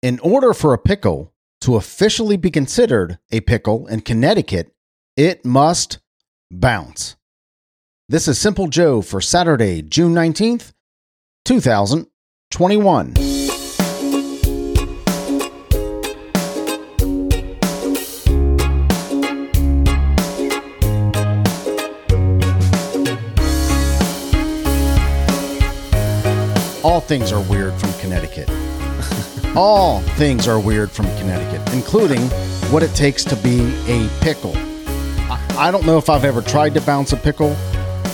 [0.00, 4.72] In order for a pickle to officially be considered a pickle in Connecticut,
[5.16, 5.98] it must
[6.52, 7.16] bounce.
[8.08, 10.70] This is Simple Joe for Saturday, June 19th,
[11.46, 13.14] 2021.
[26.84, 28.48] All things are weird from Connecticut.
[29.56, 32.20] All things are weird from Connecticut, including
[32.70, 34.52] what it takes to be a pickle.
[35.58, 37.56] I, don't know if I've ever tried to bounce a pickle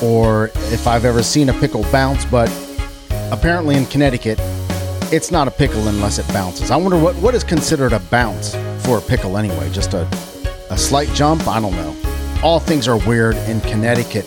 [0.02, 2.48] or if I've ever seen a pickle bounce, but
[3.30, 4.38] apparently in Connecticut,
[5.12, 6.70] it's not a pickle unless it bounces.
[6.70, 8.54] I wonder what, what is considered a bounce
[8.86, 9.70] for a pickle anyway?
[9.70, 10.08] Just a,
[10.70, 11.46] a slight jump?
[11.46, 11.94] I don't know.
[12.42, 14.26] All things are weird in Connecticut.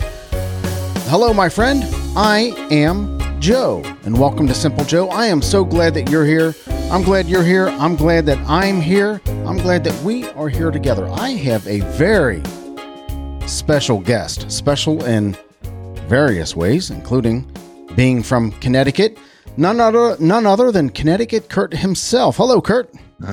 [1.09, 1.83] Hello, my friend.
[2.15, 5.09] I am Joe, and welcome to Simple Joe.
[5.09, 6.53] I am so glad that you're here.
[6.89, 7.67] I'm glad you're here.
[7.67, 9.21] I'm glad that I'm here.
[9.45, 11.05] I'm glad that we are here together.
[11.09, 12.41] I have a very
[13.45, 15.35] special guest, special in
[16.07, 17.51] various ways, including
[17.95, 19.17] being from Connecticut.
[19.57, 22.37] None other, none other than Connecticut Kurt himself.
[22.37, 22.93] Hello, Kurt.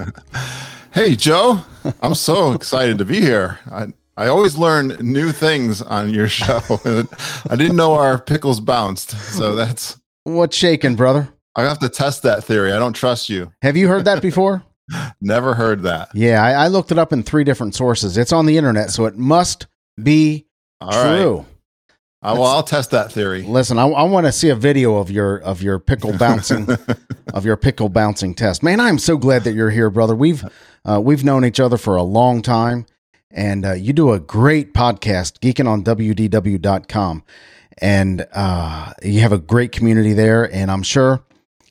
[0.92, 1.60] Hey, Joe.
[2.02, 3.58] I'm so excited to be here.
[3.68, 6.60] I, I always learn new things on your show.
[7.50, 9.10] I didn't know our pickles bounced.
[9.10, 11.30] So that's What's shaking, brother?
[11.56, 12.72] I have to test that theory.
[12.72, 13.52] I don't trust you.
[13.62, 14.64] Have you heard that before?
[15.20, 16.08] Never heard that.
[16.14, 18.18] yeah, I, I looked it up in three different sources.
[18.18, 19.66] It's on the internet, so it must
[20.02, 20.46] be
[20.80, 21.20] All right.
[21.22, 21.46] true.
[22.22, 23.42] Uh, well, I'll test that theory.
[23.42, 26.66] Listen, I, I want to see a video of your of your pickle bouncing
[27.34, 28.62] of your pickle bouncing test.
[28.62, 30.14] Man, I'm so glad that you're here, brother.
[30.16, 30.42] We've
[30.86, 32.86] uh, we've known each other for a long time,
[33.30, 37.24] and uh, you do a great podcast, geeking on WDW.com,
[37.78, 40.50] and uh, you have a great community there.
[40.50, 41.22] And I'm sure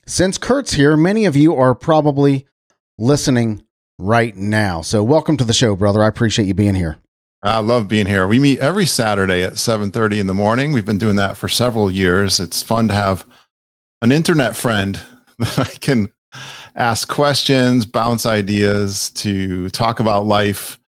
[0.05, 2.47] since Kurt's here, many of you are probably
[2.97, 3.63] listening
[3.97, 4.81] right now.
[4.81, 6.03] So welcome to the show, brother.
[6.03, 6.97] I appreciate you being here.
[7.41, 8.27] I love being here.
[8.27, 10.71] We meet every Saturday at 7:30 in the morning.
[10.71, 12.39] We've been doing that for several years.
[12.39, 13.25] It's fun to have
[14.01, 14.99] an internet friend
[15.39, 16.11] that I can
[16.75, 20.79] ask questions, bounce ideas, to talk about life.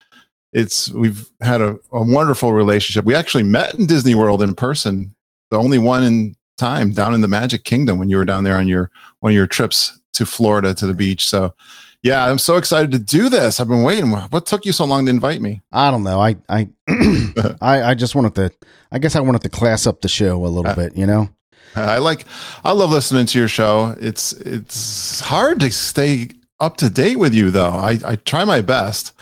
[0.52, 3.04] It's we've had a, a wonderful relationship.
[3.04, 5.14] We actually met in Disney World in person,
[5.50, 8.56] the only one in time down in the Magic Kingdom when you were down there
[8.56, 8.90] on your
[9.20, 11.28] one of your trips to Florida to the beach.
[11.28, 11.54] So
[12.02, 13.58] yeah, I'm so excited to do this.
[13.58, 14.10] I've been waiting.
[14.10, 15.62] What took you so long to invite me?
[15.72, 16.20] I don't know.
[16.20, 16.68] I I
[17.60, 18.50] I, I just wanted to.
[18.92, 20.96] I guess I wanted to class up the show a little uh, bit.
[20.96, 21.28] You know.
[21.76, 22.24] Uh, I like
[22.64, 23.96] I love listening to your show.
[24.00, 26.30] It's it's hard to stay
[26.60, 27.70] up to date with you though.
[27.70, 29.12] I, I try my best.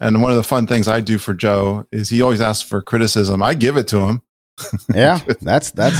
[0.00, 2.82] And one of the fun things I do for Joe is he always asks for
[2.82, 3.40] criticism.
[3.40, 4.22] I give it to him.
[4.92, 5.96] Yeah, that's that's.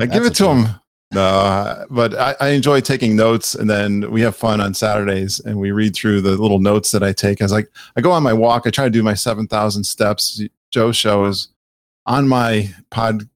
[0.00, 0.80] I give it to him.
[1.12, 5.58] No, but I, I enjoy taking notes and then we have fun on Saturdays and
[5.58, 7.40] we read through the little notes that I take.
[7.40, 10.40] As like I go on my walk, I try to do my 7,000 steps.
[10.70, 11.48] Joe show is
[12.06, 13.28] on my pod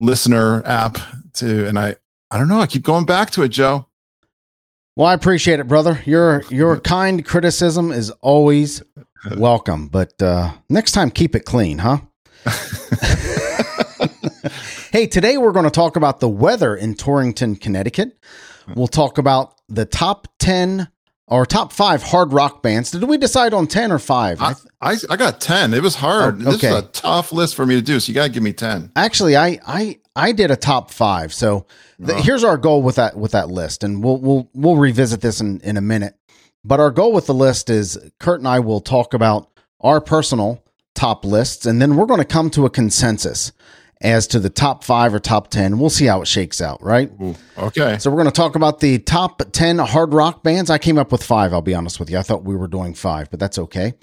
[0.00, 0.98] listener app
[1.32, 1.64] too.
[1.66, 1.94] And I,
[2.32, 3.86] I don't know, I keep going back to it, Joe.
[4.96, 6.02] Well, I appreciate it, brother.
[6.04, 8.82] Your your kind criticism is always
[9.36, 9.88] welcome.
[9.88, 12.00] But uh, next time, keep it clean, huh?
[14.92, 18.16] hey, today we're going to talk about the weather in Torrington, Connecticut.
[18.76, 20.88] We'll talk about the top ten
[21.26, 22.90] or top five hard rock bands.
[22.90, 24.40] Did we decide on ten or five?
[24.40, 25.74] I I, I, got 10.
[25.74, 26.42] It was hard.
[26.42, 26.68] Oh, This okay.
[26.68, 28.00] is a tough list for me to do.
[28.00, 28.92] So you got to give me 10.
[28.94, 31.32] Actually, I I I did a top five.
[31.32, 31.66] So
[31.98, 32.22] the, uh-huh.
[32.22, 35.60] here's our goal with that with that list, and we'll we'll we'll revisit this in
[35.60, 36.14] in a minute.
[36.64, 39.48] But our goal with the list is Kurt and I will talk about
[39.80, 40.62] our personal
[40.94, 43.50] top lists, and then we're going to come to a consensus
[44.02, 45.78] as to the top five or top ten.
[45.78, 47.10] We'll see how it shakes out, right?
[47.22, 47.96] Ooh, okay.
[47.98, 50.68] So we're going to talk about the top 10 hard rock bands.
[50.68, 52.18] I came up with five, I'll be honest with you.
[52.18, 53.94] I thought we were doing five, but that's okay.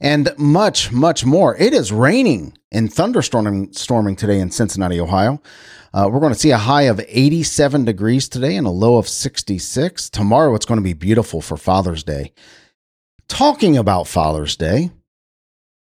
[0.00, 1.56] And much, much more.
[1.56, 5.42] It is raining and thunderstorming storming today in Cincinnati, Ohio.
[5.92, 9.08] Uh, we're going to see a high of 87 degrees today and a low of
[9.08, 10.10] 66.
[10.10, 12.32] Tomorrow, it's going to be beautiful for Father's Day.
[13.26, 14.90] Talking about Father's Day,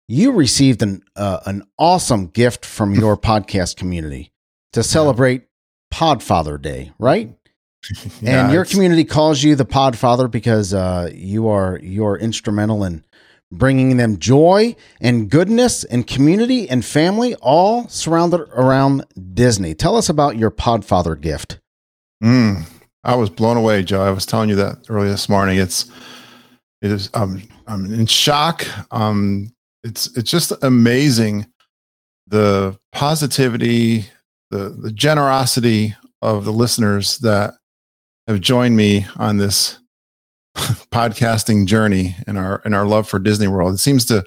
[0.08, 4.32] you received an uh, an awesome gift from your podcast community
[4.74, 5.44] to celebrate
[5.94, 7.34] Podfather Day, right?
[8.22, 13.06] Yeah, and your community calls you the Podfather because uh, you are you're instrumental in
[13.52, 19.74] bringing them joy and goodness and community and family, all surrounded around Disney.
[19.74, 21.60] Tell us about your Podfather gift.
[22.22, 22.64] Mm,
[23.04, 24.02] I was blown away, Joe.
[24.02, 25.58] I was telling you that earlier this morning.
[25.58, 25.90] It's
[26.82, 28.66] it is um I'm in shock.
[28.92, 29.54] Um
[29.88, 31.48] it's it's just amazing
[32.28, 34.06] the positivity,
[34.52, 37.54] the the generosity of the listeners that
[38.28, 39.80] have joined me on this
[40.58, 43.74] podcasting journey and our and our love for Disney World.
[43.74, 44.26] It seems to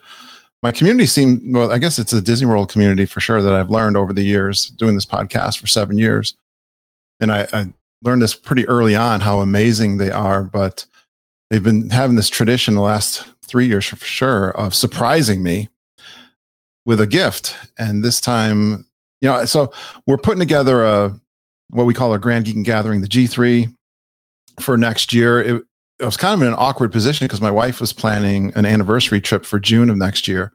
[0.63, 1.71] my community seem well.
[1.71, 4.69] I guess it's a Disney World community for sure that I've learned over the years
[4.69, 6.35] doing this podcast for seven years,
[7.21, 7.67] and I, I
[8.03, 10.43] learned this pretty early on how amazing they are.
[10.43, 10.87] But
[11.51, 15.69] they've been having this tradition the last three years for sure of surprising me
[16.87, 18.87] with a gift, and this time,
[19.21, 19.73] you know, so
[20.07, 21.21] we're putting together a
[21.69, 23.75] what we call our Grand Geek and Gathering, the G3
[24.61, 25.41] for next year.
[25.41, 25.63] It,
[26.01, 29.21] I was kind of in an awkward position because my wife was planning an anniversary
[29.21, 30.53] trip for June of next year.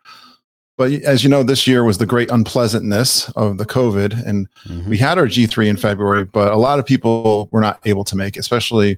[0.78, 4.90] But as you know, this year was the great unpleasantness of the COVID, and mm-hmm.
[4.90, 8.16] we had our G3 in February, but a lot of people were not able to
[8.16, 8.98] make, it, especially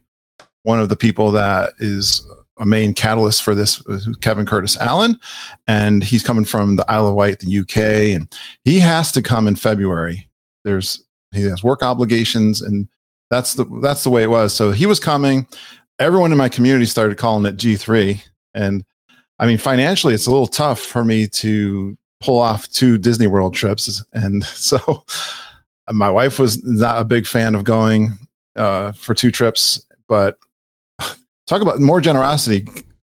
[0.64, 2.28] one of the people that is
[2.60, 3.82] a main catalyst for this,
[4.22, 5.20] Kevin Curtis Allen,
[5.68, 7.78] and he's coming from the Isle of Wight, the UK,
[8.16, 8.34] and
[8.64, 10.30] he has to come in February.
[10.64, 12.88] There's he has work obligations, and
[13.30, 14.54] that's the that's the way it was.
[14.54, 15.48] So he was coming
[16.00, 18.22] everyone in my community started calling it G3.
[18.54, 18.84] And
[19.40, 23.54] I mean, financially, it's a little tough for me to pull off two Disney World
[23.54, 24.04] trips.
[24.14, 25.04] And so
[25.92, 28.18] my wife was not a big fan of going
[28.56, 29.84] uh, for two trips.
[30.08, 30.38] But
[31.48, 32.68] talk about more generosity.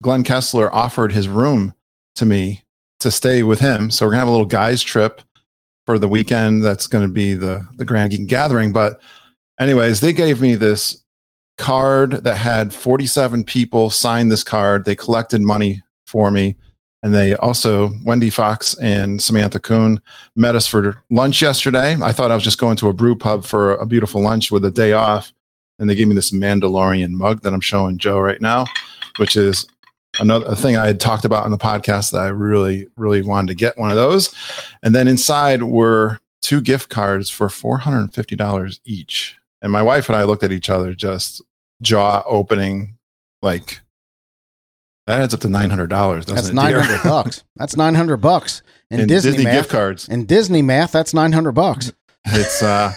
[0.02, 1.74] Glenn Kessler offered his room
[2.16, 2.64] to me
[3.00, 3.92] to stay with him.
[3.92, 5.22] So we're to have a little guys trip
[5.86, 6.64] for the weekend.
[6.64, 8.72] That's to be the, the Grand Geek Gathering.
[8.72, 9.02] But,
[9.60, 11.04] anyways, they gave me this
[11.58, 14.86] card that had 47 people sign this card.
[14.86, 16.56] They collected money for me.
[17.04, 20.00] And they also, Wendy Fox and Samantha Kuhn
[20.36, 21.98] met us for lunch yesterday.
[22.02, 24.64] I thought I was just going to a brew pub for a beautiful lunch with
[24.66, 25.34] a day off.
[25.82, 28.68] And they gave me this Mandalorian mug that I'm showing Joe right now,
[29.18, 29.68] which is
[30.20, 33.56] another thing I had talked about on the podcast that I really, really wanted to
[33.56, 34.34] get one of those.
[34.84, 39.38] And then inside were two gift cards for $450 each.
[39.64, 41.42] And my wife and I looked at each other just
[41.82, 42.98] jaw opening,
[43.42, 43.82] like
[45.08, 46.26] that adds up to nine hundred dollars.
[46.26, 47.44] That's nine hundred bucks.
[47.56, 48.62] That's nine hundred bucks
[48.92, 50.08] in, in Disney, Disney math, gift cards.
[50.08, 51.92] In Disney math, that's nine hundred bucks.
[52.26, 52.62] It's.
[52.62, 52.94] uh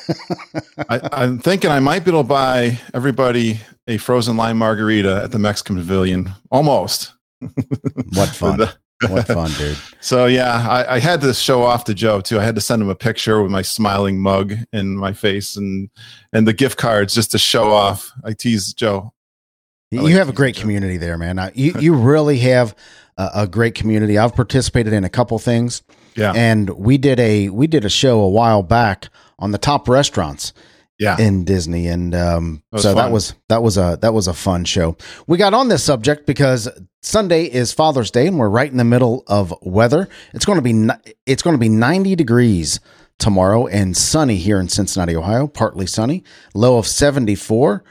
[0.89, 5.33] I, am thinking I might be able to buy everybody a frozen lime margarita at
[5.33, 6.31] the Mexican Pavilion.
[6.51, 7.13] Almost.
[7.41, 8.69] What fun!
[9.09, 9.77] what fun, dude.
[10.01, 12.39] So yeah, I, I, had to show off to Joe too.
[12.39, 15.91] I had to send him a picture with my smiling mug in my face and
[16.33, 18.13] and the gift cards just to show off.
[18.25, 19.13] I tease Joe.
[19.93, 20.63] I like you have a great Joe.
[20.63, 21.51] community there, man.
[21.55, 22.75] You you really have
[23.17, 24.19] a, a, great community.
[24.19, 25.83] I've participated in a couple things.
[26.17, 26.33] Yeah.
[26.35, 29.09] And we did a we did a show a while back
[29.39, 30.53] on the top restaurants
[30.99, 31.19] yeah.
[31.19, 31.87] in Disney.
[31.87, 32.97] And um, that so fun.
[32.97, 34.97] that was that was a that was a fun show.
[35.27, 36.69] We got on this subject because
[37.03, 40.09] Sunday is Father's Day, and we're right in the middle of weather.
[40.33, 42.81] It's going to be it's going to be 90 degrees
[43.19, 45.47] tomorrow and sunny here in Cincinnati, Ohio.
[45.47, 46.25] Partly sunny,
[46.55, 47.85] low of 74.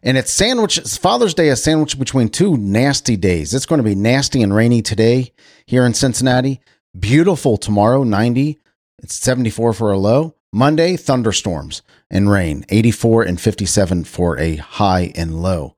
[0.00, 0.78] And it's sandwich.
[0.78, 3.52] Father's Day is sandwiched between two nasty days.
[3.52, 5.32] It's going to be nasty and rainy today
[5.66, 6.60] here in Cincinnati.
[6.98, 8.58] Beautiful tomorrow, 90.
[9.02, 10.34] It's 74 for a low.
[10.52, 15.76] Monday, thunderstorms and rain, 84 and 57 for a high and low.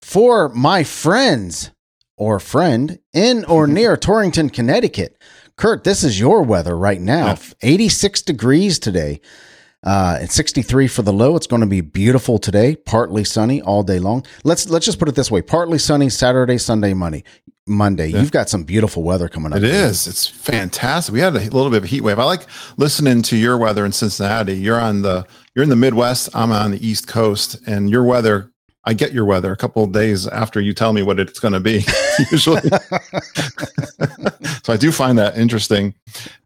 [0.00, 1.70] For my friends
[2.16, 5.20] or friend in or near Torrington, Connecticut,
[5.56, 7.36] Kurt, this is your weather right now.
[7.62, 9.20] 86 degrees today.
[9.84, 11.36] Uh, it's 63 for the low.
[11.36, 14.24] It's going to be beautiful today, partly sunny all day long.
[14.42, 17.22] Let's let's just put it this way: partly sunny Saturday, Sunday, Monday.
[17.66, 18.08] Monday.
[18.08, 18.20] Yeah.
[18.20, 19.58] You've got some beautiful weather coming up.
[19.58, 20.06] It is.
[20.06, 21.12] It's fantastic.
[21.12, 22.18] We had a little bit of a heat wave.
[22.18, 22.46] I like
[22.76, 24.54] listening to your weather in Cincinnati.
[24.54, 26.28] You're on the you're in the Midwest.
[26.34, 28.50] I'm on the East Coast, and your weather.
[28.88, 31.54] I get your weather a couple of days after you tell me what it's going
[31.54, 31.84] to be.
[32.30, 32.60] Usually,
[34.62, 35.94] so I do find that interesting.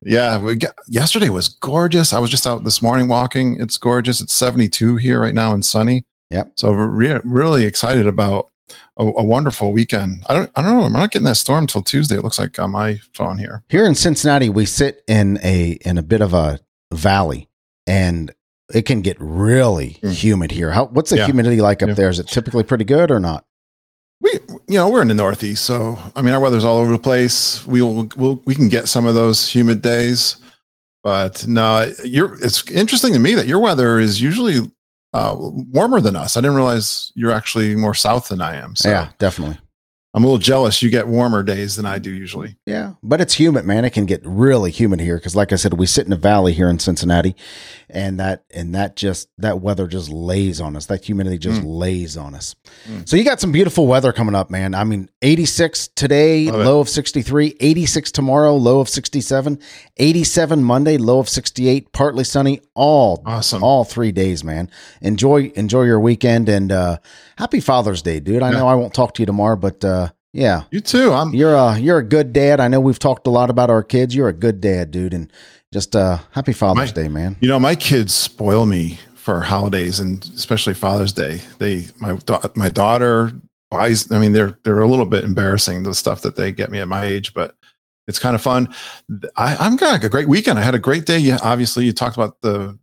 [0.00, 2.15] Yeah, we get, yesterday was gorgeous.
[2.15, 3.61] I was just out this morning walking.
[3.61, 4.23] It's gorgeous.
[4.23, 6.03] It's 72 here right now and sunny.
[6.31, 6.53] Yep.
[6.55, 8.50] So we're re- really excited about
[8.97, 10.25] a, a, wonderful weekend.
[10.29, 10.85] I don't I don't know.
[10.85, 12.17] I'm not getting that storm till Tuesday.
[12.17, 13.62] It looks like on my phone here.
[13.69, 16.61] Here in Cincinnati, we sit in a in a bit of a
[16.93, 17.49] valley,
[17.87, 18.33] and
[18.73, 20.12] it can get really mm.
[20.12, 20.71] humid here.
[20.71, 21.27] How what's the yeah.
[21.27, 21.95] humidity like up yeah.
[21.95, 22.11] there?
[22.11, 23.45] Is it typically pretty good or not?
[24.21, 24.33] We
[24.69, 27.67] you know we're in the Northeast, so I mean our weather's all over the place.
[27.67, 30.37] We'll we'll we can get some of those humid days.
[31.03, 32.35] But no, you're.
[32.45, 34.71] It's interesting to me that your weather is usually
[35.12, 36.37] uh, warmer than us.
[36.37, 38.76] I didn't realize you're actually more south than I am.
[38.76, 38.88] So.
[38.88, 39.59] Yeah, definitely.
[40.12, 40.83] I'm a little jealous.
[40.83, 42.57] You get warmer days than I do usually.
[42.67, 43.85] Yeah, but it's humid, man.
[43.85, 46.52] It can get really humid here because, like I said, we sit in a valley
[46.52, 47.37] here in Cincinnati,
[47.88, 50.87] and that and that just that weather just lays on us.
[50.87, 51.79] That humidity just Mm.
[51.79, 52.57] lays on us.
[52.90, 53.09] Mm.
[53.09, 54.75] So you got some beautiful weather coming up, man.
[54.75, 56.64] I mean, 86 today, Love it.
[56.64, 59.61] low of 63, 86 tomorrow, low of 67,
[59.97, 62.61] 87 Monday, low of 68, partly sunny.
[62.75, 63.62] All Awesome.
[63.62, 64.71] all three days, man.
[65.02, 66.97] Enjoy enjoy your weekend and uh
[67.40, 68.42] happy Father's Day, dude.
[68.42, 71.12] I know I won't talk to you tomorrow, but uh yeah, You too.
[71.12, 72.61] I'm you're a you're a good dad.
[72.61, 74.14] I know we've talked a lot about our kids.
[74.14, 75.32] You're a good dad, dude, and
[75.73, 77.37] just uh happy Father's My- Day, man.
[77.40, 81.40] You know, my kids spoil me for holidays and especially Father's Day.
[81.59, 82.16] They, my
[82.54, 83.32] my daughter
[83.70, 84.11] buys.
[84.12, 86.88] I mean, they're they're a little bit embarrassing the stuff that they get me at
[86.88, 87.56] my age, but
[88.06, 88.73] it's kind of fun.
[89.37, 90.59] I, I'm got a great weekend.
[90.59, 91.18] I had a great day.
[91.18, 92.78] Yeah, obviously, you talked about the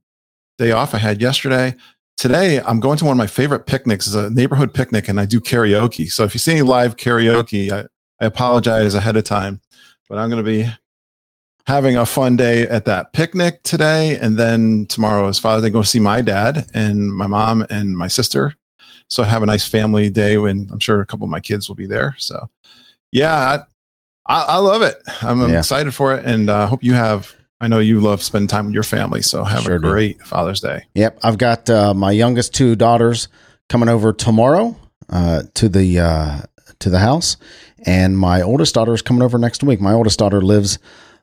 [0.57, 1.75] day off I had yesterday.
[2.17, 4.07] Today, I'm going to one of my favorite picnics.
[4.07, 6.11] It's a neighborhood picnic, and I do karaoke.
[6.11, 7.85] So if you see any live karaoke, I,
[8.19, 9.61] I apologize ahead of time,
[10.09, 10.67] but I'm going to be
[11.67, 14.17] having a fun day at that picnic today.
[14.17, 18.07] And then tomorrow is Father's Day, go see my dad and my mom and my
[18.07, 18.55] sister.
[19.09, 21.67] So I have a nice family day when I'm sure a couple of my kids
[21.67, 22.15] will be there.
[22.17, 22.49] So
[23.11, 23.63] yeah,
[24.25, 24.97] I, I, love it.
[25.21, 25.59] I'm, I'm Yeah.
[25.59, 26.25] excited for it.
[26.25, 29.21] And I uh, hope you have, I know you love spending time with your family.
[29.21, 29.87] So have Sure a do.
[29.89, 30.83] great Father's Day.
[30.93, 33.27] Yep, I've got uh, my youngest two daughters
[33.69, 34.75] coming over tomorrow
[35.09, 36.41] uh, to the uh,
[36.79, 37.37] to the house,
[37.85, 39.81] and my oldest daughter is coming over next week.
[39.81, 40.77] My oldest daughter lives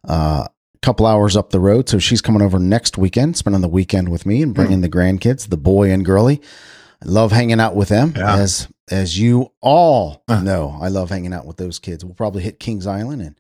[0.08, 3.68] uh, a couple hours up the road, so she's coming over next weekend, spending the
[3.68, 6.40] weekend with me, and bringing the grandkids, the boy and girly.
[7.00, 8.36] I love hanging out with them, Yeah.
[8.36, 10.76] as as you all know.
[10.82, 12.04] I love hanging out with those kids.
[12.04, 13.36] We'll probably hit Kings Island, and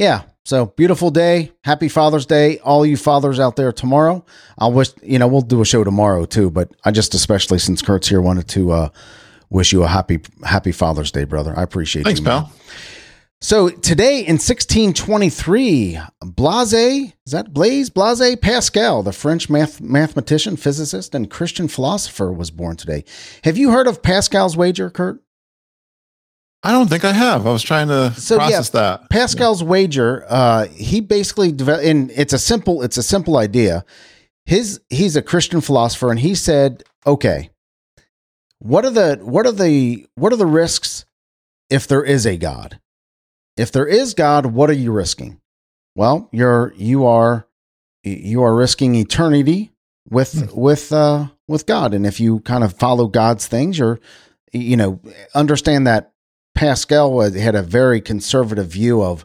[0.00, 0.22] yeah.
[0.44, 1.52] So beautiful day.
[1.62, 2.58] Happy Father's Day.
[2.60, 4.24] All you fathers out there tomorrow.
[4.58, 7.82] I'll wish, you know, we'll do a show tomorrow too, but I just, especially since
[7.82, 8.88] Kurt's here, wanted to, uh,
[9.50, 11.52] wish you a happy, happy Father's Day, brother.
[11.56, 12.24] I appreciate Thanks, you.
[12.24, 12.44] man.
[12.44, 12.52] pal.
[13.42, 21.14] So today in 1623, Blase, is that Blaise Blase Pascal, the French math, mathematician, physicist,
[21.14, 23.04] and Christian philosopher was born today.
[23.44, 25.22] Have you heard of Pascal's wager, Kurt?
[26.62, 27.46] I don't think I have.
[27.46, 29.08] I was trying to So, yeah, process that.
[29.08, 33.84] Pascal's wager, uh, he basically developed, and it's a simple, it's a simple idea.
[34.44, 37.50] His he's a Christian philosopher, and he said, okay,
[38.58, 41.06] what are the what are the what are the risks
[41.70, 42.78] if there is a God?
[43.56, 45.40] If there is God, what are you risking?
[45.94, 47.46] Well, you're you are
[48.02, 49.72] you are risking eternity
[50.08, 54.00] with with uh with God, and if you kind of follow God's things, you're
[54.52, 55.00] you know
[55.34, 56.12] understand that
[56.54, 59.24] Pascal was, had a very conservative view of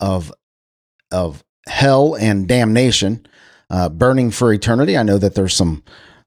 [0.00, 0.32] of
[1.10, 3.26] of hell and damnation,
[3.70, 4.96] uh, burning for eternity.
[4.96, 5.84] I know that there's some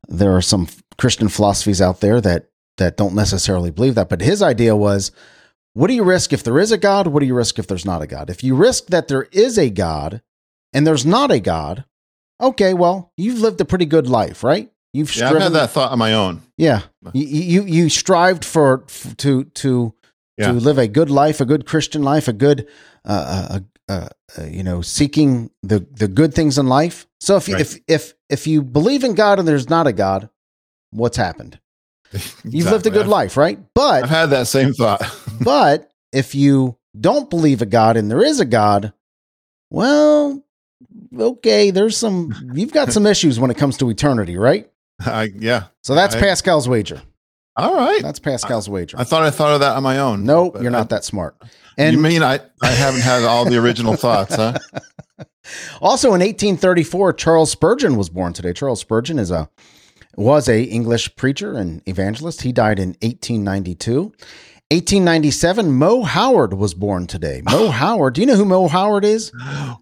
[0.07, 4.41] there are some Christian philosophies out there that that don't necessarily believe that, but his
[4.41, 5.11] idea was,
[5.73, 7.07] what do you risk if there is a God?
[7.07, 8.29] What do you risk if there's not a God?
[8.29, 10.21] If you risk that there is a God
[10.73, 11.85] and there's not a God,
[12.41, 14.69] okay, well, you've lived a pretty good life, right?
[14.93, 16.41] You've Yeah, I've had that thought on my own.
[16.57, 16.81] yeah,
[17.13, 18.85] you you, you strived for
[19.17, 19.93] to to
[20.37, 20.47] Yeah.
[20.47, 22.67] to live a good life, a good Christian life, a good
[23.05, 27.07] uh, uh, uh, uh, you know seeking the the good things in life.
[27.21, 27.61] So if Right.
[27.61, 30.29] if if if you believe in God and there's not a God,
[30.91, 31.59] what's happened?
[32.43, 33.59] You've lived a good I've- life, right?
[33.73, 35.01] But I've had that same thought.
[35.41, 38.93] but if you don't believe a God and there is a God,
[39.69, 40.43] well,
[41.17, 44.69] okay, there's some you've got some issues when it comes to eternity, right?
[44.99, 45.65] I, yeah.
[45.83, 47.01] So that's I- Pascal's wager.
[47.57, 48.01] All right.
[48.01, 48.97] That's Pascal's wager.
[48.99, 50.23] I thought I thought of that on my own.
[50.25, 51.35] Nope, you're I- not that smart.
[51.77, 54.57] And you mean I, I haven't had all the original thoughts, huh?
[55.81, 58.53] also in 1834, Charles Spurgeon was born today.
[58.53, 59.49] Charles Spurgeon is a
[60.17, 62.43] was a English preacher and evangelist.
[62.43, 64.13] He died in 1892.
[64.71, 67.41] 1897, Mo Howard was born today.
[67.43, 68.15] Mo Howard.
[68.15, 69.31] Do you know who Mo Howard is?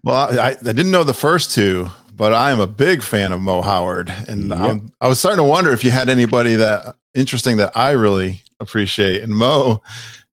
[0.02, 3.40] Well, I, I didn't know the first two, but I am a big fan of
[3.40, 4.58] Mo Howard, and Yep.
[4.58, 8.42] I'm, I was starting to wonder if you had anybody that interesting that I really
[8.60, 9.22] appreciate.
[9.22, 9.82] And Mo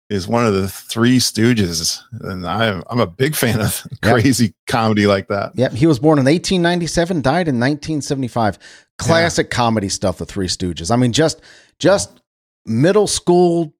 [0.09, 4.13] is one of the Three Stooges, and I'm I'm a big fan of Yep.
[4.13, 5.53] crazy comedy like that.
[5.55, 8.57] Yep, he was born in 1897, died in 1975.
[8.97, 10.91] Classic comedy stuff, The Three Stooges.
[10.91, 11.41] I mean, just
[11.79, 12.21] just
[12.65, 13.73] middle school,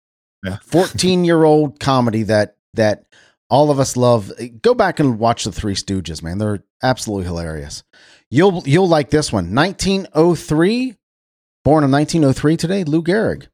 [0.44, 0.58] Yeah.
[0.64, 3.06] 14 year old comedy that that
[3.50, 4.32] all of us love.
[4.62, 6.38] Go back and watch The Three Stooges, man.
[6.38, 7.84] They're absolutely hilarious.
[8.30, 9.54] You'll you'll like this one.
[9.54, 10.96] 1903,
[11.64, 13.48] born in 1903 today, Lou Gehrig.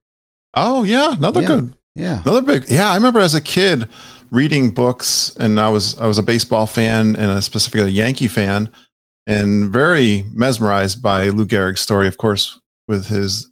[0.53, 1.47] Oh yeah, another Yeah.
[1.47, 2.21] good Yeah.
[2.23, 2.91] Another big, yeah.
[2.91, 3.89] I remember as a kid
[4.29, 8.27] reading books, and I was I was a baseball fan and a specifically a Yankee
[8.27, 8.69] fan,
[9.25, 12.07] and very mesmerized by Lou Gehrig's story.
[12.07, 13.49] Of course, with his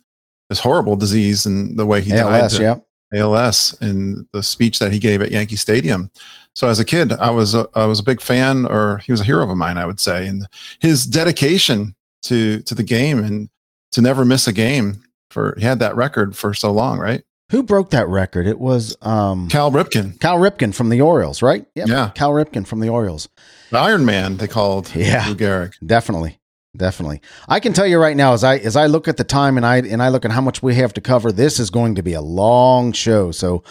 [0.50, 2.42] his horrible disease and the way he died.
[2.42, 2.76] ALS, yeah.
[3.16, 6.12] ALS and the speech that he gave at Yankee Stadium.
[6.56, 9.22] So as a kid, I was a, I was a big fan, or he was
[9.22, 10.48] a hero of mine, I would say, and
[10.80, 13.50] his dedication to to the game and
[13.92, 17.24] to never miss a game for he had that record for so long, right?
[17.52, 18.48] Who broke that record?
[18.48, 20.20] It was um, Cal Ripken.
[20.20, 21.66] Cal Ripken from the Orioles, right?
[21.76, 21.88] Yep.
[21.88, 23.30] Yeah, Cal Ripken from the Orioles.
[23.70, 25.28] The Iron Man, they called yeah.
[25.28, 25.74] Lou Gehrig.
[25.86, 26.40] Definitely.
[26.76, 27.22] Definitely.
[27.48, 29.66] I can tell you right now, as I as I look at the time and
[29.66, 32.04] I and I look at how much we have to cover, this is going to
[32.04, 33.32] be a long show.
[33.32, 33.64] So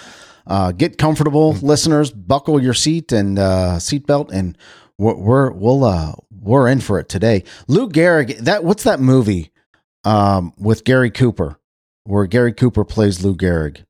[0.47, 1.67] uh, get comfortable, mm-hmm.
[1.67, 2.11] listeners.
[2.11, 4.57] Buckle your seat and uh, seatbelt, and
[4.99, 7.45] we're, we're we'll uh, we're in for it today.
[7.69, 8.39] Lou Gehrig.
[8.39, 9.51] That what's that movie
[10.05, 11.59] um, with Gary Cooper,
[12.05, 13.85] where Gary Cooper plays Lou Gehrig?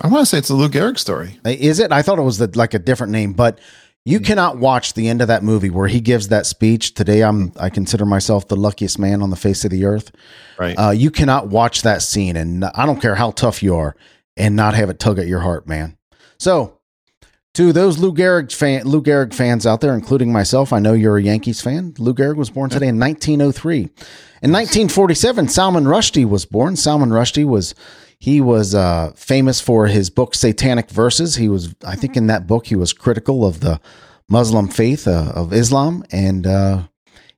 [0.00, 1.38] I want to say it's a Lou Gehrig story.
[1.44, 1.92] Is it?
[1.92, 3.60] I thought it was the, like a different name, but
[4.04, 6.94] you cannot watch the end of that movie where he gives that speech.
[6.94, 10.10] Today, I'm I consider myself the luckiest man on the face of the earth.
[10.58, 10.74] Right.
[10.74, 13.94] Uh, you cannot watch that scene, and I don't care how tough you are,
[14.36, 15.96] and not have it tug at your heart, man.
[16.38, 16.78] So,
[17.54, 21.18] to those Lou Gehrig fan, Lou Gehrig fans out there, including myself, I know you're
[21.18, 21.94] a Yankees fan.
[21.98, 23.78] Lou Gehrig was born today in 1903.
[24.42, 26.76] In 1947, Salman Rushdie was born.
[26.76, 27.74] Salman Rushdie was
[28.18, 31.36] he was uh, famous for his book Satanic Verses.
[31.36, 33.80] He was, I think, in that book he was critical of the
[34.28, 36.84] Muslim faith uh, of Islam, and uh,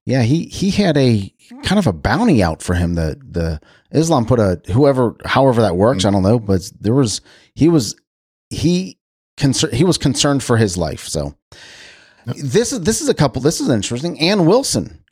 [0.07, 1.33] yeah, he he had a
[1.63, 2.95] kind of a bounty out for him.
[2.95, 7.21] The the Islam put a whoever, however that works, I don't know, but there was
[7.55, 7.97] he was
[8.51, 8.99] he
[9.37, 11.07] concern he was concerned for his life.
[11.09, 11.35] So
[12.27, 13.41] this is this is a couple.
[13.41, 14.21] This is interesting.
[14.21, 15.05] Ann Wilson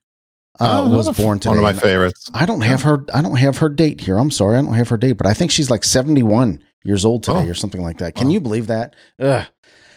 [0.61, 1.51] uh, oh, was born today.
[1.51, 2.31] One of my favorites.
[2.35, 3.05] I don't have her.
[3.15, 4.19] I don't have her date here.
[4.19, 7.23] I'm sorry, I don't have her date, but I think she's like 71 years old
[7.23, 7.51] today, oh.
[7.51, 8.15] or something like that.
[8.15, 8.95] Can you believe that?
[9.19, 9.47] Ugh.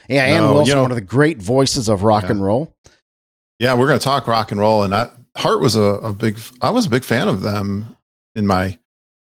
[0.07, 2.31] Yeah, Ann no, Wilson, you know, one of the great voices of rock yeah.
[2.31, 2.75] and roll.
[3.59, 6.39] Yeah, we're going to talk rock and roll, and that Heart was a, a, big.
[6.61, 7.95] I was a big fan of them
[8.35, 8.77] in my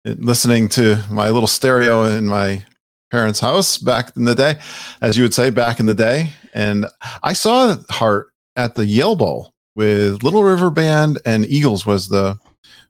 [0.05, 2.65] listening to my little stereo in my
[3.11, 4.59] parents' house back in the day,
[5.01, 6.87] as you would say back in the day, and
[7.23, 12.39] I saw Heart at the Yale Bowl with Little River Band and Eagles was the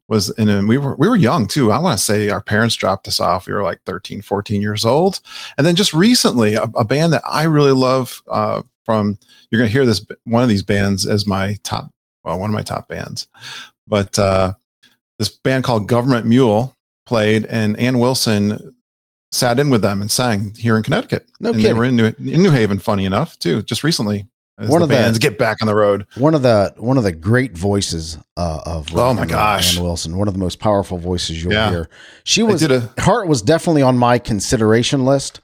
[0.09, 1.73] was and we were we were young too.
[1.73, 3.47] I want to say our parents dropped us off.
[3.47, 5.21] We were like 13, 14 years old.
[5.57, 9.19] And then just recently, a, a band that I really love uh, from
[9.51, 11.91] you're going to hear this one of these bands as my top
[12.25, 13.29] well one of my top bands.
[13.87, 14.55] But uh,
[15.19, 16.77] this band called Government Mule
[17.07, 18.75] played and Ann Wilson
[19.33, 21.29] sat in with them and sang here in Connecticut.
[21.41, 21.75] No and kidding.
[21.75, 24.27] They were in New, in New Haven, funny enough, too, just recently
[24.57, 26.07] one the of the bands get back on the road.
[26.17, 30.17] One of the one of the great voices uh, of oh my gosh, Ann Wilson,
[30.17, 31.71] one of the most powerful voices you'll yeah.
[31.71, 31.89] hear.
[32.23, 35.41] She was a, Heart was definitely on my consideration list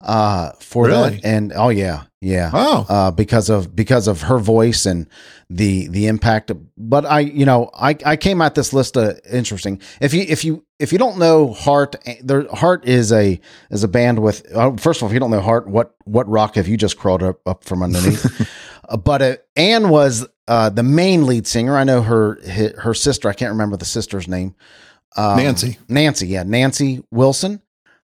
[0.00, 1.16] uh, for really?
[1.16, 5.06] that, and oh yeah, yeah, oh, uh, because of because of her voice and
[5.50, 6.52] the the impact.
[6.76, 9.80] But I, you know, I I came at this list uh, interesting.
[10.00, 13.38] If you if you if you don't know Heart, their Heart is a
[13.70, 14.50] is a band with.
[14.54, 16.96] Uh, first of all, if you don't know Heart, what what rock have you just
[16.96, 18.50] crawled up, up from underneath?
[18.88, 21.76] uh, but uh, Ann was uh, the main lead singer.
[21.76, 22.38] I know her
[22.78, 23.28] her sister.
[23.28, 24.54] I can't remember the sister's name.
[25.16, 25.78] Um, Nancy.
[25.88, 27.60] Nancy, yeah, Nancy Wilson.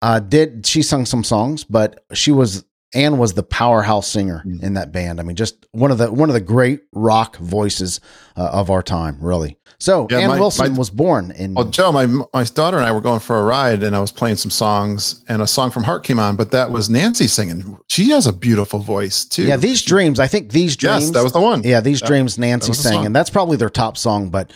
[0.05, 2.63] Uh, did she sung some songs, but she was
[2.93, 4.63] Anne was the powerhouse singer mm.
[4.63, 5.19] in that band.
[5.19, 8.03] I mean, just one of the one of the great rock voices
[8.37, 9.57] uh, of our time, really.
[9.79, 11.55] So yeah, Ann my, Wilson my, was born in.
[11.55, 14.13] Well, Joe, my my daughter and I were going for a ride, and I was
[14.13, 17.79] playing some songs, and a song from Heart came on, but that was Nancy singing.
[17.89, 19.45] She has a beautiful voice too.
[19.45, 20.21] Yeah, these dreams.
[20.21, 21.05] I think these dreams.
[21.05, 21.63] Yes, that was the one.
[21.63, 22.37] Yeah, these that, dreams.
[22.37, 24.29] Nancy sang, and that's probably their top song.
[24.29, 24.53] But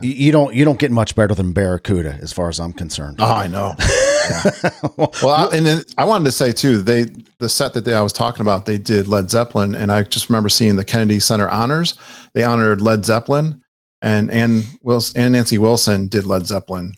[0.00, 3.16] you don't you don't get much better than Barracuda, as far as I'm concerned.
[3.18, 3.74] Oh, I know.
[4.96, 7.06] well, I, and then I wanted to say too, they
[7.38, 10.28] the set that they, I was talking about, they did Led Zeppelin, and I just
[10.28, 11.94] remember seeing the Kennedy Center honors.
[12.34, 13.62] They honored Led Zeppelin,
[14.02, 16.94] and Ann Wilson and Nancy Wilson did Led Zeppelin.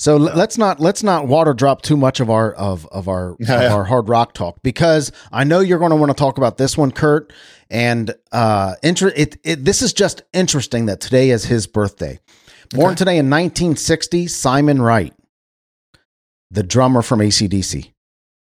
[0.00, 3.66] So let's not let's not water drop too much of our of of our yeah,
[3.66, 6.56] of our hard rock talk because I know you're going to want to talk about
[6.56, 7.34] this one, Kurt.
[7.68, 12.18] And uh, inter- it, it this is just interesting that today is his birthday.
[12.70, 12.94] Born okay.
[12.94, 15.12] today in 1960, Simon Wright
[16.50, 17.92] the drummer from ACDC.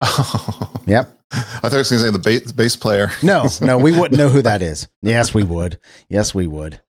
[0.02, 0.72] Oh.
[0.86, 1.18] Yep.
[1.32, 3.10] I thought I was going to say the bass, bass player.
[3.20, 4.86] no, no, we wouldn't know who that is.
[5.02, 5.80] Yes, we would.
[6.08, 6.80] Yes, we would.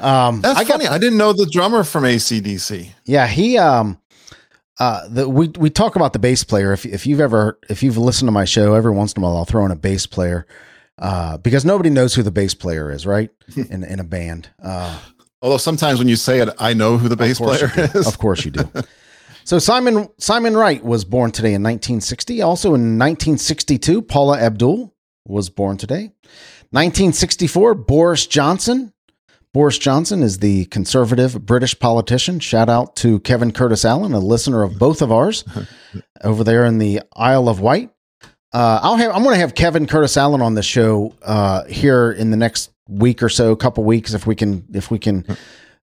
[0.00, 0.86] Um, That's I funny.
[0.86, 2.90] Got, I didn't know the drummer from ACDC.
[3.04, 3.56] Yeah, he.
[3.56, 4.00] Um,
[4.80, 6.72] uh, the, we we talk about the bass player.
[6.72, 9.36] If if you've ever if you've listened to my show, every once in a while
[9.36, 10.44] I'll throw in a bass player,
[10.98, 13.30] uh, because nobody knows who the bass player is, right?
[13.56, 14.48] in in a band.
[14.60, 14.98] Uh,
[15.40, 18.08] Although sometimes when you say it, I know who the bass player is.
[18.08, 18.68] Of course you do.
[19.46, 22.42] So Simon Simon Wright was born today in 1960.
[22.42, 24.92] Also in 1962, Paula Abdul
[25.24, 26.10] was born today.
[26.70, 28.92] 1964, Boris Johnson.
[29.54, 32.40] Boris Johnson is the conservative British politician.
[32.40, 35.44] Shout out to Kevin Curtis Allen, a listener of both of ours
[36.24, 37.92] over there in the Isle of Wight.
[38.52, 42.10] Uh, I'll have I'm going to have Kevin Curtis Allen on the show uh, here
[42.10, 45.24] in the next week or so, a couple weeks, if we can, if we can,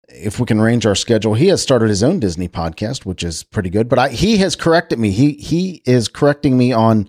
[0.10, 1.34] if we can arrange our schedule.
[1.34, 3.88] He has started his own Disney podcast, which is pretty good.
[3.90, 5.12] But I, he has corrected me.
[5.12, 7.08] He he is correcting me on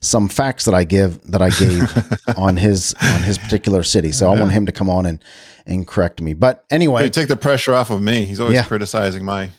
[0.00, 1.90] some facts that I give that I gave
[2.38, 4.12] on his on his particular city.
[4.12, 5.22] So I want him to come on and
[5.66, 6.34] and correct me.
[6.34, 8.24] But anyway, Hey, take the pressure off of me.
[8.26, 8.64] He's always Yeah.
[8.64, 9.50] criticizing my.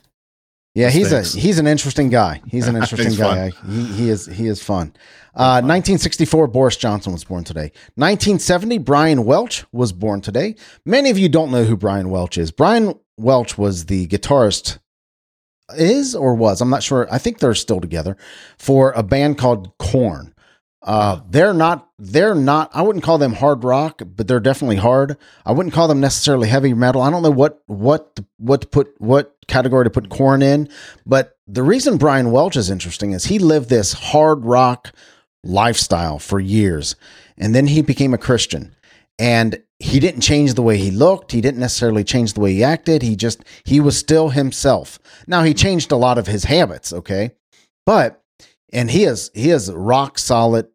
[0.76, 2.42] Yeah, he's a he's an interesting guy.
[2.48, 3.52] He's an interesting guy.
[3.68, 4.94] He, he is he is fun.
[5.34, 7.72] Uh, 1964, Boris Johnson was born today.
[7.96, 10.56] 1970, Brian Welch was born today.
[10.86, 12.52] Many of you don't know who Brian Welch is.
[12.52, 14.80] Brian Welch was the guitarist,
[15.78, 17.08] is or was I'm not sure.
[17.12, 18.18] I think they're still together
[18.58, 20.35] for a band called Korn.
[20.86, 21.90] Uh, they're not.
[21.98, 22.70] They're not.
[22.72, 25.18] I wouldn't call them hard rock, but they're definitely hard.
[25.44, 27.02] I wouldn't call them necessarily heavy metal.
[27.02, 30.70] I don't know what what what to put what category to put Korn in,
[31.04, 34.94] but the reason Brian Welch is interesting is he lived this hard rock
[35.44, 36.96] lifestyle for years,
[37.36, 38.76] and then he became a Christian,
[39.18, 41.32] and he didn't change the way he looked.
[41.32, 43.02] He didn't necessarily change the way he acted.
[43.02, 45.00] He just he was still himself.
[45.26, 47.32] Now he changed a lot of his habits, okay,
[47.88, 48.22] but
[48.72, 50.68] and he is he is rock solid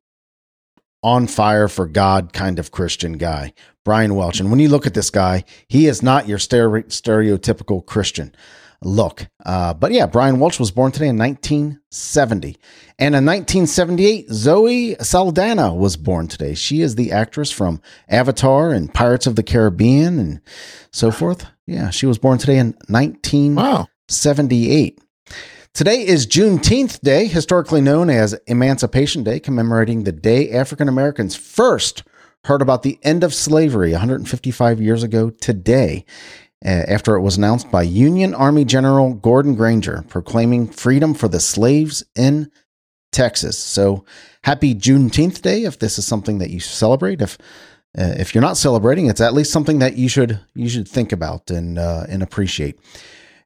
[1.02, 3.52] on fire for God kind of Christian guy,
[3.84, 4.40] Brian Welch.
[4.40, 8.34] And when you look at this guy, he is not your stereotypical Christian
[8.82, 9.26] look.
[9.44, 12.56] Uh, but yeah, Brian Welch was born today in 1970.
[12.98, 16.54] And in 1978, Zoe Saldana was born today.
[16.54, 20.40] She is the actress from Avatar and Pirates of the Caribbean and
[20.92, 21.46] so forth.
[21.66, 24.98] Yeah, she was born today in 1978.
[24.98, 25.06] Wow.
[25.74, 25.96] 78.
[26.00, 32.02] Today is Juneteenth Day, historically known as Emancipation Day, commemorating the day African Americans first
[32.44, 36.04] heard about the end of slavery 155 years ago today,
[36.64, 41.40] uh, after it was announced by Union Army General Gordon Granger, proclaiming freedom for the
[41.40, 42.50] slaves in
[43.12, 43.58] Texas.
[43.58, 44.04] So,
[44.44, 47.20] happy Juneteenth Day if this is something that you celebrate.
[47.20, 47.38] If
[47.98, 51.12] uh, if you're not celebrating, it's at least something that you should you should think
[51.12, 52.78] about and uh, and appreciate.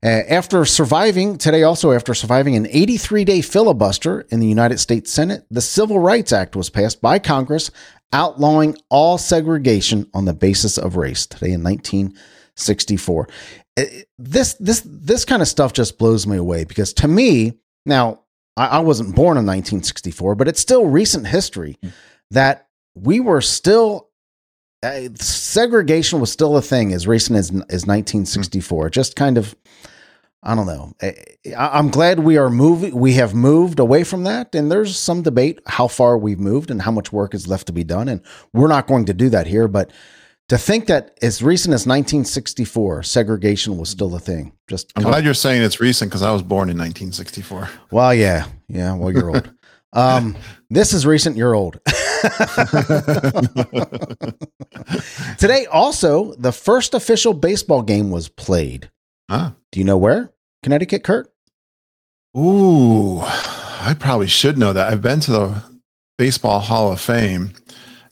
[0.05, 5.11] Uh, after surviving today, also after surviving an 83 day filibuster in the United States
[5.11, 7.71] Senate, the Civil Rights Act was passed by Congress,
[8.13, 11.27] outlawing all segregation on the basis of race.
[11.27, 13.29] Today in 1964,
[13.77, 13.85] Uh,
[14.19, 17.55] this this this kind of stuff just blows me away because to me,
[17.87, 18.21] now
[18.57, 21.79] I, I wasn't born in 1964, but it's still recent history
[22.31, 24.11] that we were still
[24.85, 28.91] uh, segregation was still a thing as recent as, as 1964.
[28.91, 29.57] Just kind of,
[30.47, 30.93] I don't know.
[31.03, 31.15] I,
[31.57, 32.95] I'm glad we are moving.
[32.95, 36.83] We have moved away from that, and there's some debate how far we've moved and
[36.83, 38.09] how much work is left to be done.
[38.09, 38.21] And
[38.53, 39.69] we're not going to do that here.
[39.69, 39.91] But
[40.51, 44.53] to think that as recent as 1964, segregation was still a thing.
[44.69, 47.71] Just I'm glad you're saying it's recent because I was born in 1964.
[47.91, 48.95] well, yeah, yeah.
[48.95, 49.51] Well, you're old.
[49.97, 50.37] Um,
[50.71, 51.37] this is recent.
[51.37, 51.79] You're old.
[55.39, 58.91] Today, also, the first official baseball game was played.
[59.31, 59.53] Huh?
[59.71, 60.33] Do you know where?
[60.65, 61.29] Connecticut, Kurt?
[62.37, 64.91] Ooh, I probably should know that.
[64.91, 65.63] I've been to the
[66.17, 67.53] Baseball Hall of Fame.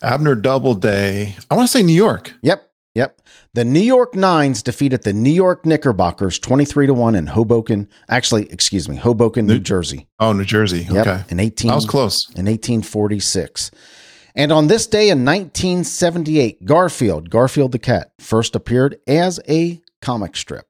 [0.03, 1.35] Abner Doubleday.
[1.51, 2.35] I want to say New York.
[2.43, 2.69] Yep.
[2.95, 3.23] Yep.
[3.55, 7.89] The New York Nines defeated the New York Knickerbockers 23 to 1 in Hoboken.
[8.11, 10.09] Actually, excuse me, Hoboken, New, New- Jersey.
[10.21, 10.87] Oh, New Jersey.
[10.91, 11.07] Yep.
[11.07, 11.25] Okay.
[11.31, 12.27] In 18 I was close.
[12.37, 13.71] in 1846.
[14.35, 20.37] And on this day in 1978, Garfield, Garfield the cat, first appeared as a comic
[20.37, 20.67] strip.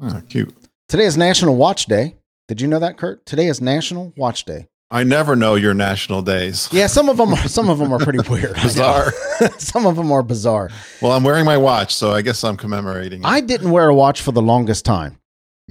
[0.00, 0.54] Oh, cute.
[0.88, 2.14] Today is National Watch Day.
[2.46, 3.26] Did you know that, Kurt?
[3.26, 4.68] Today is National Watch Day.
[4.88, 6.68] I never know your national days.
[6.70, 8.54] Yeah, some of them are some of them are pretty weird.
[8.54, 9.12] Bizarre.
[9.58, 10.70] some of them are bizarre.
[11.02, 13.22] well, I'm wearing my watch, so I guess I'm commemorating.
[13.22, 13.26] it.
[13.26, 15.18] I didn't wear a watch for the longest time.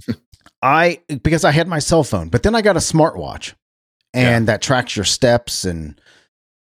[0.61, 3.53] I because I had my cell phone, but then I got a smartwatch,
[4.13, 5.99] and that tracks your steps and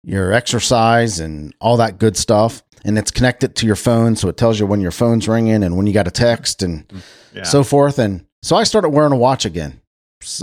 [0.04, 2.62] your exercise and all that good stuff.
[2.84, 5.78] And it's connected to your phone, so it tells you when your phone's ringing and
[5.78, 7.00] when you got a text and mm,
[7.32, 7.44] yeah.
[7.44, 7.98] so forth.
[7.98, 9.80] And so I started wearing a watch again,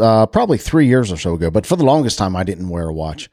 [0.01, 1.51] uh, probably three years or so ago.
[1.51, 3.29] But for the longest time, I didn't wear a watch.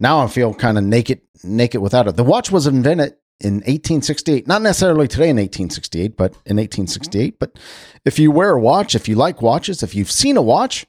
[0.00, 2.16] Now I feel kind of naked, naked without it.
[2.16, 7.38] The watch was invented in 1868, not necessarily today in 1868, but in 1868.
[7.38, 7.58] But
[8.04, 10.86] if you wear a watch, if you like watches, if you've seen a watch,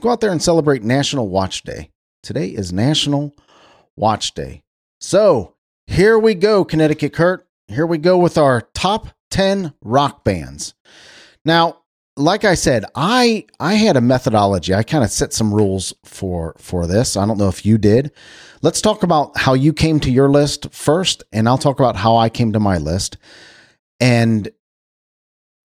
[0.00, 1.90] go out there and celebrate National Watch Day.
[2.22, 3.34] Today is National
[3.96, 4.62] Watch Day.
[5.00, 5.54] So
[5.86, 7.46] here we go, Connecticut Kurt.
[7.68, 10.74] Here we go with our top 10 rock bands.
[11.44, 11.81] Now,
[12.16, 14.74] like I said, I I had a methodology.
[14.74, 17.16] I kind of set some rules for for this.
[17.16, 18.12] I don't know if you did.
[18.60, 22.16] Let's talk about how you came to your list first, and I'll talk about how
[22.16, 23.16] I came to my list.
[24.00, 24.50] And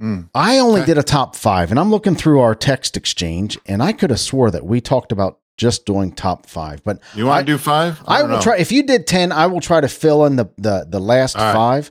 [0.02, 0.30] Mm.
[0.36, 0.86] I only Okay.
[0.94, 4.20] did a top five, and I'm looking through our text exchange, and I could have
[4.20, 6.84] swore that we talked about just doing top five.
[6.84, 8.00] But You want to do five?
[8.08, 8.42] I, don't will know.
[8.44, 8.58] try.
[8.58, 11.52] If you did ten, I will try to fill in the the the last right.
[11.52, 11.90] five,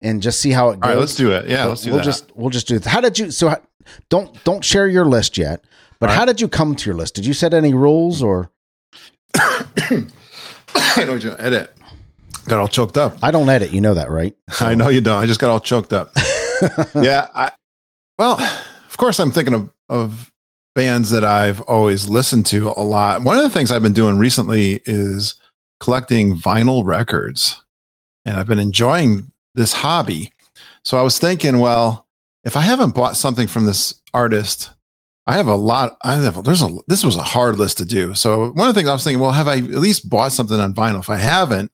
[0.00, 0.82] and just see how it goes.
[0.82, 1.46] All right, let's do it.
[1.46, 2.04] Yeah, let's do we'll that.
[2.06, 2.76] just we'll just do.
[2.76, 2.86] It.
[2.86, 3.30] How did you?
[3.30, 3.60] So how-
[4.08, 5.64] don't don't share your list yet.
[6.00, 6.18] But right.
[6.18, 7.14] how did you come to your list?
[7.14, 8.50] Did you set any rules or?
[9.36, 10.06] I
[10.96, 11.72] you edit.
[12.46, 13.18] Got all choked up.
[13.22, 13.72] I don't edit.
[13.72, 14.34] You know that, right?
[14.60, 15.22] I know you don't.
[15.22, 16.10] I just got all choked up.
[16.94, 17.28] yeah.
[17.34, 17.52] I,
[18.18, 20.32] well, of course, I'm thinking of, of
[20.74, 23.22] bands that I've always listened to a lot.
[23.22, 25.36] One of the things I've been doing recently is
[25.80, 27.62] collecting vinyl records,
[28.24, 30.32] and I've been enjoying this hobby.
[30.84, 32.06] So I was thinking, well,
[32.44, 34.70] if I haven't bought something from this artist,
[35.26, 35.96] I have a lot.
[36.02, 38.14] I have there's a this was a hard list to do.
[38.14, 40.58] So one of the things I was thinking, well, have I at least bought something
[40.58, 41.00] on vinyl?
[41.00, 41.70] If I haven't,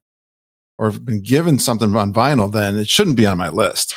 [0.78, 3.94] or been given something on vinyl, then it shouldn't be on my list.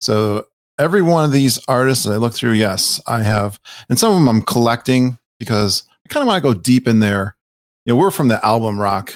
[0.00, 0.46] So
[0.78, 4.16] every one of these artists that I look through, yes, I have, and some of
[4.16, 7.36] them I'm collecting because I kind of want to go deep in there.
[7.84, 9.14] You know, we're from the album rock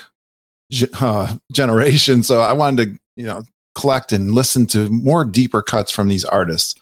[1.00, 3.42] uh, generation, so I wanted to, you know,
[3.74, 6.74] collect and listen to more deeper cuts from these artists.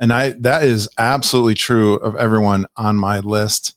[0.00, 3.76] And I that is absolutely true of everyone on my list.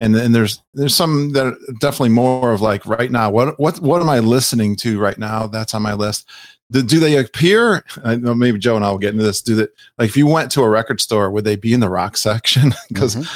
[0.00, 3.30] And then there's there's some that are definitely more of like right now.
[3.30, 5.46] What what what am I listening to right now?
[5.46, 6.28] That's on my list.
[6.70, 7.84] Do, do they appear?
[8.02, 9.42] I know maybe Joe and I will get into this.
[9.42, 11.90] Do that like if you went to a record store, would they be in the
[11.90, 12.72] rock section?
[12.88, 13.28] Because Mhm.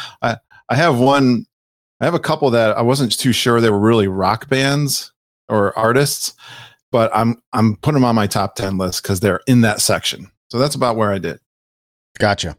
[0.69, 1.47] I have one,
[2.01, 5.13] I have a couple that I wasn't too sure they were really rock bands
[5.49, 6.35] or artists,
[6.91, 10.31] but I'm I'm putting them on my top ten list because they're in that section.
[10.51, 11.39] So that's about where I did.
[12.19, 12.57] Gotcha.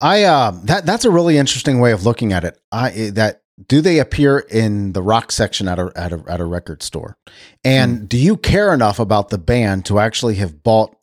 [0.00, 2.58] I uh that that's a really interesting way of looking at it.
[2.70, 6.44] I that do they appear in the rock section at a at a at a
[6.44, 7.16] record store?
[7.64, 8.04] And Hmm.
[8.06, 10.94] do you care enough about the band to actually have bought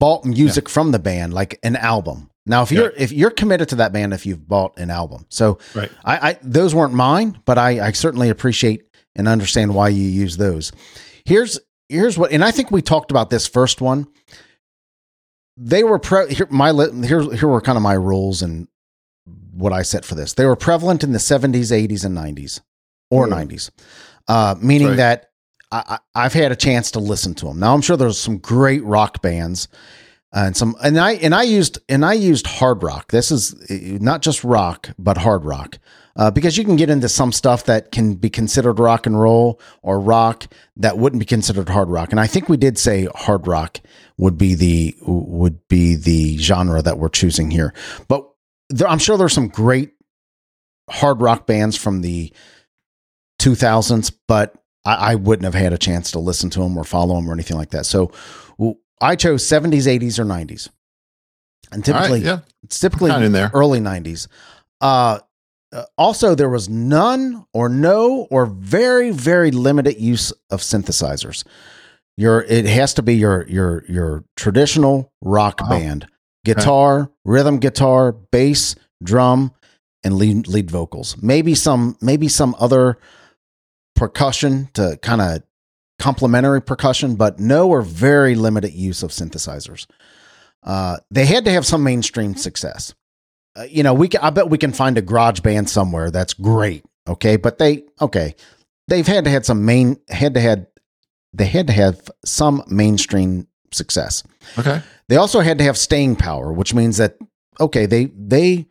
[0.00, 2.30] bought music from the band like an album?
[2.44, 5.58] Now, if you're if you're committed to that band, if you've bought an album, so
[5.74, 5.92] Right.
[6.04, 8.82] I, I those weren't mine, but I, I certainly appreciate
[9.14, 10.72] and understand why you use those.
[11.24, 14.08] Here's here's what, and I think we talked about this first one.
[15.56, 16.46] They were pre- here.
[16.50, 16.72] My
[17.04, 18.68] here here were kind of my rules and
[19.52, 20.32] what I set for this.
[20.34, 22.60] They were prevalent in the 70s, 80s, and 90s,
[23.10, 23.30] or Mm.
[23.48, 23.70] 90s,
[24.28, 24.96] uh, meaning Right.
[24.96, 25.30] that
[25.70, 27.58] I, I, I've had a chance to listen to them.
[27.60, 29.68] Now I'm sure there's some great rock bands
[30.32, 33.10] and some and I and I used and I used hard rock.
[33.12, 35.78] This is uh, not just rock, but hard rock.
[36.14, 39.58] Uh, because you can get into some stuff that can be considered rock and roll
[39.82, 42.10] or rock that wouldn't be considered hard rock.
[42.10, 43.80] And I think we did say hard rock
[44.18, 47.74] would be the would be the genre that we're choosing here.
[48.08, 48.28] But
[48.68, 49.92] there, I'm sure there's some great
[50.90, 52.32] hard rock bands from the
[53.40, 57.14] 2000s, but I, I wouldn't have had a chance to listen to them or follow
[57.16, 57.86] them or anything like that.
[57.86, 58.12] So
[59.00, 60.68] I chose 70s, 80s, or 90s.
[61.72, 63.50] And All right, typically, yeah, it's typically in there.
[63.54, 64.28] early 90s.
[64.80, 65.18] Uh,
[65.72, 71.44] uh, also, there was none or no or very, very limited use of synthesizers.
[72.16, 75.68] Your it has to be your your your traditional rock Wow.
[75.70, 76.06] band,
[76.44, 79.52] guitar, rhythm guitar, bass, drum,
[80.04, 81.16] and lead lead vocals.
[81.22, 82.98] Maybe some maybe some other
[83.96, 85.42] percussion to kind of
[85.98, 89.86] complementary percussion, but no or very limited use of synthesizers.
[90.62, 92.94] Uh, they had to have some mainstream success.
[93.56, 96.34] Uh, you know, we can, I bet we can find a garage band somewhere that's
[96.34, 96.84] great.
[97.08, 98.34] Okay, but they okay,
[98.88, 100.66] they've had to had some main had to had
[101.32, 104.22] they had to have some mainstream success.
[104.58, 107.16] Okay, They also had to have staying power, which means that
[107.60, 108.66] okay, they they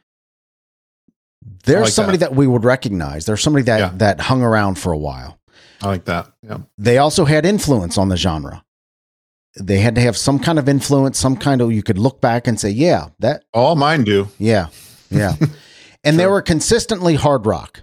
[1.65, 2.32] there's like somebody that.
[2.32, 2.36] that.
[2.36, 3.26] we would recognize.
[3.26, 3.91] There's somebody that Yeah.
[3.97, 5.39] that hung around for a while.
[5.82, 6.32] I like that.
[6.43, 8.63] Yeah, They also had influence on the genre.
[9.60, 12.47] They had to have some kind of influence, some kind of you could look back
[12.47, 14.30] and say, yeah, that all mine do.
[14.38, 14.67] yeah,
[15.10, 15.36] yeah.
[16.04, 17.82] and they were consistently hard rock.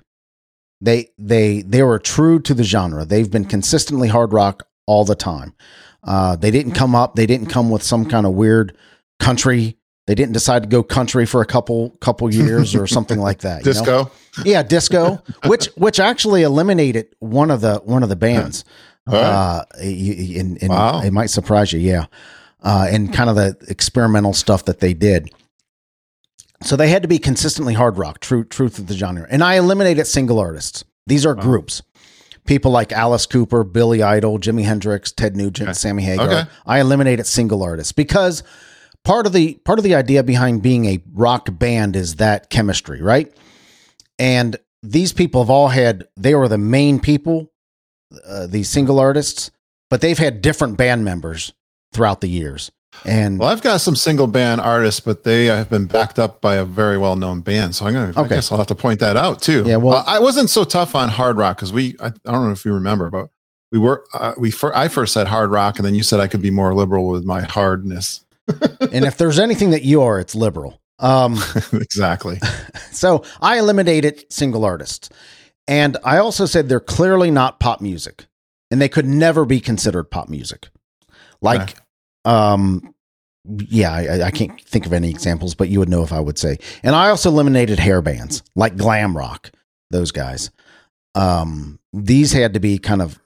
[0.80, 3.04] They they they were true to the genre.
[3.04, 5.54] They've been consistently hard rock all the time.
[6.02, 7.14] Uh, they didn't come up.
[7.14, 8.76] They didn't come with some kind of weird
[9.20, 9.76] country.
[10.06, 13.64] They didn't decide to go country for a couple couple years or something like that.
[13.66, 13.80] you know?
[13.80, 14.10] Disco.
[14.44, 18.64] yeah, disco, which which actually eliminated one of the one of the bands.
[19.06, 19.22] All right.
[19.22, 21.00] Uh, y- y- and, and Wow.
[21.02, 22.06] it might surprise you, yeah.
[22.62, 25.30] Uh, and kind of the experimental stuff that they did.
[26.62, 29.26] So they had to be consistently hard rock, true truth of the genre.
[29.30, 30.84] And I eliminated single artists.
[31.06, 31.42] These are Wow.
[31.42, 31.82] groups.
[32.48, 35.74] People like Alice Cooper, Billy Idol, Jimi Hendrix, Ted Nugent, Okay.
[35.74, 36.26] Sammy Hagar.
[36.26, 36.50] Okay.
[36.66, 38.42] I eliminated single artists because
[39.04, 43.02] part of the part of the idea behind being a rock band is that chemistry,
[43.02, 43.30] right?
[44.18, 47.52] And these people have all had they were the main people,
[48.26, 49.50] uh, these single artists,
[49.90, 51.52] but they've had different band members
[51.92, 52.70] throughout the years.
[53.04, 56.56] And Well, I've got some single band artists, but they have been backed up by
[56.56, 57.74] a very well known band.
[57.74, 58.12] So I'm gonna.
[58.16, 58.36] I Okay.
[58.36, 59.64] guess I'll have to point that out too.
[59.66, 61.96] Yeah, well- Uh, I wasn't so tough on hard rock because we.
[62.00, 63.28] I, I don't know if you remember, but
[63.72, 64.04] we were.
[64.14, 64.50] Uh, we.
[64.50, 67.08] Fir- I first said hard rock, and then you said I could be more liberal
[67.08, 68.24] with my hardness.
[68.48, 70.80] and if there's anything that you are, it's liberal.
[70.98, 71.38] Um,
[71.72, 72.40] exactly.
[72.92, 75.10] so I eliminated single artists.
[75.66, 78.24] And I also said they're clearly not pop music.
[78.70, 80.68] And they could never be considered pop music.
[81.42, 81.74] Like, Okay.
[82.24, 82.94] Um,
[83.68, 86.38] yeah, I, I can't think of any examples, but you would know if I would
[86.38, 86.58] say.
[86.82, 89.50] And I also eliminated hair bands like glam rock,
[89.90, 90.50] those guys.
[91.14, 93.18] Um, these had to be kind of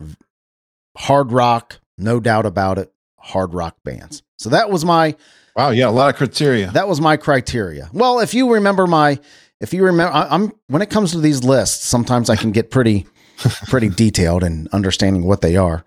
[0.97, 4.23] hard rock, no doubt about it, hard rock bands.
[4.39, 5.17] So that was my
[5.57, 5.71] Wow.
[5.71, 5.89] Yeah.
[5.89, 6.71] A lot of criteria.
[6.71, 7.91] that was my criteria.
[7.93, 9.19] Well, if you remember my,
[9.61, 12.71] if you remember, I, I'm when it comes to these lists, sometimes I can get
[12.71, 13.07] pretty,
[13.69, 15.85] pretty detailed in understanding what they are.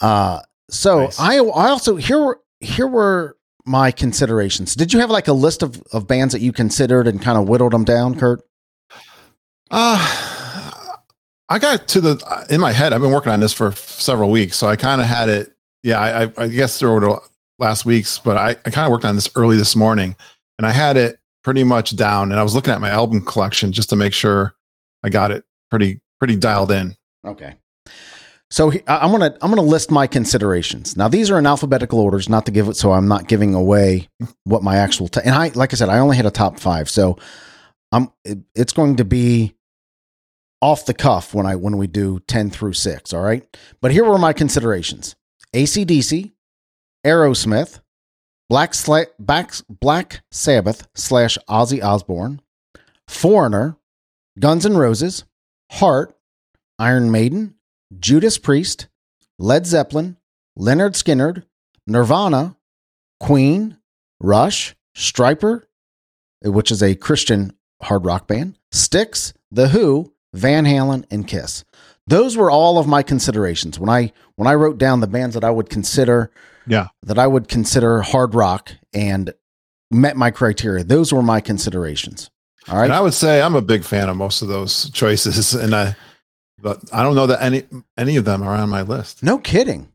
[0.00, 1.20] Uh, so Nice.
[1.20, 4.74] I, I also here, were- here were my considerations.
[4.74, 7.48] Did you have like a list of of bands that you considered and kind of
[7.48, 8.40] whittled them down, Kurt?
[9.70, 10.66] Uh,
[11.48, 12.92] I got to the in my head.
[12.92, 15.52] I've been working on this for several weeks, so I kind of had it.
[15.82, 17.20] Yeah, I, I, I guess through the
[17.58, 20.16] last weeks, but I, I kind of worked on this early this morning,
[20.58, 22.30] and I had it pretty much down.
[22.32, 24.54] And I was looking at my album collection just to make sure
[25.02, 26.96] I got it pretty pretty dialed in.
[27.26, 27.56] Okay.
[28.50, 30.96] So he- I'm gonna I'm gonna list my considerations.
[30.96, 34.08] Now these are in alphabetical orders, not to give it so I'm not giving away
[34.44, 36.90] what my actual t- and I like I said I only had a top five,
[36.90, 37.16] so
[37.92, 39.54] I'm it- it's going to be
[40.60, 43.12] off the cuff when I when we do ten through six.
[43.12, 43.46] All right,
[43.80, 45.14] but here were my considerations:
[45.54, 46.32] ACDC,
[47.06, 47.80] Aerosmith,
[48.48, 52.40] Black Sla- Black, Black Sabbath slash Ozzy Osbourne,
[53.08, 53.76] Foreigner,
[54.38, 55.24] Guns N' Roses,
[55.72, 56.14] Heart,
[56.78, 57.54] Iron Maiden,
[57.98, 58.86] Judas Priest,
[59.38, 60.16] Led Zeppelin,
[60.58, 61.44] Lynyrd Skynyrd,
[61.86, 62.56] Nirvana,
[63.18, 63.76] Queen,
[64.20, 65.62] Rush, Stryper,
[66.42, 71.64] which is a Christian hard rock band, Styx, The Who, Van Halen, and Kiss.
[72.06, 75.44] Those were all of my considerations when I when I wrote down the bands that
[75.44, 76.30] I would consider
[76.66, 76.88] Yeah.
[77.02, 79.32] that I would consider hard rock and
[79.90, 80.82] met my criteria.
[80.84, 82.30] Those were my considerations.
[82.68, 82.84] All right.
[82.84, 85.94] And I would say I'm a big fan of most of those choices, and I,
[86.62, 87.64] but I don't know that any
[87.96, 89.22] any of them are on my list.
[89.22, 89.88] No kidding.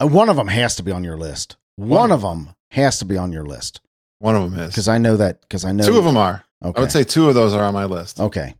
[0.00, 1.56] Uh, One of them has to be on your list.
[1.76, 3.80] One of them has to be on your list
[4.18, 4.68] One of them is.
[4.70, 5.40] because I know that.
[5.42, 6.44] Because I know Two of them are.
[6.64, 6.78] Okay.
[6.78, 8.18] I would say two of those are on my list.
[8.20, 8.54] Okay.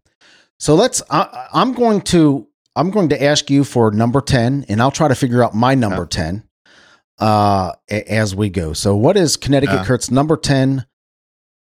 [0.59, 1.03] So let's.
[1.11, 2.47] I, I'm going to.
[2.75, 5.75] I'm going to ask you for number ten, and I'll try to figure out my
[5.75, 6.09] number Yeah.
[6.11, 6.43] ten
[7.19, 8.73] uh, a- as we go.
[8.75, 9.85] So, what is Connecticut Yeah.
[9.85, 10.85] Kurt's number ten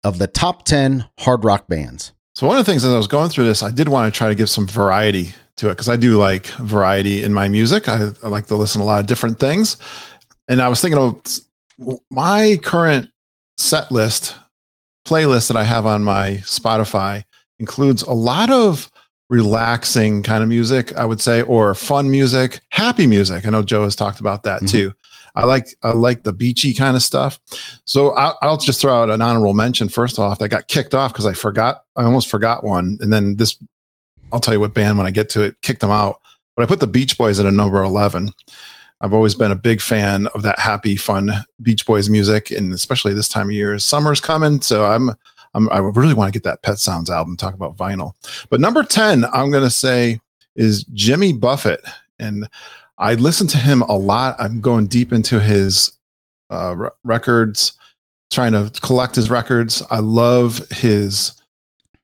[0.04, 2.14] of the top ten hard rock bands?
[2.40, 4.18] So one of the things as I was going through this, I did want to
[4.18, 7.90] try to give some variety to it because I do like variety in my music.
[7.90, 9.76] I, I like to listen to a lot of different things,
[10.48, 13.10] and I was thinking of my current
[13.58, 14.38] set list
[15.06, 17.26] playlist that I have on my Spotify
[17.60, 18.90] includes a lot of
[19.30, 23.46] relaxing kind of music, I would say, or fun music, happy music.
[23.46, 24.70] I know Joe has talked about that Mhm.
[24.70, 24.94] too.
[25.36, 27.40] I like I like the beachy kind of stuff.
[27.86, 30.40] So I'll, I'll just throw out an honorable mention first off.
[30.40, 31.84] That got kicked off because I forgot.
[31.96, 33.58] I almost forgot one, and then this.
[34.32, 36.22] I'll tell you what band when I get to it kicked them out.
[36.56, 38.32] But I put the Beach Boys at a number eleven.
[39.02, 43.14] I've always been a big fan of that happy, fun Beach Boys music, and especially
[43.14, 43.80] this time of year.
[43.80, 45.12] Summer's coming, so I'm,
[45.54, 47.38] I'm I really want to get that Pet Sounds album.
[47.38, 48.12] Talk about vinyl.
[48.50, 50.20] But number ten, I'm going to say
[50.56, 51.82] is Jimmy Buffett,
[52.20, 52.50] and
[53.00, 54.36] I listen to him a lot.
[54.40, 55.98] I'm going deep into his
[56.50, 57.74] uh, re- records,
[58.30, 59.82] trying to collect his records.
[59.90, 61.34] I love his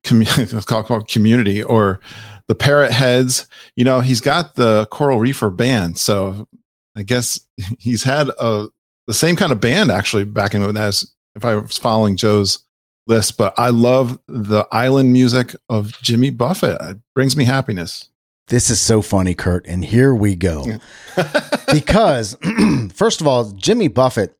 [0.02, 2.00] community, called, community or
[2.48, 3.46] the Parrot Heads.
[3.76, 6.48] You know, he's got the Coral Reefer band, so
[6.96, 7.38] I guess
[7.78, 8.68] he's had a
[9.06, 12.64] the same kind of band actually back in the as if I was following Joe's
[13.06, 13.36] list.
[13.36, 16.80] But I love the island music of Jimmy Buffett.
[16.80, 18.08] It brings me happiness.
[18.48, 19.66] This is so funny, Kurt.
[19.66, 20.64] And here we go.
[21.72, 22.36] because
[22.94, 24.36] first of all, Jimmy Buffett.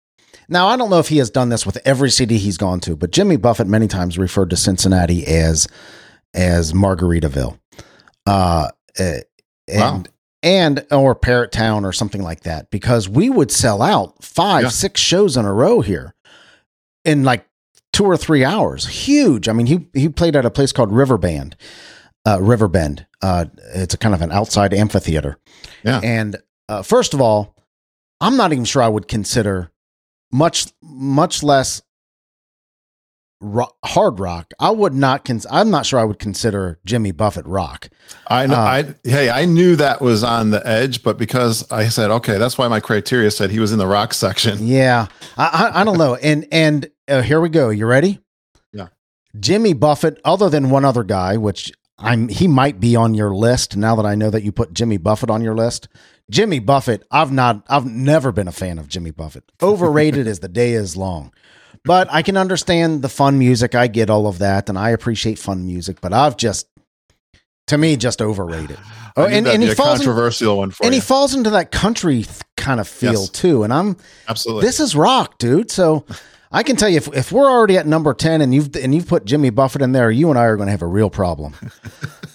[0.48, 2.94] Now I don't know if he has done this with every city he's gone to,
[2.94, 5.66] but Jimmy Buffett many times referred to Cincinnati as
[6.34, 7.58] as Margaritaville,
[8.26, 9.20] uh, eh,
[9.66, 10.12] and Wow.
[10.44, 14.68] and or Parrot Town or something like that because we would sell out five Yeah.
[14.68, 16.14] six shows in a row here
[17.04, 17.44] in like
[17.92, 18.86] two or three hours.
[18.86, 19.48] Huge.
[19.48, 21.54] I mean, he he played at a place called Riverband,
[22.26, 23.06] uh, Riverbend.
[23.22, 25.38] Uh, it's a kind of an outside amphitheater.
[25.82, 26.00] Yeah.
[26.02, 26.36] And
[26.68, 27.54] uh, first of all,
[28.20, 29.70] I'm not even sure I would consider
[30.32, 31.82] much much less
[33.40, 35.24] ro- hard rock, I would not.
[35.24, 37.88] Cons- I'm not sure I would consider Jimmy Buffett rock.
[38.26, 38.55] I know.
[38.55, 42.38] Uh, I hey, I knew that was on the edge, but because I said okay,
[42.38, 44.66] that's why my criteria said he was in the rock section.
[44.66, 46.16] Yeah, I, I, I don't know.
[46.16, 47.70] And and uh, here we go.
[47.70, 48.20] You ready?
[48.72, 48.88] Yeah.
[49.38, 53.76] Jimmy Buffett, other than one other guy, which I'm he might be on your list
[53.76, 55.88] now that I know that you put Jimmy Buffett on your list.
[56.30, 59.44] Jimmy Buffett, I've not I've never been a fan of Jimmy Buffett.
[59.62, 61.32] Overrated as the day is long.
[61.84, 63.74] But I can understand the fun music.
[63.74, 66.66] I get all of that and I appreciate fun music, but I've just
[67.68, 68.78] to me just overrated.
[69.16, 71.01] Oh, and, and he falls in, controversial one for and you.
[71.01, 73.28] he falls into that country th- kind of feel Yes.
[73.30, 73.62] too.
[73.62, 73.97] And I'm
[74.28, 74.66] Absolutely.
[74.66, 75.70] this is rock, dude.
[75.70, 76.05] So
[76.57, 79.07] I can tell you if, if we're already at number 10 and you've and you've
[79.07, 81.54] put Jimmy Buffett in there, you and I are going to have a real problem.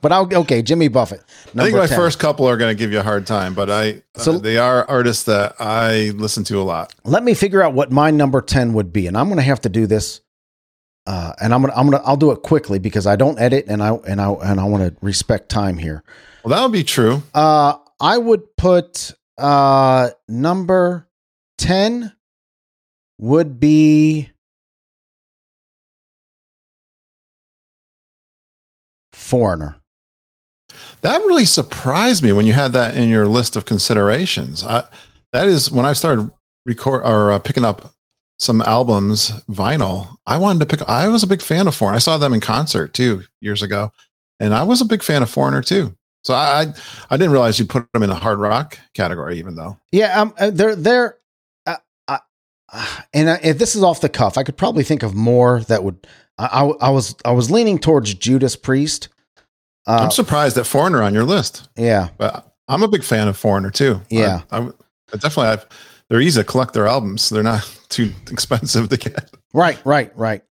[0.00, 1.22] but I'll okay, Jimmy Buffett.
[1.56, 1.96] I think my 10.
[1.96, 4.58] first couple are going to give you a hard time, but I uh, So- they
[4.58, 6.92] are artists that I listen to a lot.
[7.04, 9.60] Let me figure out what my number 10 would be and I'm going to have
[9.60, 10.20] to do this
[11.06, 13.80] uh, and I'm to I'm to I'll do it quickly because I don't edit and
[13.80, 16.02] I and I and I want to respect time here.
[16.42, 17.22] Well, that would be true.
[17.32, 21.08] Uh I would put uh number
[21.58, 22.12] 10
[23.18, 24.30] would be
[29.12, 29.76] Foreigner.
[31.00, 34.64] That really surprised me when you had that in your list of considerations.
[34.64, 34.84] I,
[35.32, 36.30] that is when I started
[36.66, 37.92] record or uh, picking up
[38.38, 40.16] some albums, vinyl.
[40.26, 40.88] I wanted to pick.
[40.88, 41.96] I was a big fan of Foreigner.
[41.96, 43.92] I saw them in concert too years ago,
[44.40, 45.96] and I was a big fan of Foreigner too.
[46.22, 46.66] So I, I,
[47.10, 49.78] I didn't realize you put them in the hard rock category, even though.
[49.92, 51.18] Yeah, um, uh, they're they're,
[53.12, 56.06] and if this is off the cuff, I could probably think of more that would.
[56.38, 59.08] I, I, I was I was leaning towards Judas Priest.
[59.86, 63.36] Uh, I'm surprised that Foreigner on your list, yeah, but I'm a big fan of
[63.36, 64.00] Foreigner too.
[64.08, 64.42] Yeah.
[64.50, 64.66] I, I,
[65.12, 65.48] I definitely.
[65.48, 65.66] I've,
[66.08, 67.28] they're easy to collect their albums.
[67.28, 69.30] They're not too expensive to get.
[69.52, 70.42] right, right, right.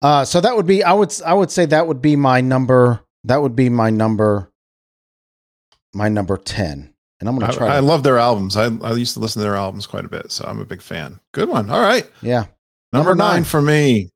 [0.00, 3.00] Uh, so that would be I would I would say that would be my number.
[3.24, 4.50] That would be my number.
[5.94, 6.91] My number ten,
[7.22, 7.76] and I'm gonna try.
[7.76, 8.56] I to, love their albums.
[8.56, 10.82] I, I used to listen to their albums quite a bit, so I'm a big
[10.82, 11.20] fan.
[11.30, 11.70] Good one.
[11.70, 12.46] All right, yeah,
[12.92, 13.44] number, Number nine, nine.
[13.44, 14.10] for me.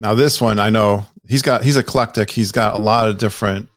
[0.00, 2.30] Now this one, I know he's got he's eclectic.
[2.30, 3.68] He's got a lot of different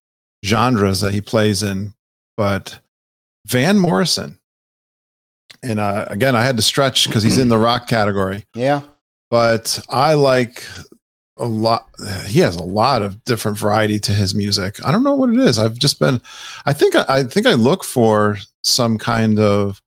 [0.44, 1.94] genres that he plays in,
[2.38, 2.80] but
[3.46, 4.40] Van Morrison.
[5.62, 8.82] And uh, again, I had to stretch because he's in the rock category, yeah.
[9.30, 10.66] but I like
[11.38, 11.90] a lot.
[12.28, 14.84] He has a lot of different variety to his music.
[14.86, 15.58] I don't know what it is.
[15.58, 16.22] I've just been,
[16.66, 19.82] I think, I, think I look for some kind of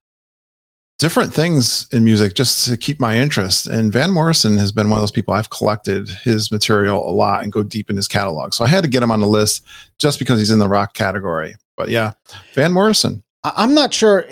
[0.98, 3.66] different things in music just to keep my interest.
[3.66, 7.42] And Van Morrison has been one of those people I've collected his material a lot
[7.42, 8.54] and go deep in his catalog.
[8.54, 9.64] So I had to get him on the list
[9.98, 11.56] just because he's in the rock category.
[11.76, 12.12] But yeah,
[12.54, 13.22] Van Morrison.
[13.42, 14.24] I'm not sure.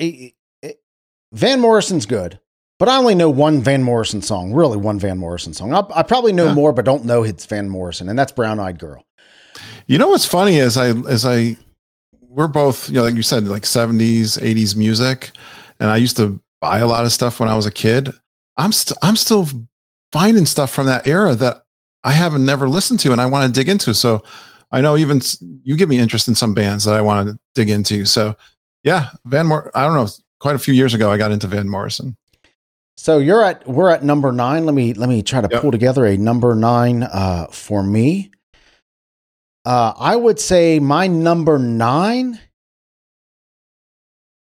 [1.32, 2.38] Van Morrison's good,
[2.82, 4.52] but I only know one Van Morrison song.
[4.52, 5.72] Really, one Van Morrison song.
[5.72, 6.54] I, I probably know Yeah.
[6.54, 9.06] more, but don't know it's Van Morrison, and that's Brown Eyed Girl.
[9.86, 11.56] You know what's funny is I as I
[12.20, 15.30] we're both you know like you said like 70s 80s music
[15.78, 18.12] and I used to buy a lot of stuff when I was a kid.
[18.56, 19.46] I'm still I'm still
[20.10, 21.62] finding stuff from that era that
[22.02, 23.94] I haven't never listened to and I want to dig into.
[23.94, 24.24] So
[24.72, 25.20] I know even
[25.62, 28.06] you give me interest in some bands that I want to dig into.
[28.06, 28.34] So
[28.82, 30.08] yeah, Van Mor I don't know,
[30.40, 32.16] quite a few years ago I got into Van Morrison.
[33.02, 34.64] So you're at we're at number nine.
[34.64, 35.60] Let me let me try to Yep.
[35.60, 38.30] pull together a number nine uh, for me.
[39.64, 42.38] Uh, I would say my number nine.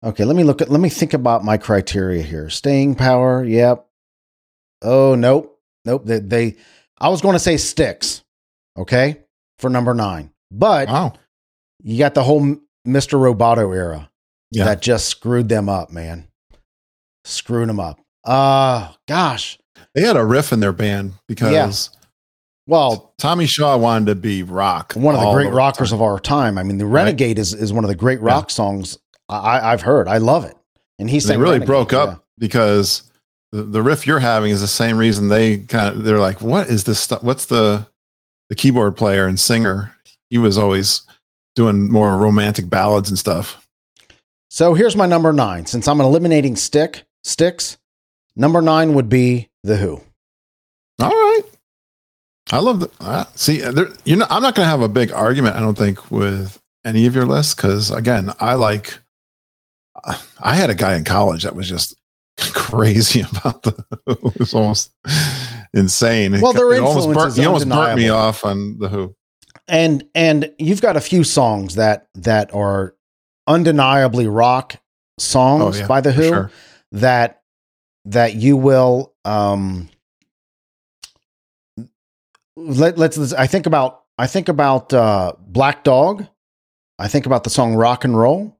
[0.02, 2.48] Okay, let me look at let me think about my criteria here.
[2.48, 3.86] Staying power, yep.
[4.80, 6.06] Oh nope, nope.
[6.06, 6.56] They, they
[6.98, 8.24] I was going to say Styx,
[8.78, 9.18] okay,
[9.58, 11.12] for number nine, but Wow.
[11.82, 12.40] you got the whole
[12.86, 13.18] Mr.
[13.20, 14.10] Roboto era
[14.52, 14.64] Yeah.
[14.64, 16.28] that just screwed them up, man.
[17.26, 18.00] Screwed them up.
[18.24, 19.58] Uh gosh.
[19.94, 21.90] They had a riff in their band because
[22.66, 24.92] Well, Tommy Shaw wanted to be rock.
[24.94, 25.96] one of the great rockers time.
[25.98, 26.58] of our time.
[26.58, 28.26] I mean, the Renegade is, is one of the great Yeah.
[28.26, 28.98] rock songs
[29.28, 30.08] I, I've heard.
[30.08, 30.56] I love it.
[30.98, 32.16] And he said, they really Renegade, broke up yeah.
[32.38, 33.02] because
[33.52, 36.66] the, the riff you're having is the same reason they kind of they're like what
[36.68, 37.86] is this stuff what's the
[38.50, 39.94] the keyboard player and singer
[40.28, 41.02] he was always
[41.54, 43.66] doing more romantic ballads and stuff
[44.50, 45.64] So here's my number nine.
[45.66, 47.78] Since I'm eliminating stick Styx,
[48.38, 50.00] number nine would be the Who.
[51.00, 51.42] all right
[52.52, 55.12] i love the uh, see there, you know i'm not going to have a big
[55.12, 58.98] argument i don't think with any of your lists because again i like
[60.40, 61.94] i had a guy in college that was just
[62.54, 64.12] crazy about the Who.
[64.28, 64.92] it was almost
[65.74, 68.88] insane Well, their It almost influence burnt, is he almost burnt me off on the
[68.88, 69.14] who
[69.66, 72.94] And and you've got a few songs that that are
[73.46, 74.76] undeniably rock
[75.18, 76.50] songs Oh, yeah, by the Who sure.
[76.92, 77.37] that
[78.10, 79.88] that you will um
[82.58, 83.32] let, let's, let's.
[83.32, 84.02] I think about.
[84.18, 86.26] I think about uh, Black Dog.
[86.98, 88.58] I think about the song Rock and Roll,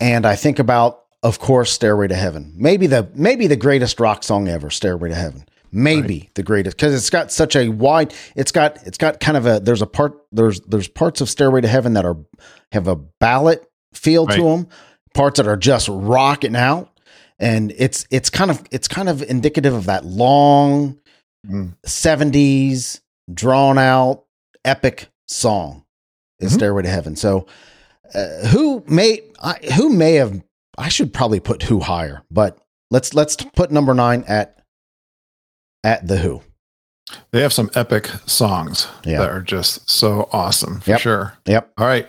[0.00, 2.54] and I think about, of course, Stairway to Heaven.
[2.56, 5.44] Maybe the maybe the greatest rock song ever, Stairway to Heaven.
[5.70, 8.14] Maybe the greatest because it's got such a wide.
[8.34, 9.60] It's got it's got kind of a.
[9.60, 10.18] There's a part.
[10.32, 12.16] There's there's parts of Stairway to Heaven that are
[12.72, 13.60] have a ballad
[13.92, 14.68] feel to them.
[15.12, 16.97] Parts that are just rocking out,
[17.38, 20.98] and it's it's kind of it's kind of indicative of that long
[21.46, 21.76] Mm.
[21.86, 23.00] 70s
[23.32, 24.24] drawn out
[24.64, 25.84] epic song
[26.40, 26.54] is Mhm.
[26.56, 27.46] stairway to heaven so
[28.12, 30.42] uh, who may I, who may have
[30.78, 32.58] i should probably put who higher but
[32.90, 34.58] let's let's put number nine at
[35.84, 36.42] at the who
[37.30, 39.18] They have some epic songs Yeah.
[39.20, 41.00] that are just so awesome for Yep.
[41.00, 41.38] sure.
[41.46, 42.08] yep All right.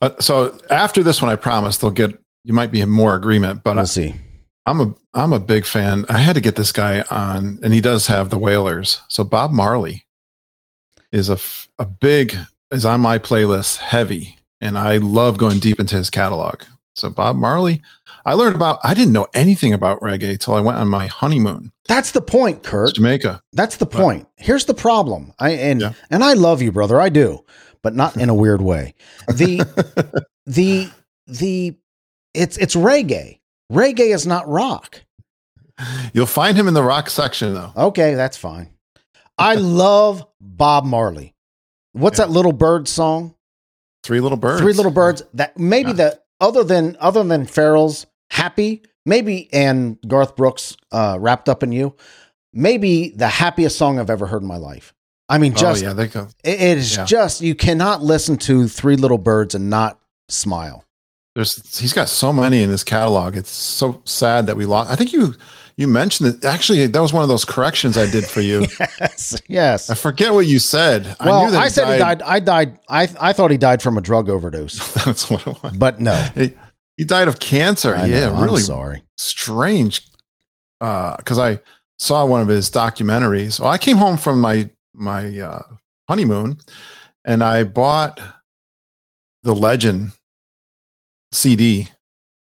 [0.00, 3.62] Uh, so after this one, I promise they'll get you might be in more agreement,
[3.62, 4.14] but we'll I, see
[4.70, 6.04] I'm a I'm a big fan.
[6.08, 9.00] I had to get this guy on, and he does have the Wailers.
[9.08, 10.06] So Bob Marley
[11.12, 11.38] is a
[11.78, 12.36] a big
[12.70, 16.62] is on my playlist heavy, and I love going deep into his catalog.
[16.94, 17.82] So Bob Marley,
[18.24, 18.78] I learned about.
[18.84, 22.62] I didn't know anything about reggae till I went on my honeymoon that's the point
[22.62, 23.42] kurt Jamaica.
[23.52, 25.92] that's the point here's the problem i and Yeah.
[26.08, 27.44] and i love you brother i do
[27.82, 28.94] but not in a weird way
[29.26, 29.56] the
[30.46, 30.88] the
[31.26, 31.76] the
[32.32, 33.39] it's it's reggae
[33.70, 35.02] reggae is not rock
[36.12, 37.72] You'll find him in the rock section though.
[37.74, 38.68] Okay, that's fine.
[39.38, 41.34] I love Bob Marley.
[41.92, 42.26] What's Yeah.
[42.26, 43.34] that little bird song?
[44.04, 44.60] Three little birds.
[44.60, 45.22] Three little birds.
[45.34, 45.94] That maybe Yeah.
[45.96, 51.72] the other than other than Pharrell's Happy, maybe and Garth Brooks uh wrapped up in
[51.72, 51.96] you,
[52.52, 54.92] maybe the happiest song I've ever heard in my life.
[55.30, 56.28] I mean, just oh yeah, they go.
[56.44, 57.04] it- it is Yeah.
[57.06, 59.98] just you cannot listen to Three Little Birds and not
[60.28, 60.84] smile.
[61.34, 63.36] There's he's got so many in his catalog.
[63.36, 64.90] It's so sad that we lost.
[64.90, 65.34] I think you
[65.76, 66.44] you mentioned it.
[66.44, 68.66] Actually, that was one of those corrections I did for you.
[69.00, 69.90] Yes, yes.
[69.90, 71.16] I forget what you said.
[71.24, 72.20] Well, knew that I, said he died.
[72.22, 72.78] I died.
[72.88, 75.76] I I thought he died from a drug overdose, That's what it was.
[75.76, 76.14] but no.
[76.34, 76.54] He,
[76.96, 77.94] he died of cancer.
[77.94, 79.02] I yeah, know, I'm really sorry.
[79.16, 80.06] strange.
[80.80, 81.60] Because I
[81.98, 83.60] saw one of his documentaries.
[83.60, 85.62] Well, I came home from my my uh,
[86.08, 86.58] honeymoon,
[87.24, 88.20] and I bought
[89.44, 90.12] the Legend
[91.32, 91.88] CD,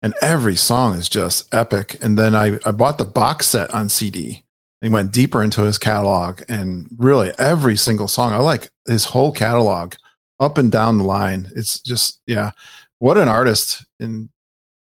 [0.02, 1.98] and every song is just epic.
[2.04, 4.44] And then I I bought the box set on CD.
[4.84, 8.34] And went deeper into his catalog, and really every single song.
[8.34, 9.94] I like his whole catalog
[10.40, 11.52] up and down the line.
[11.56, 12.50] It's just yeah,
[12.98, 14.32] what an artist in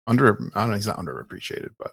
[0.07, 1.91] under I don't know he's not underappreciated, but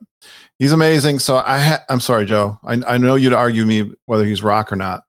[0.60, 1.18] he's amazing.
[1.18, 2.60] So I ha- I'm sorry, Joe.
[2.64, 5.02] I, I know you'd argue me whether he's rock or not,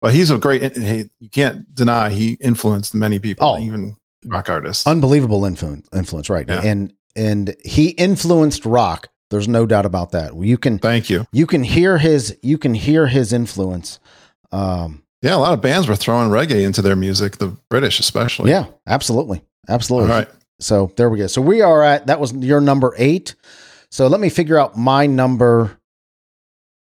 [0.00, 0.74] but he's a great.
[0.74, 3.58] He, you can't deny he influenced many people, Oh.
[3.58, 3.94] even
[4.26, 6.46] rock artist, Unbelievable influence, influence, right?
[6.48, 6.60] Yeah.
[6.64, 9.08] And and he influenced rock.
[9.30, 10.34] There's no doubt about that.
[10.36, 11.26] You can Thank you.
[11.32, 13.98] you can hear his you can hear his influence.
[14.52, 18.50] Um, Yeah, a lot of bands were throwing reggae into their music, the British especially.
[18.50, 20.10] yeah, absolutely, absolutely.
[20.10, 20.28] right.
[20.60, 21.26] So there we go.
[21.26, 23.34] So we are at that was your number eight.
[23.90, 25.78] So let me figure out my number.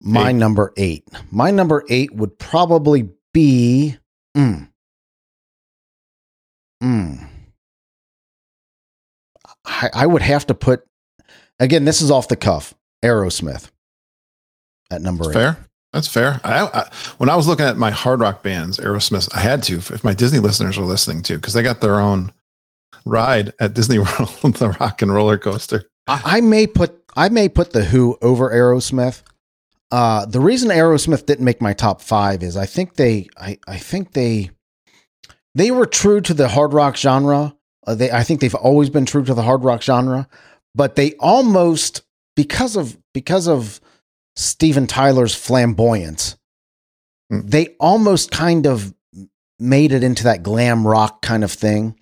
[0.07, 0.35] My Eight.
[0.35, 1.09] number eight.
[1.31, 3.97] My number eight would probably be.
[4.37, 4.69] Mm,
[6.85, 7.27] mm.
[9.65, 10.85] I, I would have to put.
[11.59, 12.75] Again, this is off the cuff.
[13.05, 13.71] Aerosmith
[14.91, 15.35] at number eight.
[15.35, 15.59] Fair.
[15.93, 16.41] That's fair.
[16.43, 19.77] I, I, when I was looking at my hard rock bands, Aerosmith, I had to,
[19.77, 22.33] if my Disney listeners were listening to, because they got their own
[23.05, 25.85] ride at Disney World, the rock and roller coaster.
[26.07, 29.23] I, I may put I may put the Who over Aerosmith.
[29.91, 33.79] Uh, the reason Aerosmith didn't make my top five is I think they I, I
[33.79, 34.51] think they
[35.55, 37.55] they were true to the hard rock genre.
[37.87, 40.29] Uh, they I think they've always been true to the hard rock genre,
[40.75, 42.03] but they almost
[42.37, 43.81] because of because of
[44.37, 46.37] Steven Tyler's flamboyance,
[47.31, 47.41] Hmm.
[47.47, 48.93] they almost kind of
[49.59, 51.97] made it into that glam rock kind of thing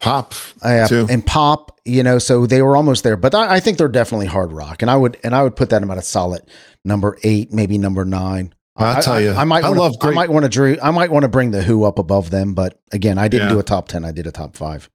[0.00, 0.34] Pop.
[0.62, 1.06] uh, too.
[1.10, 3.16] and pop, you know, so they were almost there.
[3.16, 5.70] But I, I think they're definitely hard rock, and I would and I would put
[5.70, 6.42] that about a solid
[6.84, 8.54] number eight, maybe number nine.
[8.76, 10.76] I'll I, tell you, I, I might I wanna, love I might want to drew.
[10.82, 13.54] I might want to bring the Who up above them, but again, I didn't Yeah.
[13.54, 14.04] do a top ten.
[14.04, 14.90] I did a top five.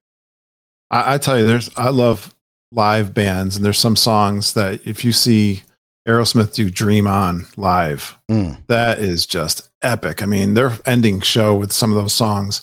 [0.91, 2.33] I, I tell you, there's, I love
[2.71, 5.63] live bands, and there's some songs that if you see
[6.07, 8.65] Aerosmith do Dream On live, Mm.
[8.67, 10.21] that is just epic.
[10.21, 12.61] I mean, their ending show with some of those songs,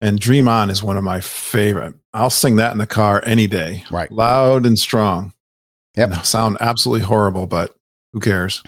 [0.00, 1.94] and Dream On is one of my favorite.
[2.14, 4.10] I'll sing that in the car any day, Right.
[4.10, 5.32] loud and strong.
[5.96, 6.24] Yep.
[6.24, 7.74] Sound absolutely horrible, but
[8.12, 8.62] who cares?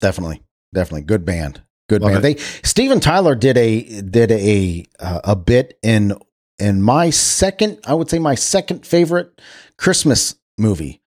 [0.00, 0.42] Definitely,
[0.76, 1.62] definitely good band.
[1.88, 2.24] Good Love band.
[2.24, 6.16] They Steven Tyler did a did a uh, a bit in
[6.58, 9.40] in my second, I would say my second favorite
[9.78, 11.02] Christmas movie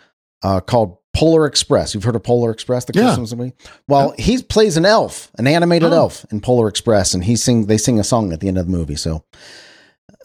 [0.42, 1.94] uh, called Polar Express.
[1.94, 3.04] You've heard of Polar Express, the Yeah.
[3.04, 3.52] Christmas movie?
[3.88, 5.96] Well, he plays an elf, an animated Oh.
[5.96, 8.66] elf in Polar Express, and he sing they sing a song at the end of
[8.66, 8.96] the movie.
[8.96, 9.24] So,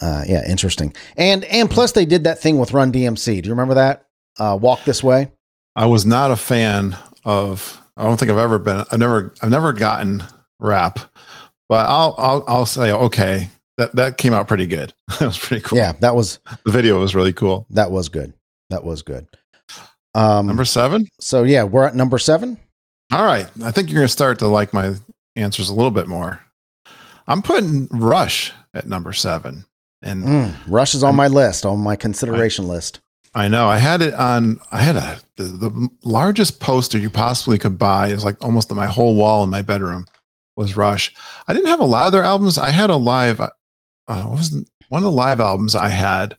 [0.02, 0.94] uh, yeah, interesting.
[1.18, 3.42] And and plus they did that thing with Run DMC.
[3.42, 4.08] Do you remember that?
[4.40, 5.32] Uh, Walk This Way.
[5.76, 7.81] I was not a fan of.
[7.98, 8.84] I don't think I've ever been.
[8.92, 9.34] I've never.
[9.42, 10.24] I've never gotten
[10.60, 11.00] rap,
[11.70, 12.16] but I'll.
[12.18, 12.44] I'll.
[12.48, 13.50] I'll say okay.
[13.78, 14.94] That that came out pretty good.
[15.20, 15.78] that was pretty cool.
[15.78, 17.66] Yeah, that was The video was really cool.
[17.72, 18.34] that was good.
[18.70, 19.28] That was good.
[20.14, 21.08] Um, Number seven.
[21.20, 22.58] so yeah, we're at number seven.
[23.12, 23.48] All right.
[23.64, 24.96] I think you're going to start to like my
[25.36, 26.42] answers a little bit more.
[27.28, 29.66] I'm putting Rush at number seven,
[30.02, 33.00] and Mm, Rush is on my list, on my consideration list.
[33.34, 34.60] I know I had it on.
[34.72, 38.88] I had a the, the largest poster you possibly could buy is like almost my
[38.88, 40.06] whole wall in my bedroom
[40.58, 41.14] was Rush.
[41.48, 42.58] I didn't have a lot of their albums.
[42.58, 43.40] I had a live.
[43.40, 43.52] Uh,
[44.08, 46.36] what was the- one of the live albums I had.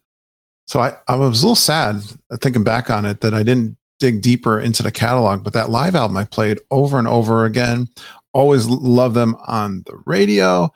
[0.67, 2.03] So I I was a little sad
[2.41, 5.43] thinking back on it that I didn't dig deeper into the catalog.
[5.43, 7.89] But that live album I played over and over again.
[8.35, 10.71] Always love them on the radio.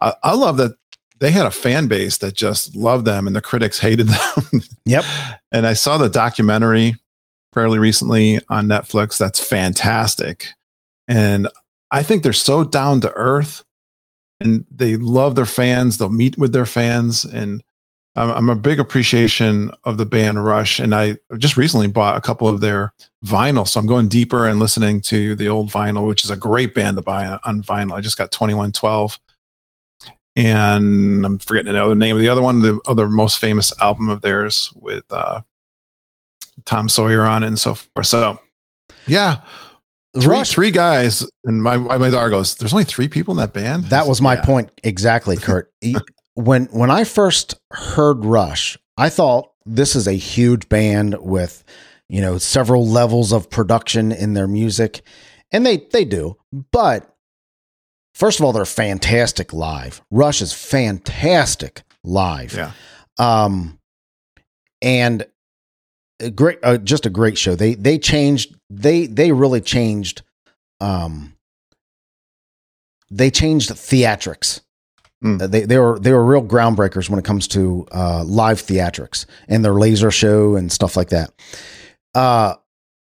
[0.00, 0.72] I, I love that
[1.20, 4.44] they had a fan base that just loved them and the critics hated them.
[4.86, 5.04] Yep.
[5.52, 6.96] And I saw the documentary
[7.52, 9.18] fairly recently on Netflix.
[9.18, 10.48] That's fantastic.
[11.06, 11.46] And
[11.92, 13.62] I think they're so down to earth
[14.40, 15.98] and they love their fans.
[15.98, 17.24] They'll meet with their fans.
[17.24, 17.62] And
[18.16, 20.80] I'm, I'm a big appreciation of the band Rush.
[20.80, 22.92] And I just recently bought a couple of their
[23.24, 23.68] vinyl.
[23.68, 26.96] So I'm going deeper and listening to the old vinyl, which is a great band
[26.96, 27.92] to buy on vinyl.
[27.92, 29.20] I just got 2112
[30.36, 34.08] and I'm forgetting the other name of the other one, the other most famous album
[34.08, 35.40] of theirs with uh,
[36.64, 38.06] Tom Sawyer on it and so forth.
[38.06, 38.38] So,
[39.06, 39.40] yeah,
[40.18, 43.84] three, three guys, and my my daughter goes, "There's only three people in that band."
[43.86, 44.44] That was my Yeah.
[44.44, 45.72] point exactly, Kurt.
[46.34, 51.64] When when I first heard Rush, I thought this is a huge band with
[52.08, 55.02] you know several levels of production in their music,
[55.50, 56.36] and they they do.
[56.72, 57.09] But
[58.20, 60.00] first of all, they're fantastic live.
[60.10, 62.52] Rush is fantastic live.
[62.54, 62.72] Yeah,
[63.18, 63.78] um
[64.82, 65.26] and
[66.20, 70.22] a great uh, just a great show they they changed they they really changed
[70.80, 71.34] um
[73.10, 74.60] they changed theatrics
[75.22, 75.42] Mm.
[75.42, 79.26] Uh, they they were they were real groundbreakers when it comes to uh live theatrics
[79.48, 81.30] and their laser show and stuff like that
[82.14, 82.54] uh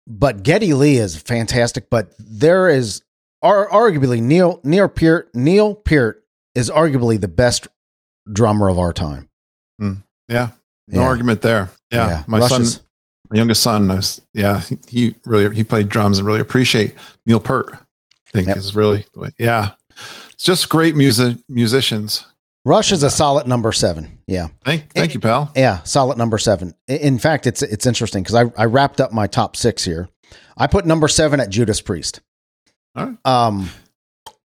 [0.07, 3.01] but Geddy Lee is fantastic but there is
[3.43, 6.25] ar- arguably Neil Neil Peart Neil Peart
[6.55, 7.69] is arguably the best
[8.33, 9.29] drummer of our time
[9.81, 10.03] mm.
[10.29, 10.51] yeah,
[10.89, 11.07] no Yeah.
[11.07, 11.71] argument there.
[11.91, 12.65] Yeah, my Rush son,
[13.31, 16.95] my youngest son, was, yeah, he- really he played drums and really appreciate
[17.27, 17.73] Neil Peart.
[17.73, 18.57] I think Yep.
[18.57, 19.05] is really
[19.39, 19.73] yeah,
[20.33, 22.25] it's just great music musicians.
[22.65, 24.19] Rush is a solid number seven.
[24.29, 24.49] Yeah.
[24.65, 25.51] Thank thank eh, you, pal.
[25.57, 25.83] Yeah.
[25.83, 26.75] Solid number seven.
[26.87, 30.09] In fact, it's it's interesting because I, I wrapped up my top six here.
[30.57, 32.21] I put number seven at Judas Priest.
[32.95, 33.17] Right.
[33.25, 33.69] Um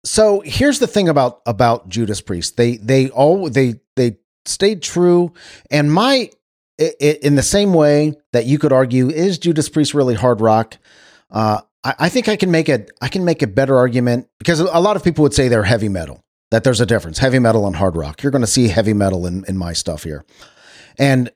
[0.04, 2.56] so here's the thing about about Judas Priest.
[2.56, 5.32] They they all they they stayed true
[5.70, 6.30] and my
[6.78, 10.78] in the same way that you could argue is Judas Priest really hard rock?
[11.30, 14.60] Uh I, I think I can make a I can make a better argument because
[14.60, 16.24] a lot of people would say they're heavy metal.
[16.50, 18.22] That there's a difference, heavy metal and hard rock.
[18.22, 20.22] You're going to see heavy metal in, in my stuff here,
[20.98, 21.30] and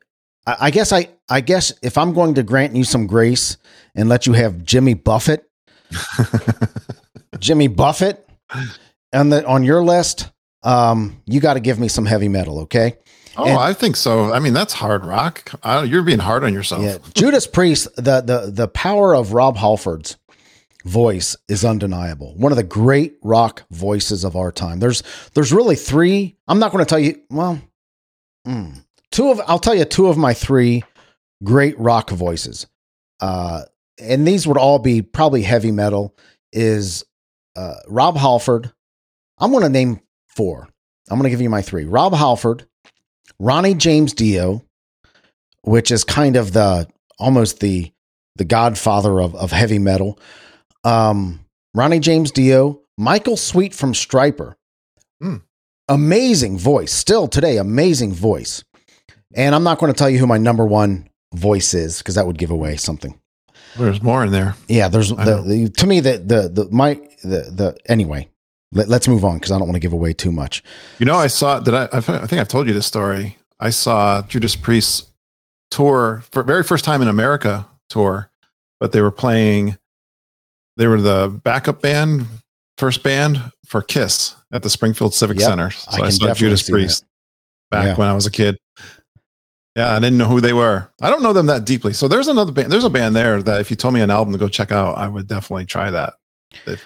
[0.47, 3.57] I, I guess I I guess if I'm going to grant you some grace
[3.95, 5.49] and let you have Jimmy Buffett,
[7.39, 8.29] Jimmy Buffett,
[9.13, 10.31] on the on your list,
[10.63, 12.97] um, you got to give me some heavy metal, okay?
[13.37, 14.33] Oh, And- I think so.
[14.33, 15.51] I mean, that's hard rock.
[15.63, 16.83] I, you're being hard on yourself.
[16.83, 20.17] Yeah, Judas Priest, the the the power of Rob Halford's
[20.85, 22.35] voice is undeniable.
[22.37, 24.79] One of the great rock voices of our time.
[24.79, 25.03] There's
[25.35, 26.37] there's really three.
[26.49, 27.21] I'm not going to tell you.
[27.29, 27.61] Well,
[28.47, 30.83] mm, two of I'll tell you two of my three
[31.45, 32.67] great rock voices.
[33.21, 33.63] Uh,
[33.99, 36.15] and these would all be probably heavy metal.
[36.53, 37.05] Is
[37.57, 38.73] uh, Rob Halford?
[39.39, 40.69] I'm going to name four.
[41.09, 41.85] I'm going to give you my three.
[41.85, 42.67] Rob Halford,
[43.39, 44.63] Ronnie James Dio,
[45.63, 46.89] which is kind of the
[47.19, 47.93] almost the
[48.37, 50.19] the godfather of, of heavy metal.
[50.85, 51.41] Um,
[51.75, 54.55] Ronnie James Dio, Michael Sweet from Stryper.
[55.21, 55.37] Hmm.
[55.89, 56.93] Amazing voice.
[56.93, 58.65] Still today, amazing voice.
[59.35, 62.27] And I'm not going to tell you who my number one voice is because that
[62.27, 63.21] would give away something.
[63.79, 64.55] There's more in there.
[64.69, 68.29] Yeah, there's the, the to me the the the my the the anyway.
[68.73, 70.63] Let, let's move on because I don't want to give away too much.
[70.99, 71.75] You know, I saw that.
[71.75, 73.37] I, I think I've told you this story.
[73.61, 75.09] I saw Judas Priest
[75.71, 78.31] tour for very first time in America tour,
[78.81, 79.79] but they were playing.
[80.77, 82.27] They were the backup band,
[82.77, 85.67] first band for Kiss at the Springfield Civic Yep, Center.
[85.67, 87.05] I So I, can saw Judas Priest
[87.71, 87.95] back Yeah.
[87.97, 88.59] when I was a kid.
[89.77, 90.91] Yeah, I didn't know who they were.
[91.03, 91.93] I don't know them that deeply.
[91.93, 92.73] So there's another band.
[92.73, 94.97] There's a band there that if you told me an album to go check out,
[94.97, 96.15] I would definitely try that.
[96.67, 96.83] If-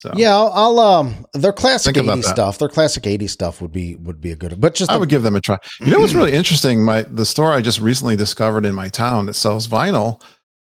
[0.00, 2.30] so Yeah, I'll, I'll um their classic Think about 80s that.
[2.30, 2.58] stuff.
[2.58, 4.60] Their classic 80s stuff would be would be a good.
[4.60, 5.58] But just I a- would give them a try.
[5.80, 6.84] You know what's really interesting?
[6.84, 10.22] My the store I just recently discovered in my town that sells vinyl.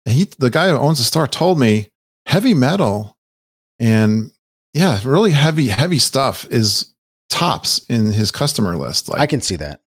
[0.04, 1.90] And he the guy who owns the store told me
[2.26, 3.16] heavy metal
[3.78, 4.32] and
[4.74, 6.92] yeah, really heavy, heavy stuff is
[7.28, 9.08] tops in his customer list.
[9.08, 9.80] Like I, can see that.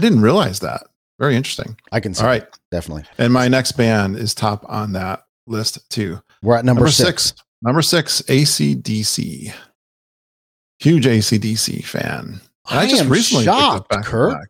[0.00, 0.84] Didn't realize that.
[1.18, 1.76] Very interesting.
[1.92, 2.46] I can see All right.
[2.70, 3.04] definitely.
[3.18, 6.20] And my next band is top on that list too.
[6.42, 7.24] We're at number, Number six.
[7.30, 7.42] six.
[7.62, 9.52] Number six, ACDC.
[10.78, 12.40] Huge ACDC fan.
[12.68, 14.32] And I, am recently shocked, back Kurt.
[14.32, 14.48] back.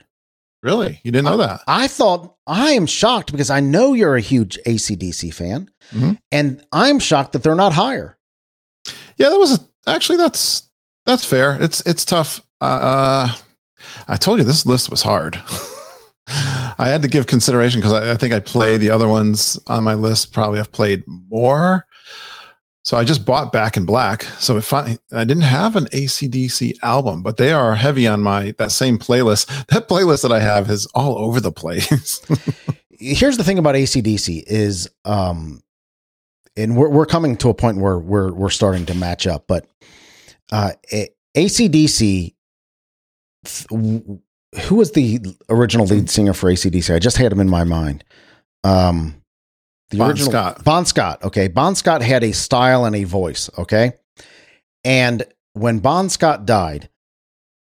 [0.62, 1.00] Really?
[1.04, 1.60] You didn't know that?
[1.68, 6.18] I thought I am shocked because I know you're a huge ACDC fan, Mhm.
[6.32, 8.18] and I'm shocked that they're not higher.
[9.16, 9.60] Yeah, that was a,
[9.90, 10.68] actually that's
[11.04, 11.56] that's fair.
[11.62, 12.42] It's it's tough.
[12.60, 13.32] Uh,
[14.08, 15.40] I told you this list was hard.
[16.78, 19.84] I had to give consideration because I, I think I play the other ones on
[19.84, 20.32] my list.
[20.32, 21.86] Probably I've played more.
[22.86, 24.22] So I just bought Back in Black.
[24.38, 28.96] So I, didn't have an ACDC album, but they are heavy on my that same
[28.96, 29.50] playlist.
[29.74, 32.20] That playlist that I have is all over the place.
[33.00, 35.62] Here's the thing about ACDC is, um,
[36.56, 39.66] and we're we're coming to a point where we're we're starting to match up, but
[40.52, 40.70] uh,
[41.36, 42.34] ACDC.
[43.70, 46.94] Who was the original lead singer for ACDC?
[46.94, 48.04] I just had him in my mind.
[48.64, 49.22] Um,
[49.90, 50.64] the Bon original Scott.
[50.64, 51.22] Bon Scott.
[51.24, 53.50] Okay, Bon Scott had a style and a voice.
[53.58, 53.92] Okay,
[54.84, 56.88] and when Bon Scott died,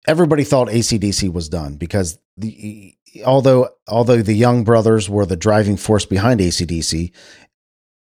[0.07, 2.95] everybody thought ACDC was done because the
[3.25, 7.11] although although the Young Brothers were the driving force behind ACDC,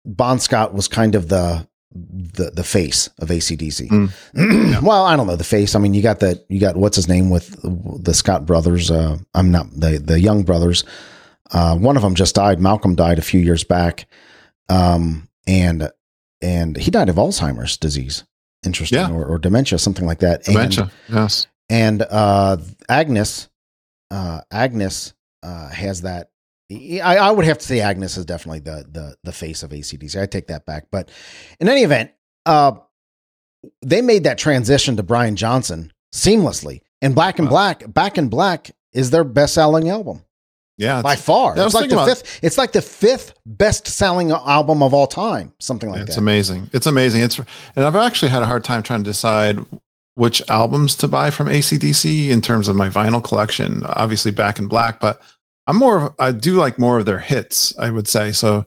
[0.04, 3.88] Bon Scott was kind of the the the face of ACDC.
[4.34, 4.82] Mm.
[4.82, 5.74] well, I don't know the face.
[5.74, 7.56] I mean, you got the you got what's his name with
[8.04, 8.90] the Scott brothers.
[8.90, 10.84] Uh, I'm not the the Young brothers.
[11.50, 12.60] Uh, one of them just died.
[12.60, 14.06] Malcolm died a few years back,
[14.68, 15.90] um, and
[16.40, 18.24] and he died of Alzheimer's disease.
[18.64, 19.10] Interesting, Yeah.
[19.12, 20.46] or, or dementia, something like that.
[20.46, 20.90] And- Dementia.
[21.08, 21.46] Yes.
[21.68, 22.56] and uh
[22.88, 23.48] Angus
[24.10, 26.30] uh Angus uh has that
[26.70, 30.20] I, I would have to say Angus is definitely the the the face of acdc
[30.20, 31.10] i take that back but
[31.60, 32.10] in any event
[32.46, 32.72] uh
[33.82, 37.52] they made that transition to brian johnson seamlessly and black and Wow.
[37.74, 40.24] black back in black is their best selling album
[40.78, 41.02] Yeah.
[41.02, 44.94] by far it's like the about- fifth it's like the fifth best selling album of
[44.94, 46.70] all time something like it's that It's amazing.
[46.72, 47.22] It's amazing.
[47.22, 49.58] It's and I've actually had a hard time trying to decide
[50.14, 53.82] which albums to buy from ACDC in terms of my vinyl collection.
[53.86, 55.22] Obviously, Back in Black, but
[55.66, 56.06] I'm more.
[56.06, 57.76] Of, I do like more of their hits.
[57.78, 58.66] I would say so.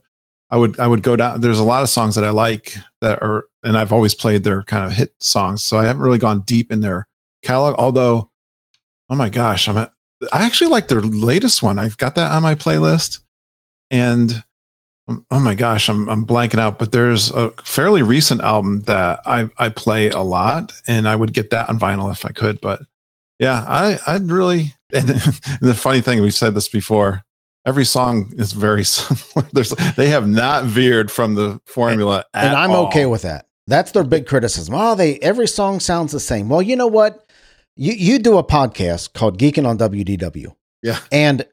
[0.50, 1.40] I would I would go down.
[1.40, 4.62] There's a lot of songs that I like that are, and I've always played their
[4.62, 5.62] kind of hit songs.
[5.62, 7.06] So I haven't really gone deep in their
[7.42, 7.74] catalog.
[7.78, 8.30] Although,
[9.10, 9.76] oh my gosh, I'm.
[9.76, 11.78] I actually like their latest one.
[11.78, 13.20] I've got that on my playlist,
[13.90, 14.42] and
[15.08, 16.78] um, oh my gosh, I'm I'm blanking out.
[16.78, 21.34] But there's a fairly recent album that I I play a lot, and I would
[21.34, 22.60] get that on vinyl if I could.
[22.60, 22.82] But
[23.38, 24.75] yeah, I I'd really.
[24.92, 25.08] And
[25.60, 27.22] the funny thing, we've said this before.
[27.64, 29.48] Every song is very similar.
[29.52, 32.86] There's they have not veered from the formula, and at I'm all.
[32.86, 33.46] okay with that.
[33.66, 34.74] That's their big criticism.
[34.76, 36.48] Oh, they every song sounds the same.
[36.48, 37.28] Well, you know what?
[37.74, 40.54] You you do a podcast called Geeking on WDW.
[40.82, 41.00] Yeah.
[41.10, 41.44] And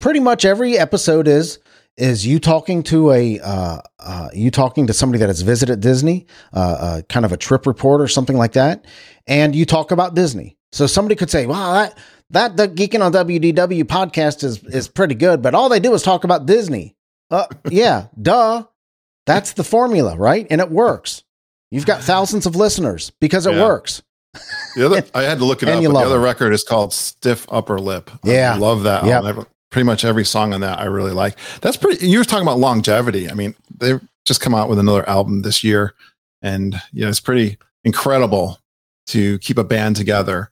[0.00, 1.58] pretty much every episode is
[1.96, 6.26] is you talking to a uh, uh, you talking to somebody that has visited Disney,
[6.52, 8.84] uh, uh, kind of a trip report or something like that,
[9.26, 10.53] and you talk about Disney.
[10.74, 11.96] So somebody could say, "Wow, that
[12.30, 16.02] that the Geeking on WDW podcast is is pretty good," but all they do is
[16.02, 16.96] talk about Disney.
[17.30, 18.64] Uh, yeah, duh.
[19.26, 20.46] That's the formula, right?
[20.50, 21.22] And it works.
[21.70, 23.62] You've got thousands of listeners because it Yeah.
[23.62, 24.02] works.
[24.76, 25.80] The other, I had to look it up.
[25.80, 26.22] The other it.
[26.22, 28.10] record is called Stiff Upper Lip.
[28.22, 28.54] Yeah.
[28.54, 29.04] I love that.
[29.04, 29.46] Album.
[29.70, 31.38] Pretty much every song on that I really like.
[31.62, 32.06] That's pretty.
[32.06, 33.30] You were talking about longevity.
[33.30, 35.94] I mean, they've just come out with another album this year,
[36.42, 38.58] and you know it's pretty incredible
[39.06, 40.50] to keep a band together.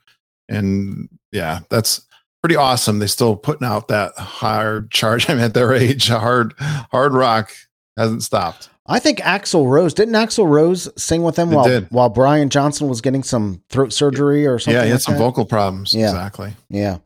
[0.54, 2.06] And yeah, that's
[2.42, 2.98] pretty awesome.
[2.98, 5.28] They still putting out that hard charge.
[5.30, 7.50] I mean, at their age, hard hard rock
[7.96, 8.68] hasn't stopped.
[8.86, 11.86] I think Axl Rose didn't Axl Rose sing with them He while did.
[11.90, 14.74] while Brian Johnson was getting some throat surgery or something.
[14.76, 15.20] yeah, he had like some that?
[15.20, 15.92] vocal problems.
[15.94, 16.06] Yeah.
[16.10, 16.52] Exactly.
[16.68, 16.98] Yeah.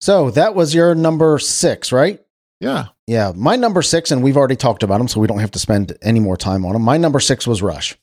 [0.00, 2.20] So that was your number six, right?
[2.60, 2.86] Yeah.
[3.06, 5.58] Yeah, my number six, and we've already talked about them, so we don't have to
[5.58, 6.82] spend any more time on them.
[6.82, 7.96] My number six was Rush.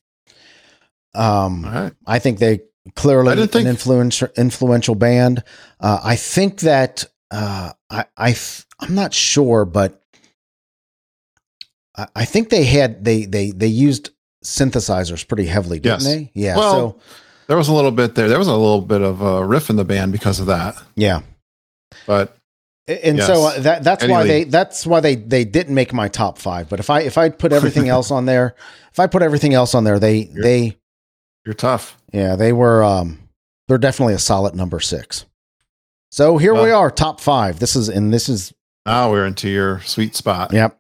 [1.14, 1.94] Um, All right.
[2.08, 2.62] I think they
[2.96, 5.44] clearly didn't think- an influential influential band.
[5.80, 10.02] Uh, I think that uh, I I th- I'm not sure, but
[11.96, 14.12] I, I think they had they they they used
[14.44, 16.06] synthesizers pretty heavily, didn't Yes.
[16.06, 16.32] they?
[16.34, 16.58] Yeah.
[16.58, 17.00] Well- so
[17.48, 18.28] There was a little bit there.
[18.28, 20.76] There was a little bit of a riff in the band because of that.
[20.96, 21.22] yeah,
[22.08, 22.36] But
[22.88, 23.28] And Yes.
[23.28, 24.28] so uh, that that's Eddie why Lee.
[24.28, 26.70] they that's why they they didn't make my top five.
[26.70, 28.56] But if I if I put everything else on there,
[28.92, 30.78] if I put everything else on there, they they
[31.46, 31.98] You're tough.
[32.16, 33.20] Yeah they were um
[33.68, 35.26] they're definitely a solid number six.
[36.12, 37.60] So here we are, top five.
[37.60, 38.54] This is and this is
[38.86, 40.54] Now we're into your sweet spot.
[40.54, 40.80] yep.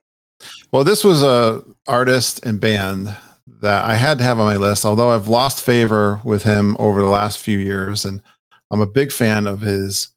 [0.71, 3.15] Well, this was a artist and band
[3.61, 7.01] that I had to have on my list, although I've lost favor with him over
[7.01, 8.05] the last few years.
[8.05, 8.21] And
[8.69, 10.09] I'm a big fan of his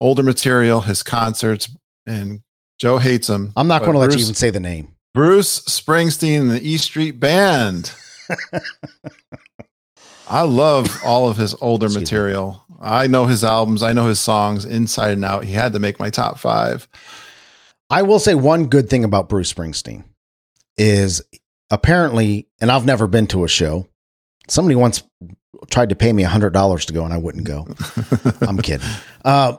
[0.00, 1.70] older material, his concerts,
[2.06, 2.40] and
[2.78, 3.52] Joe hates him.
[3.56, 4.94] I'm not going to let you even say the name.
[5.12, 7.92] Bruce Springsteen and the E Street Band.
[10.28, 12.04] I love all of his older Excuse me.
[12.04, 12.64] material.
[12.80, 15.44] I know his albums, I know his songs inside and out.
[15.44, 16.86] He had to make my top five.
[17.90, 20.04] I will say one good thing about Bruce Springsteen
[20.76, 21.22] is
[21.70, 23.86] apparently, and I've never been to a show.
[24.48, 25.02] Somebody once
[25.70, 27.66] tried to pay me hundred dollars to go, and I wouldn't go.
[28.42, 28.86] I'm kidding.
[29.24, 29.56] Uh,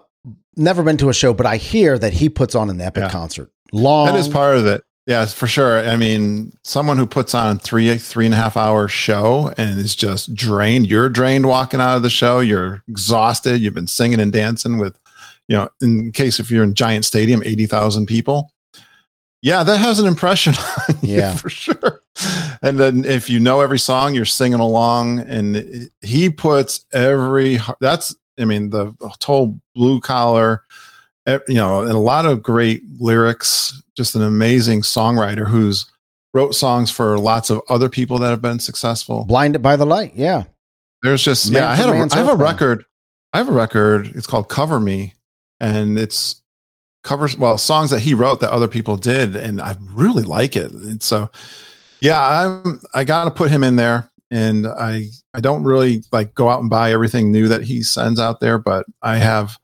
[0.56, 3.10] never been to a show, but I hear that he puts on an epic Yeah.
[3.10, 3.52] concert.
[3.72, 4.08] Long.
[4.08, 4.84] That is part of it.
[5.08, 5.88] Yeah, for sure.
[5.88, 9.96] I mean, someone who puts on three, three and a half hour show and is
[9.96, 10.88] just drained.
[10.88, 12.40] You're drained walking out of the show.
[12.40, 13.62] You're exhausted.
[13.62, 14.98] You've been singing and dancing with,
[15.48, 18.52] you know, in case if you're in giant stadium, 80,000 people.
[19.44, 20.56] Yeah, that has an impression
[20.90, 21.36] on you Yeah.
[21.36, 22.02] for sure.
[22.64, 28.16] And then if you know every song, you're singing along and he puts every, that's,
[28.40, 28.94] I mean, the
[29.24, 30.64] whole blue collar,
[31.28, 35.86] you know, and a lot of great lyrics, just an amazing songwriter who's
[36.34, 39.24] wrote songs for lots of other people that have been successful.
[39.26, 40.14] blinded by the light.
[40.16, 40.44] Yeah.
[41.02, 42.84] There's just Man yeah, I had a, I have a record.
[43.34, 44.08] I have a record.
[44.16, 45.14] It's called Cover Me,
[45.60, 46.42] and it's
[47.04, 50.72] covers well songs that he wrote that other people did, and I really like it.
[50.72, 51.30] And so,
[52.02, 56.34] yeah, I'm I got to put him in there, and I I don't really like
[56.34, 59.60] go out and buy everything new that he sends out there, but I have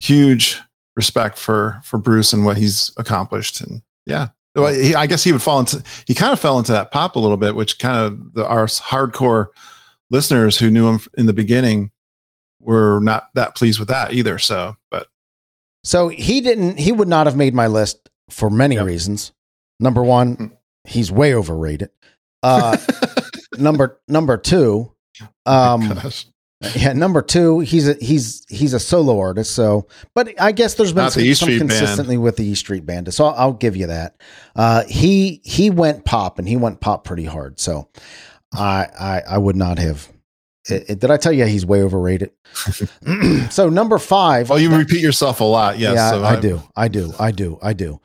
[0.00, 0.60] huge
[0.96, 4.28] respect for for Bruce and what he's accomplished, and yeah.
[4.54, 5.82] Well, he, I guess he would fall into.
[6.06, 8.66] He kind of fell into that pop a little bit, which kind of the our
[8.66, 9.48] hardcore
[10.10, 11.90] listeners who knew him in the beginning
[12.60, 14.38] were not that pleased with that either.
[14.38, 15.08] So, but
[15.84, 16.78] So he didn't.
[16.78, 18.86] He would not have made my list for many Yep.
[18.86, 19.32] reasons.
[19.78, 20.52] Number one, Mm.
[20.84, 21.90] he's way overrated.
[22.42, 22.78] Uh,
[23.58, 24.90] number number two,
[25.44, 26.26] um, gosh.
[26.74, 29.52] Yeah, number two, he's a he's he's a solo artist.
[29.52, 31.70] So, but I guess there's been Not some, the some Street Band.
[31.70, 33.12] consistently with the E Street Band.
[33.12, 34.16] So I'll, I'll give you that.
[34.54, 37.60] Uh, he he went pop and he went pop pretty hard.
[37.60, 37.90] So
[38.54, 40.08] I I, I would not have.
[40.68, 42.30] It, it- did I tell you he's way overrated?
[43.50, 44.48] so number five.
[44.48, 45.78] well, you repeat yourself a lot.
[45.78, 48.00] Yes, yeah, so I, do, I do, I do, I do.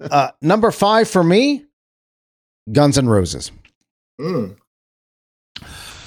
[0.00, 1.64] Uh, number five for me,
[2.70, 3.52] Guns and Roses.
[4.20, 4.56] Mm.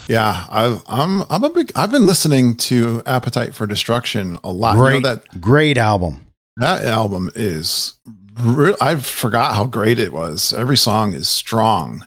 [0.08, 1.24] Yeah, I, I'm.
[1.30, 1.72] I'm a big.
[1.76, 4.74] I've been listening to Appetite for Destruction a lot.
[4.74, 6.28] You know Great, that great album.
[6.58, 7.94] that album is.
[8.38, 10.54] I forgot how great it was.
[10.54, 12.06] Every song is strong.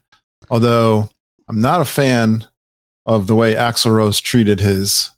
[0.51, 1.09] Although
[1.49, 2.47] I'm not a fan
[3.07, 5.11] of the way Axl Rose treated his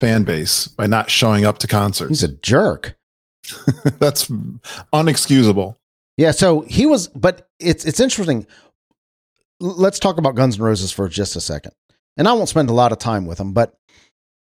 [0.00, 2.10] fan base by not showing up to concerts.
[2.10, 2.96] He's a jerk.
[3.98, 4.28] That's
[4.92, 5.76] unexcusable.
[6.16, 8.46] Yeah, so he was, but it's it's interesting.
[9.58, 11.72] Let's talk about Guns N' Roses for just a second,
[12.16, 13.52] and I won't spend a lot of time with him.
[13.52, 13.74] But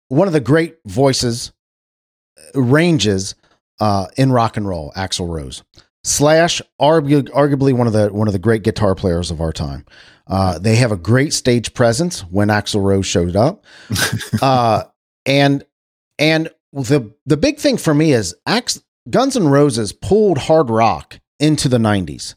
[0.08, 1.52] one of the great voices
[2.54, 3.34] uh, ranges
[3.80, 5.62] uh, in rock and roll, Axl Rose.
[6.04, 9.86] Slash, argu- arguably one of the one of the great guitar players of our time.
[10.26, 13.64] Uh, they have a great stage presence when Axl Rose showed up,
[14.42, 14.84] uh,
[15.26, 15.64] and
[16.18, 21.20] and the the big thing for me is Ax- Guns N' Roses pulled hard rock
[21.38, 22.34] into the 90s.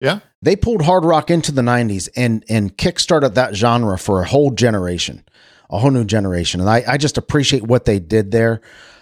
[0.00, 0.20] Yeah.
[0.42, 4.50] They pulled hard rock into the 90s and and kickstarted that genre for a whole
[4.52, 5.24] generation,
[5.68, 6.60] a whole new generation.
[6.60, 8.60] And I, I just appreciate what they did there.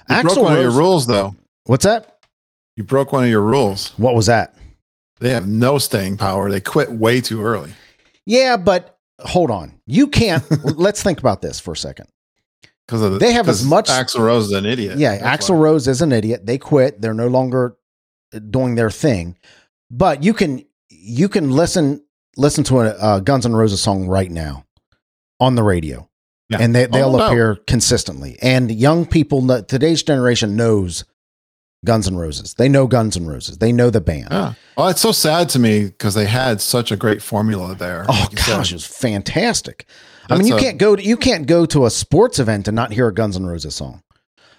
[0.09, 1.35] You broke one of your rules, though.
[1.65, 2.21] What's that?
[2.77, 3.91] You broke one of your rules.
[3.97, 4.55] What was that?
[5.19, 6.51] They have no staying power.
[6.51, 7.73] They quit way too early.
[8.27, 9.81] Yeah, but hold on.
[9.87, 10.45] You can't
[10.79, 12.07] let's think about this for a second.
[12.87, 14.99] Because the, They have as much- Axl Rose is an idiot.
[14.99, 15.57] Yeah, Axl why.
[15.57, 16.47] Rose is an idiot.
[16.47, 17.01] They quit.
[17.01, 17.77] They're no longer
[18.51, 19.37] doing their thing.
[19.91, 20.65] But you can
[21.07, 22.03] you can listen
[22.37, 24.65] listen to a, a Guns N' Roses song right now
[25.41, 26.09] on the radio,
[26.51, 26.59] Yeah.
[26.61, 27.27] and they they'll Oh, no.
[27.29, 28.39] appear consistently.
[28.43, 31.05] And young people, today's generation knows
[31.85, 32.55] Guns N' Roses.
[32.55, 33.59] They know Guns N' Roses.
[33.59, 34.29] They know the band.
[34.31, 34.55] Yeah.
[34.77, 38.05] Well, it's so sad to me because they had such a great formula there.
[38.09, 38.57] Oh Like you said.
[38.57, 39.87] gosh, it was fantastic.
[40.29, 42.75] I mean, you a- can't go to you can't go to a sports event and
[42.75, 44.03] not hear a Guns N' Roses song.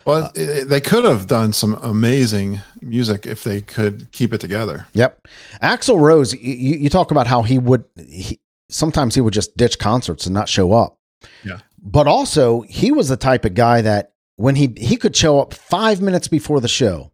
[0.07, 4.87] Well, it- they could have done some amazing music if they could keep it together.
[4.93, 5.27] Yep.
[5.61, 8.39] Axl Rose, you, you talk about how he would, he,
[8.69, 10.97] sometimes he would just ditch concerts and not show up.
[11.43, 11.59] Yeah.
[11.83, 15.53] But also, he was the type of guy that when he, he could show up
[15.53, 17.11] five minutes before the show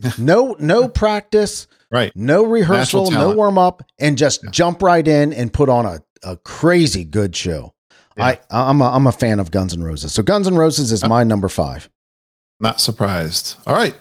[0.18, 2.10] no no practice, Right.
[2.16, 4.50] no rehearsal, no warm up, and just Yeah.
[4.50, 7.74] jump right in and put on a, a crazy good show.
[8.16, 8.24] Yeah.
[8.26, 10.12] I I'm a, I'm a fan of Guns N' Roses.
[10.12, 11.88] So Guns N' Roses is Uh, my number five.
[12.60, 13.56] Not surprised.
[13.66, 13.94] All right.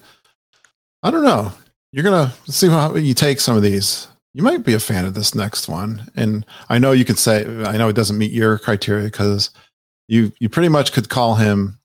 [1.03, 1.51] I don't know.
[1.91, 4.07] You're gonna see how you take some of these.
[4.33, 7.41] You might be a fan of this next one, and I know you could say
[7.65, 9.49] I know it doesn't meet your criteria because
[10.07, 11.79] you you pretty much could call him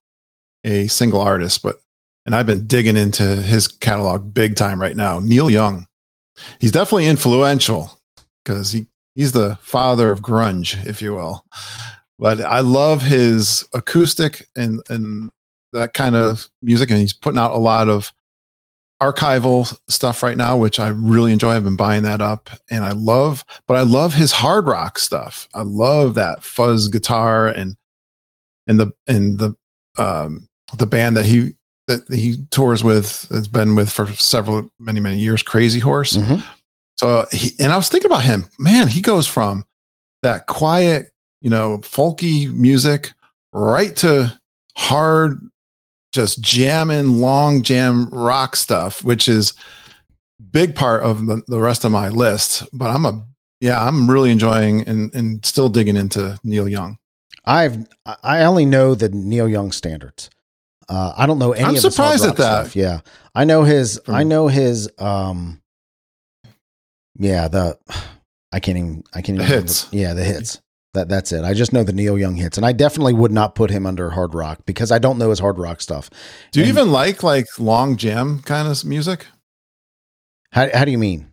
[0.64, 1.81] a single artist, but
[2.24, 5.18] and I've been digging into his catalog big time right now.
[5.18, 5.87] Neil Young,
[6.61, 7.99] he's definitely influential
[8.45, 11.45] because he he's the father of grunge, if you will.
[12.19, 15.31] But I love his acoustic and and
[15.73, 18.12] that kind of music, and he's putting out a lot of
[19.03, 21.51] archival stuff right now, which I really enjoy.
[21.51, 23.45] I've been buying that up, and I love.
[23.67, 25.49] But I love his hard rock stuff.
[25.55, 27.77] I love that fuzz guitar and
[28.67, 29.55] and the and the
[29.99, 31.55] um the band that he
[31.89, 35.43] that he tours with has been with for several many many years.
[35.43, 36.14] Crazy Horse.
[36.17, 36.43] Mhm.
[36.97, 39.67] So he, and I was thinking about him, man, he goes from
[40.23, 43.12] that quiet, you know, folky music
[43.53, 44.39] right to
[44.76, 45.41] hard,
[46.12, 49.53] just jamming, long jam rock stuff, which is
[50.51, 52.64] big part of the, the rest of my list.
[52.72, 53.24] But I'm a,
[53.61, 56.99] yeah, I'm really enjoying and, and still digging into Neil Young.
[57.45, 57.87] I've
[58.24, 60.30] I only know the Neil Young standards.
[60.89, 61.64] Uh, I don't know any.
[61.64, 62.61] I'm of his hard surprised at that.
[62.66, 62.76] Stuff.
[62.76, 63.01] Yeah,
[63.34, 64.01] I know his.
[64.05, 64.91] From- I know his.
[64.99, 65.61] Um,
[67.18, 67.78] yeah, the
[68.53, 69.05] I can't even.
[69.14, 69.59] I can't The even.
[69.61, 69.87] hits.
[69.93, 70.09] Remember.
[70.09, 70.61] Yeah, the hits.
[70.97, 71.44] That that's it.
[71.44, 74.11] I just know the Neil Young hits, and I definitely would not put him under
[74.11, 76.11] hard rock because I don't know his hard rock stuff.
[76.53, 79.26] Do you And- even like like long jam kind of music?
[80.53, 81.30] How how do you mean?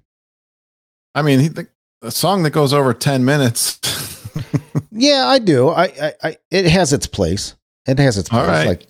[1.15, 1.67] I mean, he, the,
[2.01, 3.79] a song that goes over 10 minutes.
[4.95, 5.69] Yeah, I do.
[5.69, 7.55] I, I, I it has its place.
[7.87, 8.47] It has its place.
[8.47, 8.67] Right.
[8.67, 8.87] Like,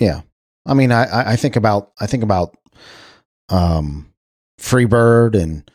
[0.00, 0.22] yeah.
[0.66, 2.56] I mean, I, I- I think about, I think about,
[3.48, 4.12] um,
[4.60, 5.68] Freebird and,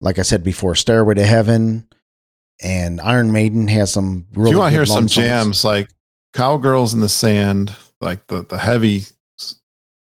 [0.00, 1.86] like I said before, Stairway to Heaven,
[2.62, 4.50] and Iron Maiden has some really.
[4.50, 5.14] if you want to hear some songs.
[5.14, 5.88] jams like
[6.32, 9.02] Cowgirls in the Sand, like the, the heavy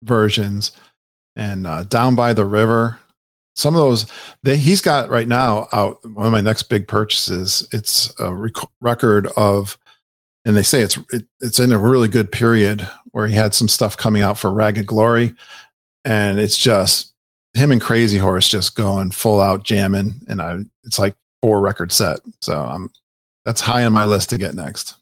[0.03, 0.72] versions,
[1.36, 2.99] and uh, Down by the River.
[3.55, 4.07] Some of those
[4.43, 5.99] they, he's got right now out.
[6.09, 7.68] One of my next big purchases.
[7.72, 9.78] It's a rec- record of,
[10.45, 13.68] and they say it's it, it's in a really good period where he had some
[13.68, 15.34] stuff coming out for Ragged Glory,
[16.05, 17.12] and it's just
[17.55, 21.93] him and Crazy Horse just going full out jamming, and I it's like four record
[21.93, 22.20] set.
[22.40, 22.90] So I'm
[23.45, 24.95] that's high on my list to get next.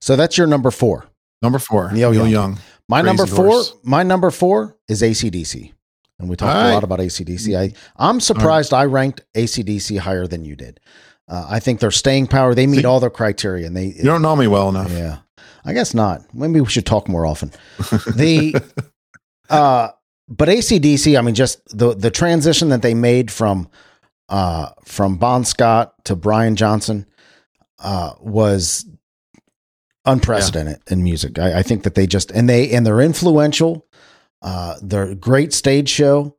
[0.00, 1.06] So that's your number four.
[1.40, 2.30] Number four, Neil Neil, Young.
[2.30, 2.58] Young.
[2.88, 3.44] My Crazy number four.
[3.46, 3.74] Horse.
[3.82, 5.72] My number four is ACDC,
[6.18, 7.56] and we talked All a lot about ACDC.
[7.58, 10.80] I I'm surprised I ranked ACDC higher than you did.
[11.26, 12.54] Uh, I think their staying power.
[12.54, 14.90] They meet See- all their criteria, and they You don't know me well enough.
[14.90, 15.18] Yeah.
[15.64, 16.22] I guess not.
[16.34, 17.50] Maybe we should talk more often.
[18.14, 18.54] The
[19.50, 19.88] uh
[20.28, 23.68] but ACDC, I mean just the the transition that they made from
[24.28, 27.06] uh from Bon Scott to Brian Johnson
[27.80, 28.86] uh was
[30.04, 31.38] unprecedented in music.
[31.38, 33.86] I, I think that they just and they and they're influential.
[34.42, 36.36] Uh they're a great stage show.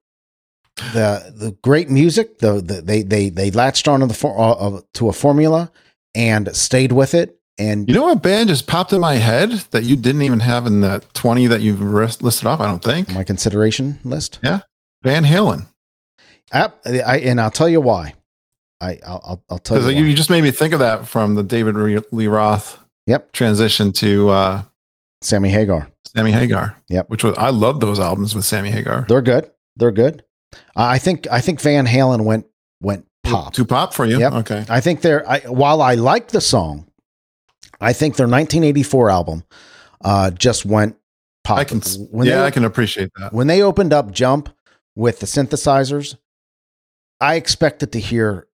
[0.93, 4.81] The the great music, the, the they they they latched on to the for, uh,
[4.95, 5.71] to a formula
[6.13, 9.83] and stayed with it and You know what band just popped in my head that
[9.83, 12.59] you didn't even have in that 20 that you've ris- listed off?
[12.59, 13.09] I don't think.
[13.13, 14.39] my consideration list.
[14.43, 14.61] Yeah,
[15.03, 15.67] Van Halen.
[16.55, 18.13] App, I, and I'll tell you why.
[18.81, 19.85] I I'll I'll, tell you.
[19.85, 19.91] Why.
[19.91, 21.75] you, just made me think of that from the David
[22.11, 23.31] Lee Roth Yep.
[23.33, 24.63] transition to uh,
[25.21, 25.89] Sammy Hagar.
[26.07, 26.81] Sammy Hagar.
[26.89, 27.09] Yep.
[27.09, 29.05] Which was I love those albums with Sammy Hagar.
[29.07, 29.51] They're good.
[29.75, 30.23] They're good.
[30.75, 32.45] I think I think Van Halen went
[32.81, 33.53] went pop.
[33.53, 34.19] Too pop for you?
[34.19, 34.33] Yep.
[34.33, 34.65] Okay.
[34.69, 36.87] I think they're I, while I like the song,
[37.81, 39.43] I think their 1984 album
[40.03, 40.95] uh, just went
[41.43, 41.57] pop.
[41.59, 41.81] I can.
[42.11, 43.33] when yeah, I can appreciate that.
[43.33, 44.49] when they opened up Jump
[44.95, 46.15] with the synthesizers,
[47.21, 48.47] I expected to hear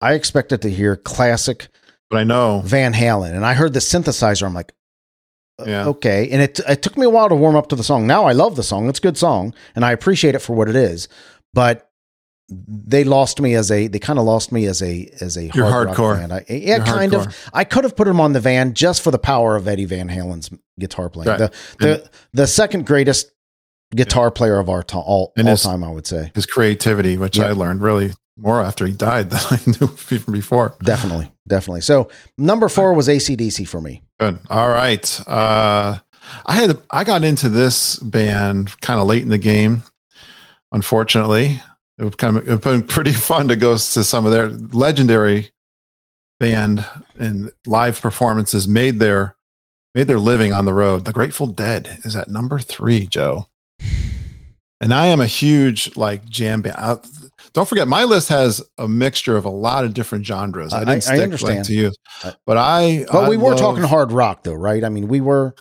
[0.00, 1.68] I expected to hear classic
[2.08, 2.62] But I know.
[2.64, 4.46] Van Halen, and I heard the synthesizer.
[4.46, 4.72] I'm like,
[5.60, 5.86] uh, Yeah.
[5.88, 6.28] okay.
[6.30, 8.06] And it it took me a while to warm up to the song.
[8.06, 10.68] Now I love the song; it's a good song, and I appreciate it for what
[10.68, 11.08] it is.
[11.52, 11.86] But
[12.66, 15.66] they lost me as a they kind of lost me as a as a You're
[15.70, 16.18] hard hardcore.
[16.18, 16.32] band.
[16.32, 17.26] I, yeah, You're kind hardcore.
[17.26, 17.50] of.
[17.52, 20.08] I could have put him on the van just for the power of Eddie Van
[20.08, 21.28] Halen's guitar playing.
[21.28, 21.38] Right.
[21.38, 23.30] The the the second greatest
[23.94, 26.30] guitar player of our time, all, And all his- time, I would say.
[26.34, 27.46] His creativity, which Yep.
[27.48, 30.74] I learned really more after he died than I knew even before.
[30.82, 31.80] Definitely, definitely.
[31.82, 34.02] So number four was ACDC for me.
[34.18, 34.38] Good.
[34.48, 35.20] All right.
[35.28, 35.98] Uh,
[36.46, 39.82] I had I got into this band kind of late in the game.
[40.72, 41.60] Unfortunately,
[41.98, 45.50] it was kind of it been pretty fun to go to some of their legendary
[46.38, 46.86] band
[47.18, 49.36] and live performances made their
[49.94, 51.04] made their living on the road.
[51.04, 53.06] The Grateful Dead is at number three.
[53.06, 53.48] Joe,
[54.82, 56.76] And I am a huge like jam band.
[56.78, 56.96] I,
[57.52, 60.72] don't forget, my list has a mixture of a lot of different genres.
[60.72, 61.64] I I- didn't I stick like, understand.
[61.66, 61.92] to you,
[62.46, 63.04] but I.
[63.10, 64.82] But I we were love- talking hard rock, though, right?
[64.84, 65.54] I mean, we were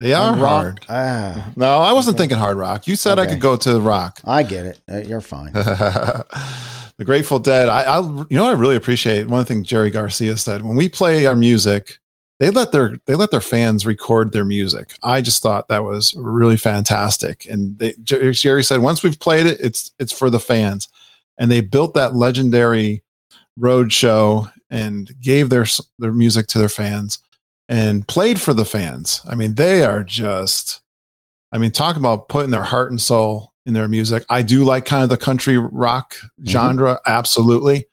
[0.00, 0.50] They are on rock.
[0.50, 0.80] hard.
[0.88, 2.22] Ah, No, I wasn't Okay.
[2.24, 2.86] thinking hard rock.
[2.86, 4.20] You said I could go to rock.
[4.24, 4.80] I get it.
[4.90, 5.52] Uh, You're fine.
[5.54, 7.68] the Grateful Dead.
[7.68, 10.88] I, I, you know, what I really appreciate one thing Jerry Garcia said when we
[10.88, 11.98] play our music,
[12.42, 14.94] they let their they let their fans record their music.
[15.04, 17.46] I just thought that was really fantastic.
[17.48, 20.88] And they, Jerry said once we've played it, it's it's for the fans,
[21.38, 23.04] and they built that legendary
[23.56, 25.66] road show and gave their
[26.00, 27.20] their music to their fans
[27.68, 29.20] and played for the fans.
[29.24, 30.80] I mean, they are just.
[31.52, 34.24] I mean, talk about putting their heart and soul in their music.
[34.28, 36.46] I do like kind of the country rock mm-hmm.
[36.46, 36.98] genre.
[37.06, 37.86] Absolutely.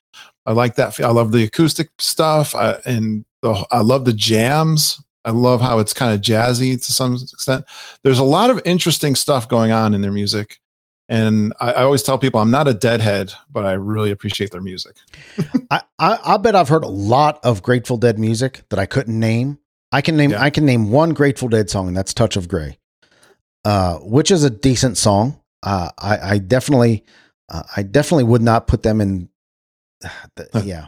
[0.47, 0.99] I like that.
[0.99, 2.55] I love the acoustic stuff.
[2.55, 5.01] I, and the, I love the jams.
[5.25, 7.65] I love how it's kind of jazzy to some extent.
[8.03, 10.59] There's a lot of interesting stuff going on in their music.
[11.09, 14.61] And I, I always tell people I'm not a deadhead, but I really appreciate their
[14.61, 14.95] music.
[15.71, 19.19] I, I I bet I've heard a lot of Grateful Dead music that I couldn't
[19.19, 19.57] name.
[19.91, 20.41] I can name Yeah.
[20.41, 22.77] I can name one Grateful Dead song, and that's "Touch of Grey,
[23.65, 25.41] uh, which is a decent song.
[25.63, 27.03] Uh, I, I definitely
[27.49, 29.29] uh, I definitely would not put them in.
[30.35, 30.85] The, yeah,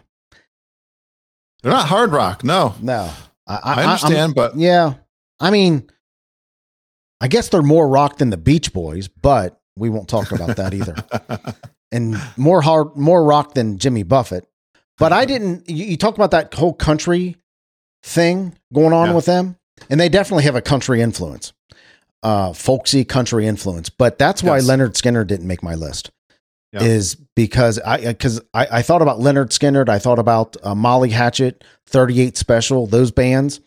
[1.63, 2.43] They're not hard rock.
[2.43, 3.09] No, no,
[3.47, 4.95] I, I, I'm- understand, but yeah,
[5.39, 5.89] I mean,
[7.19, 10.73] I guess they're more rock than the Beach Boys, but we won't talk about that
[10.73, 10.95] either.
[11.91, 14.47] and more hard, more rock than Jimmy Buffett.
[14.97, 15.69] But I didn't.
[15.69, 17.35] You, you talk about that whole country
[18.03, 19.15] thing going on Yeah.
[19.15, 19.55] with them,
[19.89, 21.53] and they definitely have a country influence,
[22.23, 23.89] uh, folksy country influence.
[23.89, 24.67] But that's why Yes.
[24.67, 26.09] Lynyrd Skynyrd didn't make my list.
[26.73, 26.83] Yeah.
[26.83, 31.09] Is because I because I, I thought about Lynyrd Skynyrd, I thought about uh, Molly
[31.09, 33.59] Hatchet, Thirty Eight Special, those bands,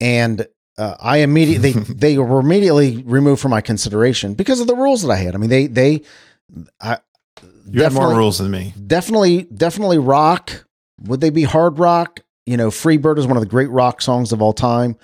[0.00, 0.46] and
[0.78, 1.80] uh, I immediately they,
[2.14, 5.34] they were immediately removed from my consideration because of the rules that I had.
[5.34, 6.02] I mean, they they
[6.80, 6.98] I
[7.68, 8.72] you had more definitely- rules than me.
[8.86, 10.66] definitely definitely rock.
[11.02, 12.20] Would they be hard rock?
[12.46, 14.96] You know, Freebird is one of the great rock songs of all time.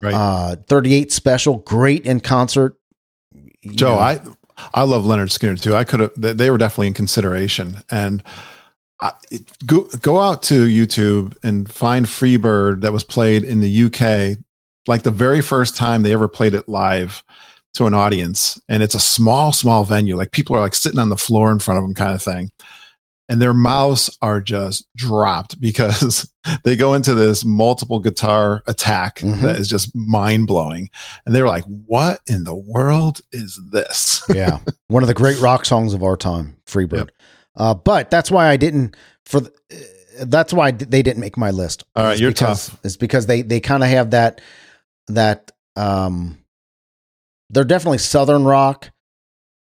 [0.00, 0.14] Right.
[0.14, 2.76] Uh, 38 Special, great in concert.
[3.62, 4.20] You Joe, know, I
[4.74, 5.74] I love Lynyrd Skynyrd too.
[5.74, 7.78] I could have they, were definitely in consideration.
[7.90, 8.22] And
[9.00, 9.12] I,
[9.66, 14.38] go go out to YouTube and find Freebird that was played in the UK,
[14.86, 17.22] like the very first time they ever played it live
[17.74, 18.60] to an audience.
[18.68, 20.16] And it's a small, small venue.
[20.16, 22.50] Like people are like sitting on the floor in front of them, kind of thing.
[23.28, 26.30] And their mouths are just dropped because
[26.64, 29.40] they go into this multiple guitar attack Mhm.
[29.40, 30.90] that is just mind blowing.
[31.24, 34.22] And they're like, what in the world is this?
[34.34, 34.58] yeah,
[34.88, 36.92] one of the great rock songs of our time, Freebird.
[36.98, 37.10] Yep.
[37.56, 38.94] Uh, but that's why I didn't
[39.24, 39.50] for the,
[40.20, 41.84] uh, that's why they didn't make my list.
[41.96, 42.80] All right, It's you're because, tough.
[42.84, 44.40] It's because they they kind of have that
[45.08, 46.38] that um
[47.50, 48.90] they're definitely southern rock,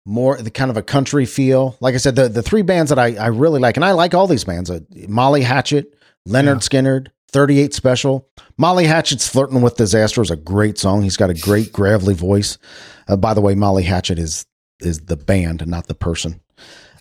[0.07, 1.75] more the kind of a country feel.
[1.81, 4.13] Like I said, the the three bands that I I really like, and I like
[4.13, 5.93] all these bands: uh, Molly Hatchet,
[6.27, 6.81] Lynyrd Yeah.
[6.81, 8.27] Skynyrd, Thirty Eight Special.
[8.57, 11.03] Molly Hatchet's "Flirting with Disaster" is a great song.
[11.03, 12.57] He's got a great gravelly voice.
[13.07, 14.45] Uh, by the way, Molly Hatchet is
[14.79, 16.39] is the band, not the person.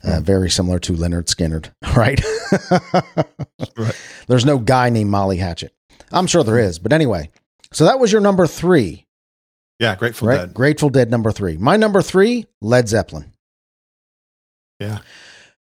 [0.05, 2.21] Uh, very similar to Lynyrd Skynyrd, right?
[3.77, 4.01] Right.
[4.29, 5.73] There's no guy named Molly Hatchet.
[6.13, 7.31] I'm sure there is, but anyway.
[7.73, 9.06] So that was your number three,
[9.79, 10.37] Yeah, Grateful right?
[10.39, 10.55] Dead.
[10.55, 11.57] Grateful Dead number three.
[11.57, 13.33] My number three, Led Zeppelin.
[14.81, 14.99] Yeah.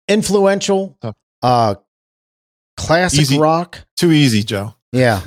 [0.08, 0.98] Influential,
[1.42, 1.76] uh,
[2.78, 3.40] classic Easy.
[3.40, 3.80] rock.
[3.98, 4.76] Too easy, Joe.
[4.92, 5.20] Yeah,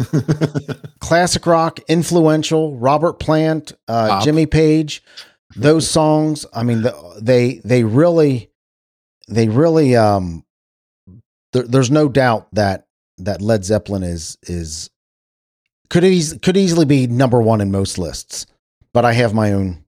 [1.00, 2.76] classic rock, influential.
[2.78, 5.02] Robert Plant, uh, Jimmy Page,
[5.56, 6.46] those songs.
[6.54, 8.50] I mean, the, they they really,
[9.28, 9.94] they really.
[9.94, 10.44] Um,
[11.52, 12.86] there, there's no doubt that
[13.18, 14.88] that Led Zeppelin is is
[15.90, 18.46] could eas- could easily be number one in most lists.
[18.92, 19.84] But I have my own.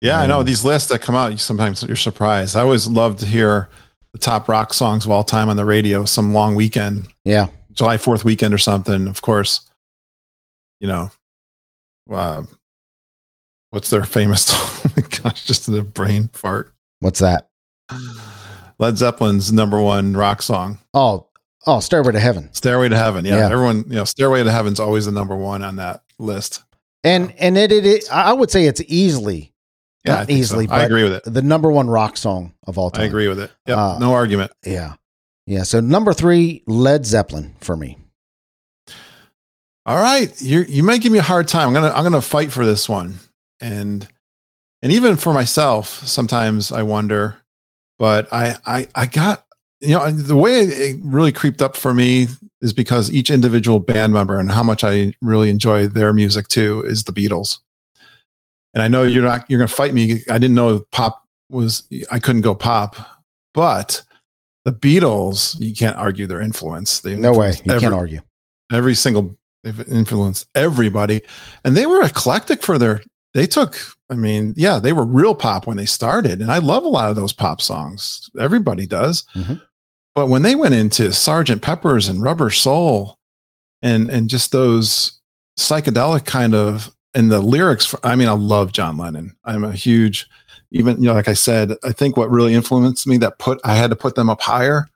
[0.00, 1.32] yeah, I know these lists that come out.
[1.32, 2.56] You sometimes you're surprised.
[2.56, 3.68] I always love to hear
[4.12, 6.04] the top rock songs of all time on the radio.
[6.04, 9.06] Some long weekend, Yeah, July Fourth weekend or something.
[9.08, 9.68] Of course,
[10.80, 11.10] you know,
[12.10, 12.42] uh,
[13.70, 14.44] what's their famous?
[14.46, 14.92] song?
[15.22, 16.72] Gosh, just the brain fart.
[17.00, 17.48] what's that?
[18.78, 21.26] Led Zeppelin's number one rock song, Oh,
[21.66, 22.52] oh, Stairway to Heaven.
[22.52, 23.50] "Stairway to Heaven." Yeah, Yeah.
[23.52, 26.62] everyone, you know, "Stairway to Heaven's always the number one on that list.
[27.04, 29.52] And and it, it, it I would say it's easily
[30.04, 30.40] Yeah, Not I think so.
[30.40, 31.24] easily, I agree with it.
[31.24, 33.02] the number one rock song of all time.
[33.02, 33.50] I agree with it.
[33.66, 34.52] Yeah, Uh, no argument.
[34.64, 34.94] Yeah.
[35.46, 35.64] Yeah.
[35.64, 37.98] So number three, Led Zeppelin for me.
[39.84, 41.66] All right, you you might give me a hard time.
[41.68, 43.18] I'm gonna I'm gonna fight for this one,
[43.60, 44.06] and
[44.80, 47.36] and even for myself, sometimes I wonder.
[47.98, 49.44] But I I I got
[49.80, 52.28] you know the way it really creeped up for me
[52.62, 56.82] is because each individual band member and how much I really enjoy their music too
[56.86, 57.58] is the Beatles.
[58.72, 60.22] and I know you're not you're going to fight me.
[60.30, 62.96] I didn't know pop was I couldn't go pop,
[63.52, 64.02] but
[64.64, 67.00] the Beatles you can't argue their influence.
[67.00, 68.20] They no way you every, can't argue.
[68.72, 71.22] Every single they've influenced everybody,
[71.64, 73.02] and they were eclectic for their.
[73.34, 73.78] They took.
[74.10, 77.08] I mean, yeah, they were real pop when they started, and I love a lot
[77.08, 78.28] of those pop songs.
[78.38, 79.24] Everybody does.
[79.34, 79.54] Mm-hmm.
[80.14, 83.18] But when they went into Sergeant Pepper's and Rubber Soul,
[83.82, 85.20] and and just those
[85.58, 89.36] psychedelic kind of and the lyrics for, i mean i love john lennon.
[89.44, 90.28] I'm a huge
[90.70, 93.74] even you know like i said i think what really influenced me that put i
[93.74, 94.88] had to put them up higher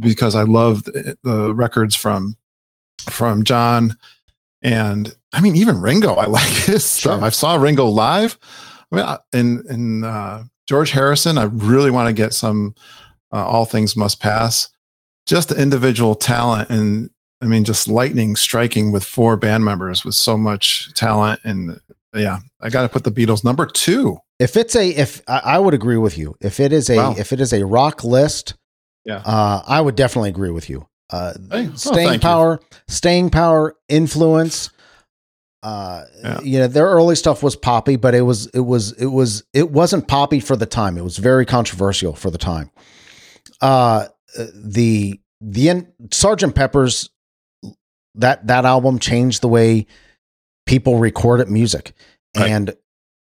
[0.00, 2.36] because i love the, the records from
[3.08, 3.96] from john.
[4.62, 7.12] And i mean even ringo i like his sure.
[7.12, 8.38] stuff i saw ringo live.
[8.90, 12.74] I mean and and uh, george harrison i really want to get some
[13.32, 14.68] uh, all things must pass
[15.26, 17.10] just the individual talent and
[17.44, 21.40] I mean, just lightning striking with four band members with so much talent.
[21.44, 21.78] And
[22.14, 24.18] yeah, I got to put the Beatles number two.
[24.38, 27.14] If it's a, if I would agree with you, if it is a, wow.
[27.18, 28.54] if it is a rock list,
[29.04, 30.88] yeah, uh, I would definitely agree with you.
[31.10, 32.78] Uh, hey, staying power, you.
[32.88, 34.70] staying power, influence.
[35.62, 36.40] Uh, yeah.
[36.40, 39.70] you know, their early stuff was poppy, but it was, it was, it was, it
[39.70, 40.98] wasn't poppy for the time.
[40.98, 42.70] It was very controversial for the time.
[43.64, 44.08] Uh,
[44.54, 47.10] the, the Sergeant Pepper's
[48.16, 49.86] that that album changed the way
[50.66, 51.92] people recorded music
[52.36, 52.50] right.
[52.50, 52.76] and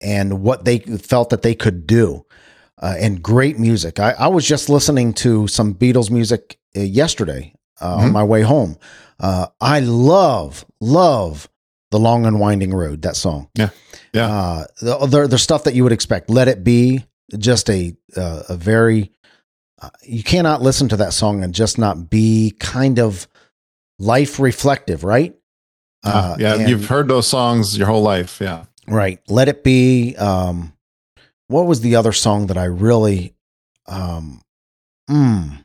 [0.01, 2.25] and what they felt that they could do
[2.83, 3.99] uh, and great music.
[3.99, 8.07] I, I, was just listening to some beatles music uh, yesterday uh, mm-hmm.
[8.07, 8.77] on my way home.
[9.21, 11.49] Uh, i love love
[11.93, 13.49] the long and winding road that song.
[13.55, 13.71] Yeah.
[14.13, 14.27] Yeah.
[14.27, 17.05] Uh, the, the, the, stuff that you would expect let it be
[17.39, 19.13] just a uh, a very
[20.03, 23.29] you cannot listen to that song and just not be kind of
[23.99, 25.35] life reflective, right?
[26.03, 28.39] Uh, yeah, and, you've heard those songs your whole life.
[28.41, 28.65] Yeah.
[28.87, 29.21] Right.
[29.29, 30.15] Let it be.
[30.17, 30.75] Um,
[31.49, 33.35] what was the other song that I really,
[33.87, 34.43] um,
[35.09, 35.65] mm,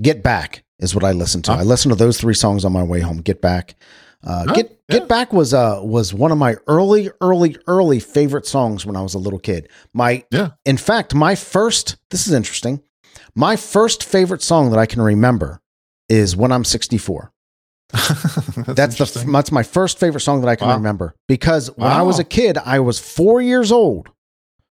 [0.00, 1.52] Get Back is what I listened to.
[1.52, 1.58] Huh?
[1.58, 3.18] I listened to those three songs on my way home.
[3.18, 3.74] Get Back.
[4.24, 4.44] Uh?
[4.52, 4.98] Get yeah.
[4.98, 9.02] Get Back was uh was one of my early early early favorite songs when I
[9.02, 9.68] was a little kid.
[9.92, 10.50] My yeah.
[10.64, 12.82] In fact, my first this is interesting.
[13.34, 15.60] My first favorite song that I can remember
[16.08, 17.32] is when I'm 64.
[17.92, 20.76] that's, that's the that's my first favorite song that I can wow.
[20.76, 21.90] remember because when.
[21.90, 24.10] I was a kid, I was four years old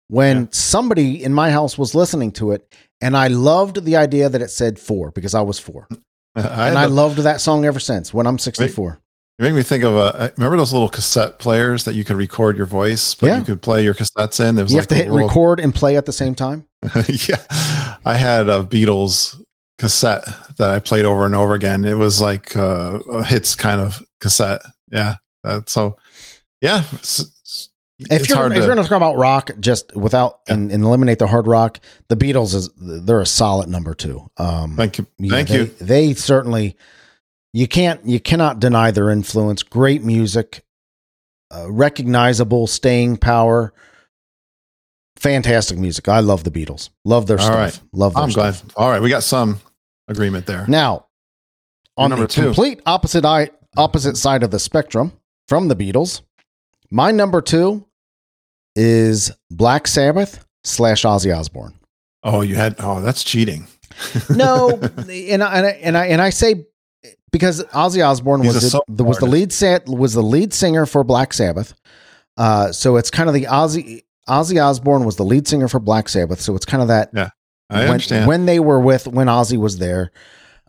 [0.08, 0.48] when yeah.
[0.50, 2.70] somebody in my house was listening to it,
[3.00, 5.88] and I loved the idea that it said four because I was four,
[6.36, 8.12] I and I loved that song ever since.
[8.12, 9.00] When I'm 64.
[9.38, 10.32] You make me think of a.
[10.36, 13.38] Remember those little cassette players that you could record your voice, but yeah.
[13.38, 14.56] you could play your cassettes in.
[14.56, 16.66] There was you like have to hit little, record and play at the same time.
[17.08, 19.40] yeah, I had a Beatles
[19.78, 20.24] cassette
[20.56, 21.84] that I played over and over again.
[21.84, 24.60] It was like uh, a hits kind of cassette.
[24.90, 25.16] Yeah.
[25.44, 25.96] Uh, so,
[26.60, 26.82] yeah.
[26.92, 27.70] It's,
[28.00, 30.54] if it's you're, if to, you're going to talk about rock, just without yeah.
[30.54, 34.28] and, and, eliminate the hard rock, the Beatles is they're a solid number two.
[34.36, 35.06] Um, Thank you.
[35.28, 35.64] Thank you.
[35.66, 36.76] They, they certainly
[37.52, 39.62] you can't you cannot deny their influence.
[39.62, 40.64] Great music,
[41.54, 43.72] uh, recognizable staying power
[45.18, 46.08] fantastic music.
[46.08, 46.90] I love the Beatles.
[47.04, 47.56] Love their All stuff.
[47.56, 47.80] Right.
[47.92, 48.62] Love their I'm stuff.
[48.62, 48.74] glad.
[48.76, 49.60] All right, we got some
[50.06, 50.64] agreement there.
[50.68, 51.06] Now,
[51.96, 52.44] on the two.
[52.44, 55.12] complete opposite eye, opposite side of the spectrum
[55.48, 56.22] from the Beatles,
[56.90, 57.84] my number two
[58.76, 61.74] is Black Sabbath slash Ozzy Osbourne.
[62.22, 63.66] Oh, you had oh, that's cheating.
[64.30, 66.66] no, and I, and I and I and I say
[67.30, 71.32] because Ozzy Osbourne was the, was the lead set was the lead singer for Black
[71.32, 71.74] Sabbath.
[72.36, 76.08] Uh, so it's kind of the Ozzy Ozzy Osbourne was the lead singer for Black
[76.08, 76.40] Sabbath.
[76.40, 77.30] So it's kind of that yeah.
[77.70, 78.26] I when, understand.
[78.26, 80.12] when they were with when Ozzy was there.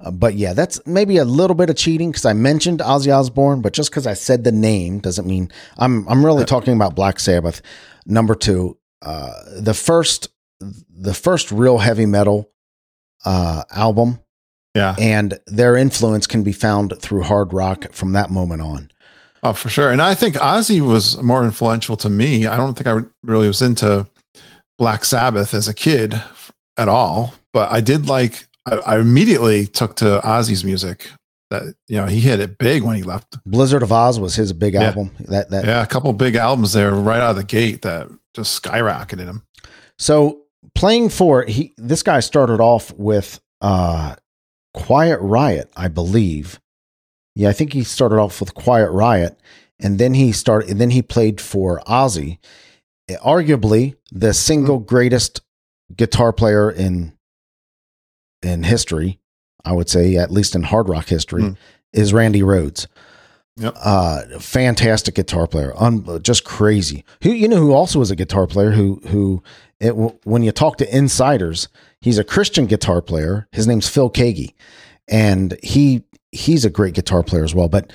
[0.01, 3.61] Uh, but yeah, that's maybe a little bit of cheating because I mentioned Ozzy Osbourne,
[3.61, 6.07] but just because I said the name doesn't mean I'm.
[6.07, 7.61] I'm really talking about Black Sabbath.
[8.05, 10.29] Number two, uh, the first,
[10.59, 12.49] the first real heavy metal
[13.25, 14.19] uh, album.
[14.75, 18.91] Yeah, and their influence can be found through hard rock from that moment on.
[19.41, 19.89] Oh, for sure.
[19.89, 22.45] And I think Ozzy was more influential to me.
[22.45, 24.07] I don't think I really was into
[24.77, 26.21] Black Sabbath as a kid
[26.77, 28.47] at all, but I did like.
[28.65, 31.09] I, I immediately took to Ozzy's music.
[31.49, 33.43] That you know he hit it big when he left.
[33.43, 35.11] Blizzard of Ozz was his big album.
[35.19, 38.61] That that yeah, a couple big albums there right out of the gate that just
[38.61, 39.43] skyrocketed him.
[39.97, 40.41] So
[40.75, 44.15] playing for he, this guy started off with uh,
[44.73, 46.59] Quiet Riot, I believe.
[47.35, 49.39] Yeah, I think he started off with Quiet Riot,
[49.79, 50.69] and then he started.
[50.69, 52.37] And then he played for Ozzy,
[53.09, 55.41] arguably the single greatest
[55.95, 57.13] guitar player in
[58.41, 59.19] in history,
[59.65, 61.57] I would say, at least in hard rock history, mm.
[61.93, 62.87] is Randy Rhoads.
[63.57, 63.75] Yep.
[63.77, 67.03] Uh, fantastic guitar player, un- just crazy.
[67.23, 69.43] Who you know who also was a guitar player who who
[69.79, 69.91] it,
[70.23, 71.67] when you talk to insiders,
[72.01, 73.47] he's a Christian guitar player.
[73.51, 74.53] His name's Phil Keaggy,
[75.07, 77.69] and he he's a great guitar player as well.
[77.69, 77.91] But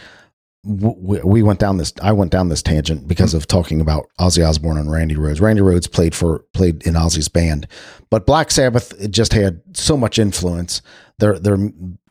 [0.65, 4.79] we went down this I went down this tangent because of talking about Ozzy Osbourne
[4.79, 5.41] and Randy Rhoads.
[5.41, 7.69] Randy Rhoads played for played in Ozzy's band,
[8.11, 10.81] but Black Sabbath just had so much influence.
[11.19, 11.59] Their their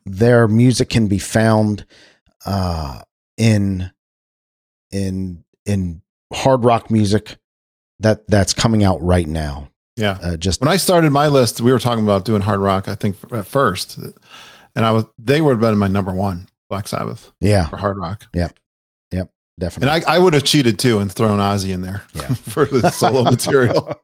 [0.05, 1.85] their music can be found
[2.45, 3.01] uh,
[3.37, 3.91] in
[4.91, 6.01] in in
[6.31, 7.37] hard rock music
[7.99, 9.69] that that's coming out right now.
[9.95, 10.17] Yeah.
[10.21, 12.95] Uh, just When I started my list, we were talking about doing hard rock, I
[12.95, 13.97] think at first.
[14.75, 17.97] And I was they would have been my number one, Black Sabbath, yeah, for hard
[17.97, 18.25] rock.
[18.33, 18.57] Yep,
[19.11, 19.29] yep,
[19.59, 19.95] definitely.
[19.95, 22.21] And I, I would have cheated too and thrown Ozzy in there Yeah.
[22.33, 23.99] for the solo material.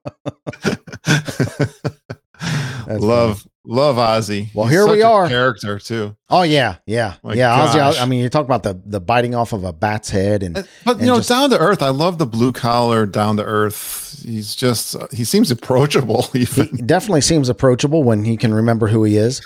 [2.87, 4.53] love love Ozzy.
[4.53, 5.27] Well, He's here we are.
[5.27, 6.15] character too.
[6.29, 7.67] oh yeah, yeah, My yeah.
[7.67, 8.01] Ozzy.
[8.01, 10.99] I mean, you talk about the the biting off of a bat's head, and But
[10.99, 11.81] you know, just- down to earth.
[11.81, 14.08] I love the blue collar, down to earth.
[14.23, 16.23] He's just he seems approachable.
[16.33, 16.45] he
[16.85, 19.41] definitely seems approachable when he can remember who he is,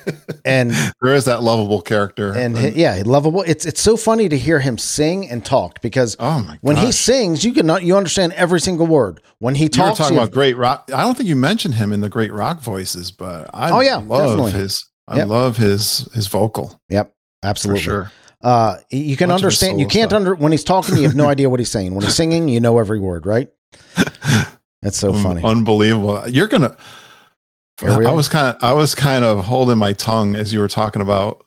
[0.44, 0.70] and
[1.02, 2.32] there is that lovable character.
[2.32, 3.42] and he- yeah, lovable.
[3.42, 6.58] It's it's so funny to hear him sing and talk because oh my!
[6.60, 9.20] when he sings, you can not you understand every single word.
[9.38, 10.90] When he you were talks, talking you- about great rock.
[10.94, 13.96] I don't think you mentioned him in the great rock voices, but I Oh, yeah,
[13.96, 14.52] love definitely.
[14.52, 14.86] his.
[15.08, 15.28] I Yep.
[15.28, 17.08] love his his vocal yep,
[17.42, 17.82] for absolutely.
[17.82, 18.12] sure.
[18.42, 19.78] Uh, you can Much understand.
[19.80, 20.16] You can't stuff.
[20.18, 20.96] under when he's talking.
[20.96, 21.94] You have no idea what he's saying.
[21.94, 23.48] When he's singing, you know every word, right?
[24.82, 25.42] That's so Un- funny.
[25.42, 26.28] unbelievable.
[26.28, 26.76] You're gonna.
[27.82, 31.02] I was kind of I was kind of holding my tongue as you were talking
[31.02, 31.44] about.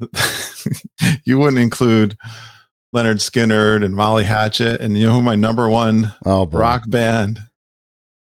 [1.24, 2.16] you wouldn't include
[2.94, 7.40] Lynyrd Skynyrd and Molly Hatchet, and you know who my number one oh, rock band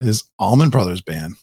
[0.00, 1.34] is Allman Brothers Band.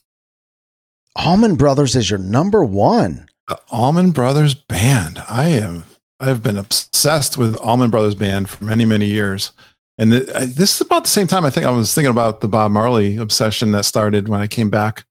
[1.16, 3.28] Allman Brothers is your number one.
[3.48, 5.22] The Allman Brothers Band.
[5.30, 5.86] I am.
[6.20, 9.52] I've been obsessed with Allman Brothers Band for many, many years.
[9.98, 12.42] And th- I- this is about the same time I think I was thinking about
[12.42, 15.06] the Bob Marley obsession that started when I came back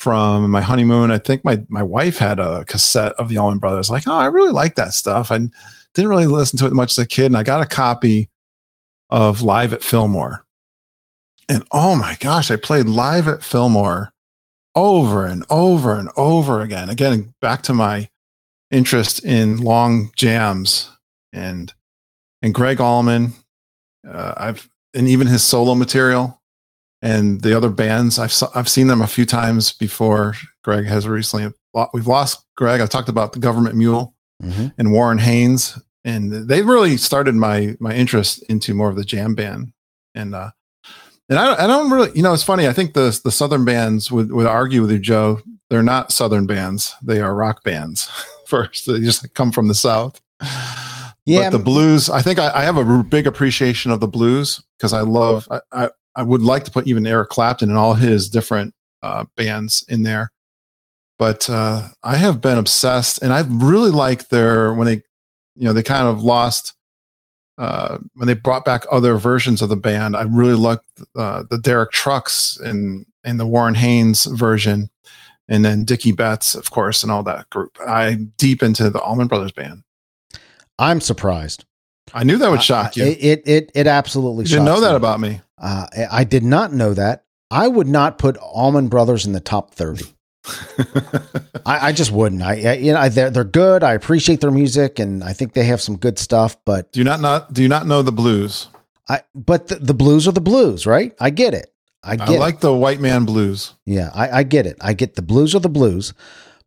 [0.00, 1.10] from my honeymoon.
[1.10, 3.90] I think my my wife had a cassette of the Allman Brothers.
[3.90, 5.30] Like, oh, I really like that stuff.
[5.30, 5.38] I
[5.94, 8.28] didn't really listen to it much as a kid, and I got a copy
[9.10, 10.44] of Live at Fillmore.
[11.48, 14.12] And oh my gosh, I played Live at Fillmore
[14.74, 16.90] over and over and over again.
[16.90, 18.08] Again, back to my
[18.70, 20.90] interest in long jams
[21.32, 21.72] and
[22.42, 23.32] and Gregg Allman.
[24.08, 26.40] Uh, I've and even his solo material
[27.02, 28.18] and the other bands.
[28.18, 30.34] I've I've seen them a few times before.
[30.64, 31.52] Gregg has recently.
[31.92, 32.80] We've lost Gregg.
[32.80, 34.72] I talked about the Gov't Mule Mhm.
[34.78, 39.34] and Warren Haynes, and they really started my my interest into more of the jam
[39.34, 39.72] band.
[40.14, 40.50] And uh,
[41.28, 42.66] and I, I don't really, you know, it's funny.
[42.68, 45.40] I think the the southern bands would would argue with you, Joe.
[45.68, 48.08] They're not southern bands; they are rock bands.
[48.46, 50.20] First, they just come from the south.
[51.26, 52.08] Yeah, but the blues.
[52.08, 55.48] I think I, I have a big appreciation of the blues because I love.
[55.50, 59.26] I, I I would like to put even Eric Clapton and all his different uh,
[59.36, 60.32] bands in there.
[61.18, 65.02] But uh, I have been obsessed, and I really like their when they,
[65.54, 66.74] you know, they kind of lost
[67.58, 70.16] uh, when they brought back other versions of the band.
[70.16, 70.84] I really liked
[71.16, 74.90] uh, the Derek Trucks and and the Warren Haynes version,
[75.48, 77.78] and then Dickey Betts, of course, and all that group.
[77.86, 79.82] I'm deep into the Allman Brothers band.
[80.78, 81.64] I'm surprised.
[82.14, 83.04] I knew that would I- shock I- you.
[83.06, 84.44] It it it, it absolutely.
[84.44, 84.96] you didn't know that me.
[84.96, 85.40] about me.
[85.58, 87.24] Uh, I I did not know that.
[87.50, 90.06] I would not put Allman Brothers in the top thirty.
[91.66, 92.42] I, I just wouldn't.
[92.42, 93.82] I, I you know I, they're they're good.
[93.82, 96.56] I appreciate their music, and I think they have some good stuff.
[96.64, 98.68] But do you not not do you not know the blues?
[99.08, 101.14] I but the, the blues are the blues, right?
[101.20, 101.72] I get it.
[102.02, 102.38] I I, get it.
[102.38, 103.74] like the white man blues.
[103.84, 104.76] Yeah, I, I get it.
[104.80, 106.12] I get the blues are the blues,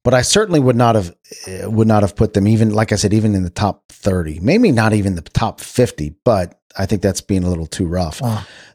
[0.03, 1.15] but I certainly would not have
[1.47, 4.39] uh, would not have put them even like I said even in the top thirty.
[4.39, 8.21] Maybe not even the top fifty, but I think that's being a little too rough.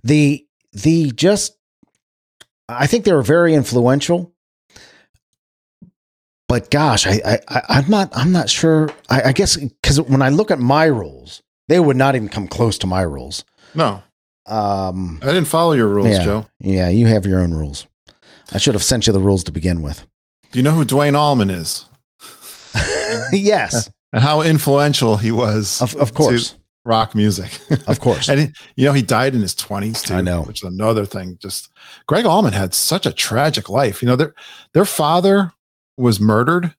[0.03, 1.57] The the just
[2.69, 4.33] I think they were very influential,
[6.49, 8.91] but gosh, I I I- I'm not I'm not sure.
[9.09, 12.49] I, I guess because when I look at my rules, they would not even come
[12.49, 13.45] close to my rules.
[13.75, 14.03] No,
[14.47, 16.47] Um, I didn't follow your rules, yeah, Joe.
[16.61, 17.87] yeah, you have your own rules.
[18.53, 20.07] I should have sent you the rules to begin with.
[20.55, 21.85] Do you know who Duane Allman is
[23.33, 25.83] yes, and how influential he was?
[25.83, 26.55] of, of to course,
[26.85, 27.59] rock music.
[27.89, 28.29] of course.
[28.29, 30.15] and he, you know he died in his twenties too.
[30.15, 30.43] I know.
[30.43, 31.39] which is another thing.
[31.43, 31.73] Just
[32.07, 34.01] Gregg Allman had such a tragic life.
[34.01, 34.33] You know their
[34.75, 35.51] their father
[35.97, 36.73] was murdered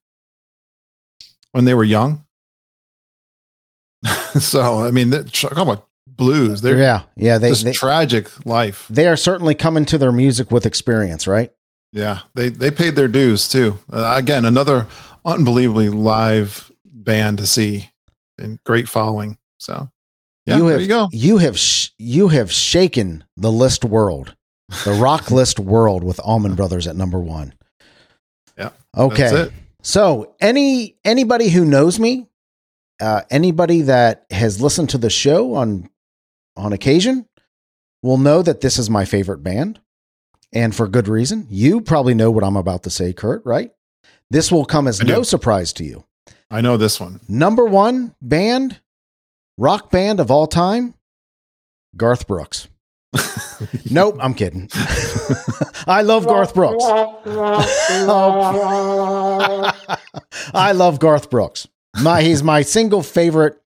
[1.52, 2.24] when they were young.
[4.40, 6.62] so I mean, talk about blues.
[6.62, 7.36] They're yeah, yeah.
[7.36, 8.86] They just they, tragic life.
[8.88, 11.52] they are certainly coming to their music with experience, right?
[11.92, 13.78] Yeah, they they paid their dues too.
[13.90, 14.86] Uh, again, another
[15.24, 17.90] unbelievably live band to see
[18.38, 19.38] and great following.
[19.58, 19.88] So
[20.44, 21.08] yeah, you there have you go.
[21.12, 24.34] you have sh- you have shaken the list world,
[24.84, 27.54] the rock list world with Allman Brothers at number one.
[28.58, 29.22] Yeah, Okay.
[29.30, 29.52] That's it.
[29.82, 32.26] So any anybody who knows me,
[33.00, 35.88] uh, anybody that has listened to the show on
[36.56, 37.26] on occasion,
[38.02, 39.80] will know that this is my favorite band,
[40.56, 41.46] and for good reason.
[41.50, 43.44] You probably know what I'm about to say, Kurt.
[43.44, 43.72] Right?
[44.30, 46.04] This will come as no surprise to you.
[46.50, 47.20] I know this one.
[47.28, 48.80] Number one band,
[49.58, 50.94] rock band of all time,
[51.96, 52.68] Garth Brooks.
[53.90, 54.68] nope, I'm kidding.
[55.86, 56.84] I love Garth Brooks.
[60.54, 61.68] I love Garth Brooks.
[62.02, 63.60] My he's my single favorite.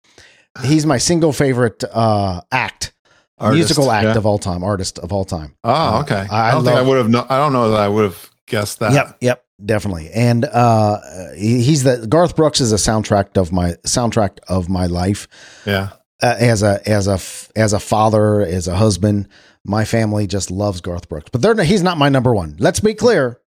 [0.63, 2.93] He's my single favorite uh, act,
[3.39, 4.17] Artist, musical act yeah.
[4.17, 5.55] of all time, artist of all time.
[5.63, 6.25] Oh, okay.
[6.29, 7.09] I I, don't think I would have.
[7.09, 8.93] No, I don't know that I would have guessed that.
[8.93, 10.09] Yep, yep, definitely.
[10.11, 10.99] And uh,
[11.35, 15.27] he's the Garth Brooks is a soundtrack of my soundtrack of my life.
[15.65, 15.89] Yeah.
[16.23, 17.19] uh, as a as a
[17.55, 19.27] as a father, as a husband,
[19.63, 21.29] my family just loves Garth Brooks.
[21.31, 22.55] But they're he's not my number one.
[22.57, 23.39] Let's be clear.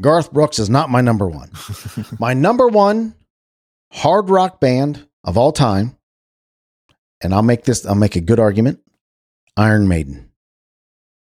[0.00, 1.50] Garth Brooks is not my number one.
[2.18, 3.14] my number one
[3.92, 5.96] hard rock band of all time,
[7.22, 8.80] and I'll make this I'll make a good argument.
[9.60, 10.30] Iron Maiden.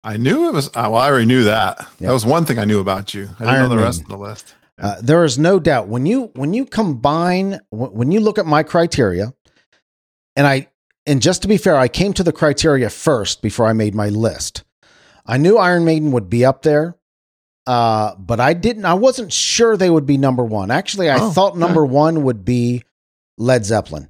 [0.04, 0.68] I knew it was.
[0.68, 1.78] Uh, well, I already knew that.
[2.00, 2.08] Yeah.
[2.08, 3.24] That was one thing I knew about you.
[3.38, 4.54] I didn't Iron know the rest of the list.
[4.80, 8.62] Uh, there is no doubt when you when you combine when you look at my
[8.62, 9.32] criteria,
[10.34, 10.68] and I
[11.06, 14.08] and just to be fair, I came to the criteria first before I made my
[14.08, 14.64] list.
[15.26, 16.96] I knew Iron Maiden would be up there,
[17.66, 18.86] uh, but I didn't.
[18.86, 20.70] I wasn't sure they would be number one.
[20.72, 22.82] Actually, I Oh, thought number one would be
[23.38, 24.08] Led Zeppelin.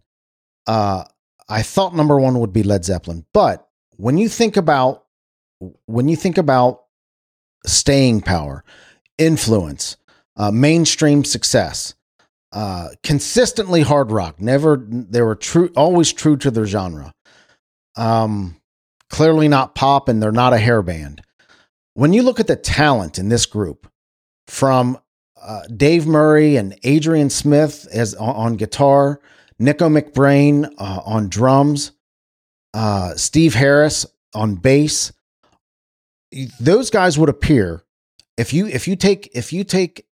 [0.66, 1.04] Uh,
[1.48, 3.68] I thought number one would be Led Zeppelin, but
[4.02, 5.04] when you think about
[5.86, 6.86] when you think about
[7.64, 8.64] staying power,
[9.16, 9.96] influence,
[10.36, 11.94] uh, mainstream success,
[12.50, 14.40] uh, consistently hard rock.
[14.40, 17.14] Never they were true, always true to their genre.
[17.94, 18.56] Um,
[19.08, 21.22] clearly not pop, and they're not a hair band.
[21.94, 23.88] When you look at the talent in this group,
[24.48, 24.98] from
[25.40, 29.20] uh, Dave Murray and Adrian Smith as on, on guitar,
[29.60, 31.92] Nicko McBrain uh, on drums,
[32.74, 35.12] uh, Steve Harris on bass.
[36.60, 37.82] Those guys would appear
[38.38, 40.06] if you if you take if you take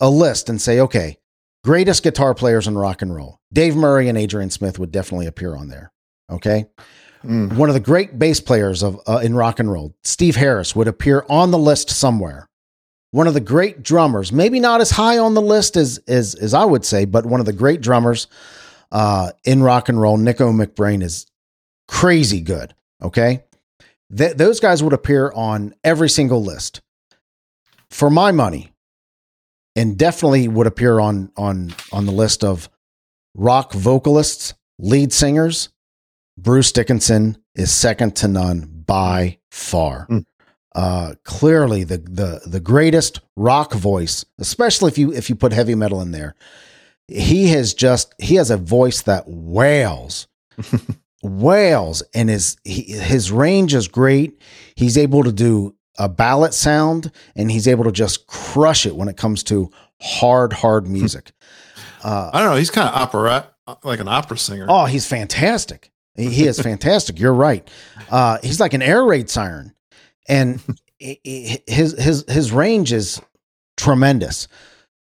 [0.00, 1.18] a list and say, okay,
[1.62, 5.54] greatest guitar players in rock and roll, Dave Murray and Adrian Smith would definitely appear
[5.54, 5.92] on there.
[6.30, 6.66] Okay,
[7.24, 7.52] Mm.
[7.56, 10.88] one of the great bass players of uh, in rock and roll, Steve Harris, would
[10.88, 12.48] appear on the list somewhere.
[13.12, 16.52] One of the great drummers, maybe not as high on the list as as as
[16.52, 18.26] I would say, but one of the great drummers
[18.90, 21.26] uh, in rock and roll, Nicko McBrain, is
[21.92, 22.74] crazy good.
[23.02, 23.44] Okay,
[24.16, 26.80] Th- those guys would appear on every single list.
[27.90, 28.72] For my money,
[29.76, 32.68] and definitely would appear on on on the list of
[33.34, 35.68] rock vocalists, lead singers.
[36.38, 40.06] Bruce Dickinson is second to none by far.
[40.08, 40.24] Mm.
[40.74, 45.74] Uh, clearly the the the greatest rock voice, especially if you if you put heavy
[45.74, 46.34] metal in there.
[47.08, 50.28] He has just he has a voice that wails,
[51.22, 54.40] wails, and his he, his range is great.
[54.74, 59.08] He's able to do a ballad sound, and he's able to just crush it when
[59.08, 59.70] it comes to
[60.00, 61.32] hard hard music.
[62.02, 62.56] Uh, I don't know.
[62.56, 63.48] He's kind of opera,
[63.84, 64.66] like an opera singer.
[64.68, 65.90] Oh, he's fantastic.
[66.14, 67.18] He, he is fantastic.
[67.18, 67.66] You're right.
[68.10, 69.72] Uh, he's like an air raid siren,
[70.28, 70.60] and
[70.98, 73.20] his his his range is
[73.76, 74.48] tremendous.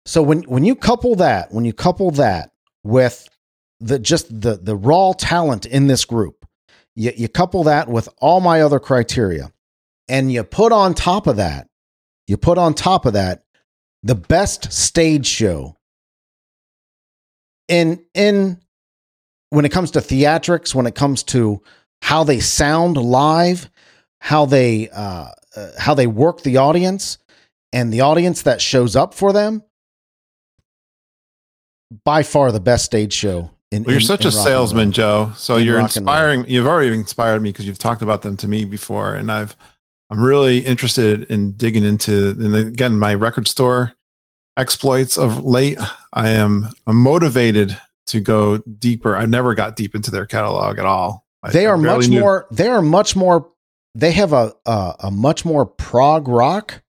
[0.07, 2.51] So when when you couple that, when you couple that
[2.83, 3.29] with
[3.81, 6.47] the just the the raw talent in this group,
[6.95, 9.53] you, you couple that with all my other criteria,
[10.09, 11.69] and you put on top of that,
[12.27, 13.45] you put on top of that
[14.03, 15.77] the best stage show
[17.69, 18.61] in in
[19.51, 21.63] when it comes to theatrics, when it comes to
[22.03, 23.71] how they sound live,
[24.21, 27.19] how they uh, uh, how they work the audience,
[27.73, 29.63] and the audience that shows up for them,
[32.05, 33.51] by far the best stage show.
[33.71, 34.91] In, Well, you're in- such a salesman.
[34.93, 35.33] Joe.
[35.37, 36.15] So In you're rock and roll.
[36.15, 36.45] inspiring.
[36.49, 39.57] You've already inspired me because you've talked about them to me before, and I've
[40.11, 42.31] I'm really interested in digging into.
[42.31, 43.93] And again, my record store
[44.57, 45.79] exploits of late.
[46.13, 47.79] I am I'm motivated
[48.09, 49.15] to go deeper.
[49.17, 51.25] I never got deep into their catalog at all.
[51.45, 52.47] I- They are much knew- more.
[52.51, 53.49] They are much more.
[53.95, 56.83] They have a a, a much more prog rock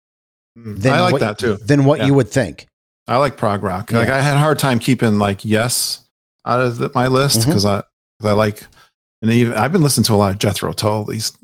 [0.57, 1.57] mm, than I like what, that too.
[1.57, 2.07] than what Yeah.
[2.07, 2.65] you would think.
[3.07, 3.91] I like prog rock.
[3.91, 6.00] Like I had a hard time keeping like yes
[6.45, 7.83] out of the, my list because I
[8.21, 8.63] like
[9.21, 11.37] and even I've been listening to a lot of Jethro Tull these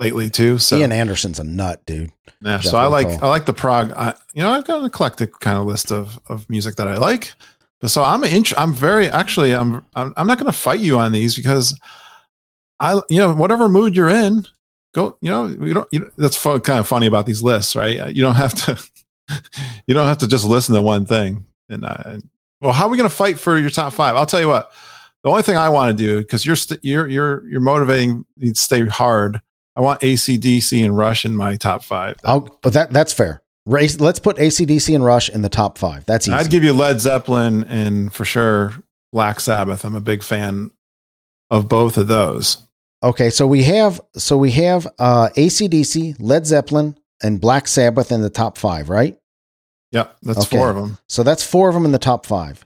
[0.00, 0.58] lately too.
[0.58, 2.12] So Ian Anderson's a nut, dude.
[2.42, 3.24] yeah, so I like Tull.
[3.24, 3.92] I like the prog.
[3.92, 6.96] I, you know, I've got an eclectic kind of list of of music that I
[6.98, 7.32] like.
[7.80, 10.98] But So I'm int- I'm very actually I'm I'm, I'm not going to fight you
[10.98, 11.78] on these because
[12.80, 14.46] I you know whatever mood you're in,
[14.94, 17.76] go you know you don't you know, that's fun, kind of funny about these lists,
[17.76, 18.14] right?
[18.14, 18.82] You don't have to
[19.86, 21.46] you don't have to just listen to one thing.
[21.68, 22.18] And uh,
[22.60, 24.16] well, how are we going to fight for your top five?
[24.16, 24.72] I'll tell you what.
[25.22, 28.50] The only thing I want to do because you're st- you're you're you're motivating me
[28.50, 29.40] to stay hard.
[29.74, 32.16] I want ACDC and Rush in my top five.
[32.24, 33.42] I'll, but that that's fair.
[33.66, 36.06] Race, let's put ACDC and Rush in the top five.
[36.06, 36.36] That's easy.
[36.36, 38.74] I'd give you Led Zeppelin and for sure
[39.12, 39.84] Black Sabbath.
[39.84, 40.70] I'm a big fan
[41.50, 42.58] of both of those.
[43.02, 48.22] Okay, so we have so we have uh, ACDC, Led Zeppelin, and Black Sabbath in
[48.22, 49.18] the top five, right?
[49.96, 50.56] Yep, that's Okay.
[50.56, 50.98] four of them.
[51.08, 52.64] So that's four of them in the top five.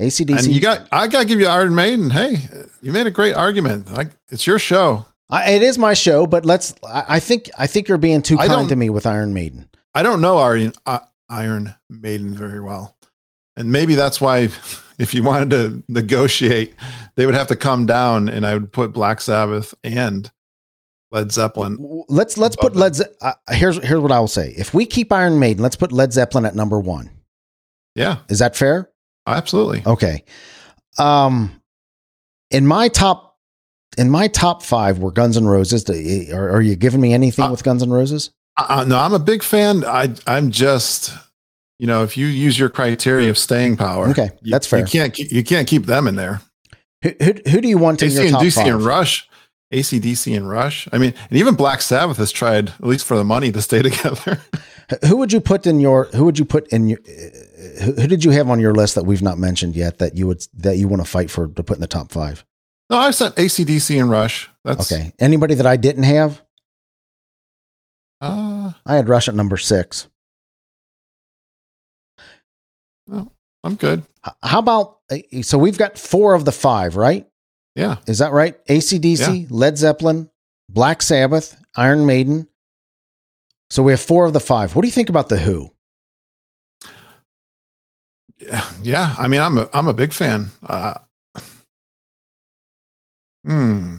[0.00, 0.38] ACDC.
[0.38, 2.10] And you got, I got to give you Iron Maiden.
[2.10, 2.38] Hey,
[2.80, 3.92] you made a great argument.
[3.92, 5.06] Like it's your show.
[5.30, 6.74] I, it is my show, but let's.
[6.86, 9.68] I, I think I think you're being too kind to me with Iron Maiden.
[9.94, 10.98] I don't know Iron uh,
[11.28, 12.96] Iron Maiden very well,
[13.56, 14.48] and maybe that's why,
[14.98, 16.74] if you wanted to negotiate,
[17.14, 20.30] they would have to come down, and I would put Black Sabbath and
[21.12, 22.04] Led Zeppelin.
[22.08, 22.94] Let's let's put Led.
[22.96, 24.54] Ze- uh, here's here's what I will say.
[24.56, 27.10] If we keep Iron Maiden, let's put Led Zeppelin at number one.
[27.94, 28.88] Yeah, Is that fair?
[29.26, 29.82] absolutely.
[29.84, 30.24] Okay.
[30.98, 31.60] Um,
[32.50, 33.36] in my top,
[33.98, 35.84] in my top five were Guns N' Roses.
[35.84, 38.30] Do- Are, are you giving me anything Uh, with Guns N' Roses?
[38.56, 39.84] Uh, no, I'm a big fan.
[39.84, 41.12] I I'm just,
[41.78, 44.80] you know, if you use your criteria of staying power, Okay, you- that's fair.
[44.80, 46.40] You can't keep, you can't keep them in there.
[47.02, 48.66] Who, who, who do you want in AC your and top DC five?
[48.68, 49.28] and Rush,
[49.72, 50.88] ACDC and Rush.
[50.92, 53.82] I mean, and even Black Sabbath has tried, at least for the money, to stay
[53.90, 54.40] together.
[55.06, 56.04] Who would you put in your?
[56.14, 56.98] Who would you put in your?
[57.82, 60.26] Who, who did you have on your list that we've not mentioned yet that you
[60.26, 62.44] would that you want to fight for to put in the top five?
[62.90, 64.50] no, I said ACDC and Rush.
[64.64, 65.12] That's Okay.
[65.18, 66.42] Anybody that I didn't have?
[68.20, 70.08] Uh, I had Rush at number six.
[73.08, 73.32] Well,
[73.64, 74.02] I'm good.
[74.42, 77.26] How about uh, so we've got four of the five, right?
[77.74, 77.96] Yeah.
[78.06, 78.62] Is that right?
[78.66, 80.30] ACDC, Led Zeppelin,
[80.68, 82.48] Black Sabbath, Iron Maiden.
[83.70, 84.74] So we have four of the five.
[84.76, 85.70] What do you think about the Who?
[88.38, 88.64] Yeah.
[88.82, 89.14] Yeah.
[89.18, 90.50] I mean, I'm a, I'm a big fan.
[90.66, 90.94] Uh,
[93.46, 93.96] hmm.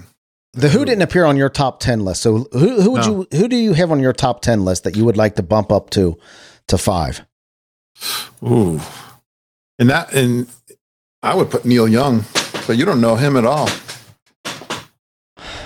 [0.56, 2.22] The Who didn't appear on your top ten list.
[2.22, 3.08] So who who would No.
[3.32, 5.44] you who do you have on your top ten list that you would like to
[5.44, 6.16] bump up to
[6.68, 7.26] to five?
[8.44, 8.80] Ooh.
[9.80, 10.48] And that, and
[11.24, 12.26] I would put Neil Young,
[12.68, 13.70] but you don't know him at all.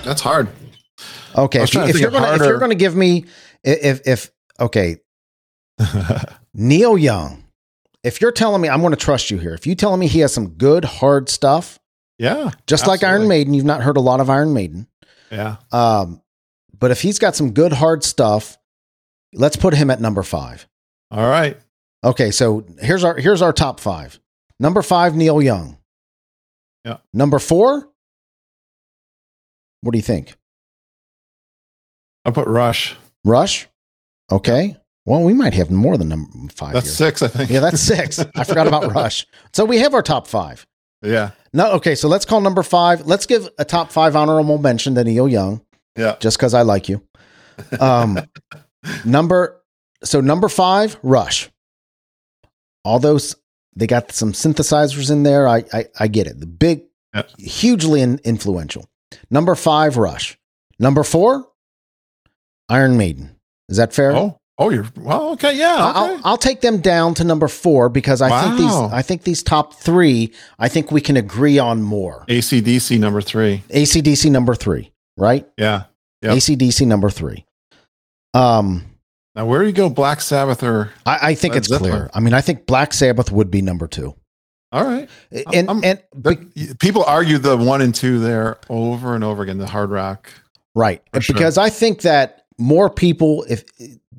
[0.04, 0.50] That's hard.
[1.36, 3.26] Okay, if, you, if you're gonna if you're gonna give me
[3.64, 4.98] if if okay
[6.54, 7.44] Neil Young,
[8.04, 10.20] if you're telling me I'm going to trust you here, if you're telling me he
[10.20, 11.80] has some good hard stuff,
[12.18, 12.52] yeah.
[12.66, 13.28] just like Iron.
[13.28, 14.88] Maiden, you've not heard a lot of Iron Maiden.
[15.32, 15.58] Yeah.
[15.72, 16.22] Um,
[16.78, 18.58] but if he's got some good hard stuff,
[19.34, 20.68] let's put him at number five.
[21.12, 21.58] All right.
[22.04, 24.20] Okay, so here's our here's our top five.
[24.60, 25.77] Number five, Neil Young.
[26.88, 26.98] Yeah.
[27.14, 27.90] Number four.
[29.82, 30.36] What do you think?
[32.26, 32.96] I'll put Rush.
[33.26, 33.68] Rush.
[34.32, 34.78] Okay.
[35.06, 36.74] Well, we might have more than number five.
[36.74, 37.08] That's here.
[37.10, 37.50] six, I think.
[37.50, 38.20] Yeah, that's six.
[38.36, 39.26] I forgot about Rush.
[39.54, 40.66] So we have our top five.
[41.02, 41.32] yeah.
[41.54, 41.96] No, okay.
[41.96, 43.06] So let's call number five.
[43.06, 45.62] Let's give a top five honorable mention to Neil Young,
[45.98, 46.16] Yeah.
[46.20, 47.02] just because I like you.
[47.80, 48.20] Um,
[49.06, 49.62] number
[50.04, 51.50] so number five, Rush.
[52.84, 53.36] All those
[53.78, 55.48] they got some synthesizers in there.
[55.48, 56.40] I I, I get it.
[56.40, 56.84] The big,
[57.14, 57.24] Yeah.
[57.38, 58.86] hugely in, influential.
[59.30, 60.38] Number five, Rush.
[60.80, 61.48] Number four,
[62.70, 63.36] Iron Maiden.
[63.70, 64.16] Is that fair?
[64.16, 65.32] Oh, oh, you're well.
[65.32, 65.74] Okay, yeah.
[65.90, 66.00] Okay.
[66.00, 69.44] I'll, I'll take them down to number four because I think these I think these
[69.44, 72.26] top three I think we can agree on more.
[72.28, 73.64] ACDC number three.
[73.70, 75.48] ACDC number three, right?
[75.58, 75.84] Yeah.
[76.22, 76.34] Yep.
[76.38, 77.46] ACDC number three.
[78.34, 78.86] Um,
[79.38, 79.90] Now, where do you go?
[79.90, 81.92] Black Sabbath or I, I think Led it's Zeppelin.
[81.92, 82.10] clear.
[82.14, 84.16] I mean, I think Black Sabbath would be number two,
[84.72, 85.08] all right?
[85.54, 89.60] and I'm- and The- people argue the one and two there over and over again.
[89.60, 90.30] The hard rock.
[90.76, 91.34] right For sure.
[91.34, 93.64] because I think that more people, if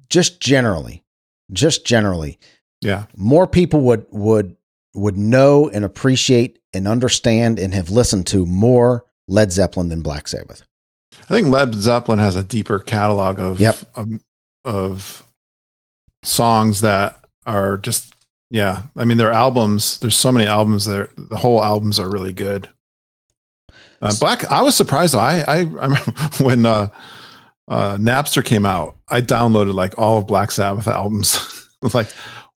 [0.08, 1.04] just generally,
[1.52, 2.38] just generally,
[2.80, 3.04] Yeah.
[3.16, 4.56] more people would would
[4.94, 10.26] would know and appreciate and understand and have listened to more Led Zeppelin than Black
[10.28, 10.62] Sabbath.
[11.22, 13.76] I think Led Zeppelin has a deeper catalog of Yep.
[13.94, 14.08] of,
[14.68, 15.26] of
[16.22, 18.14] songs that are just
[18.50, 18.82] yeah.
[18.96, 19.98] I mean, their albums.
[19.98, 21.10] There's so many albums there.
[21.16, 22.68] The whole albums are really good.
[24.00, 24.44] Uh, Black.
[24.50, 25.14] I was surprised.
[25.14, 26.88] I I, I remember when uh,
[27.66, 28.96] uh, Napster came out.
[29.08, 31.36] I downloaded like all of Black Sabbath albums.
[31.82, 32.08] I was like,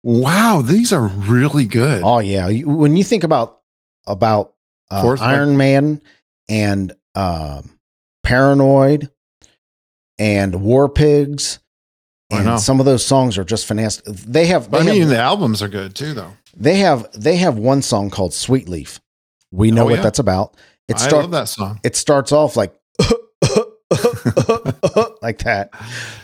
[0.03, 2.03] wow, these are really good.
[2.05, 3.61] Oh yeah, when you think about
[4.07, 4.55] about
[4.91, 6.03] uh, Iron Man
[6.49, 7.71] and um,
[8.25, 9.11] Paranoid
[10.19, 11.60] and War Pigs
[12.31, 14.05] and some of those songs are just fantastic.
[14.07, 16.33] They have, they I mean, have, the albums are good too, though.
[16.57, 19.01] they have, they have one song called "Sweet Leaf."
[19.51, 20.03] We oh, know Oh, what yeah.
[20.03, 20.57] that's about.
[20.89, 21.81] It I starts, love that song.
[21.83, 22.75] it starts off like
[25.23, 25.71] like that.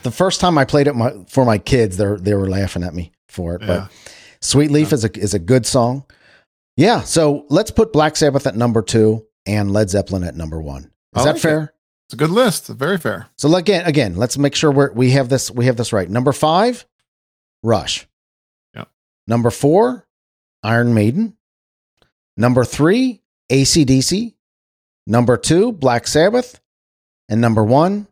[0.03, 2.95] The first time I played it my, for my kids, they they were laughing at
[2.95, 3.63] me for it.
[3.63, 3.67] Yeah.
[3.67, 3.91] But
[4.41, 6.05] "Sweet Leaf" is a is a good song.
[6.77, 10.85] Yeah, so let's put Black Sabbath at number two and Led Zeppelin at number one.
[10.85, 11.73] Is I that like fair?
[12.07, 12.69] It's a good list.
[12.69, 13.29] Very fair.
[13.37, 16.09] So again, again, let's make sure we're, we have this we have this right.
[16.09, 16.87] Number five,
[17.63, 18.07] Rush.
[18.75, 18.89] Yep.
[19.27, 20.07] Number four,
[20.63, 21.37] Iron Maiden.
[22.37, 24.35] Number three, ACDC.
[25.07, 26.61] Number two, Black Sabbath.
[27.29, 28.07] And number one,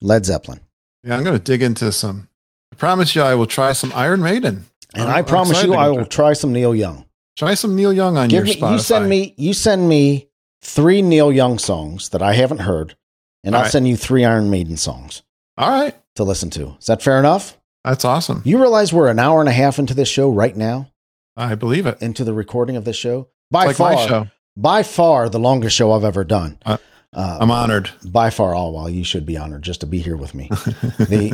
[0.00, 0.60] Led Zeppelin.
[1.02, 2.28] Yeah, I'm going to dig into some.
[2.72, 4.66] I promise you, I will try some Iron Maiden.
[4.94, 7.04] And I'm- I promise you, I will try- try some Neil Young.
[7.36, 8.72] Try some Neil Young on Give your me, Spotify.
[8.72, 10.27] you send me you send me
[10.62, 12.96] three Neil Young songs that I haven't heard,
[13.44, 13.72] and All I'll right.
[13.72, 15.22] send you three Iron Maiden songs
[15.56, 16.76] All right, to listen to.
[16.80, 17.56] Is that fair enough?
[17.84, 18.42] that's awesome.
[18.44, 20.90] You realize we're an hour and a half into this show right now,
[21.36, 22.02] I believe it.
[22.02, 23.28] into the recording of this show.
[23.50, 24.26] By like far, show.
[24.56, 26.58] by far the longest show I've ever done.
[26.66, 26.76] Uh,
[27.14, 27.88] Uh, I'm honored.
[28.04, 30.50] by far, all while you should be honored just to be here with me.
[30.98, 31.30] The,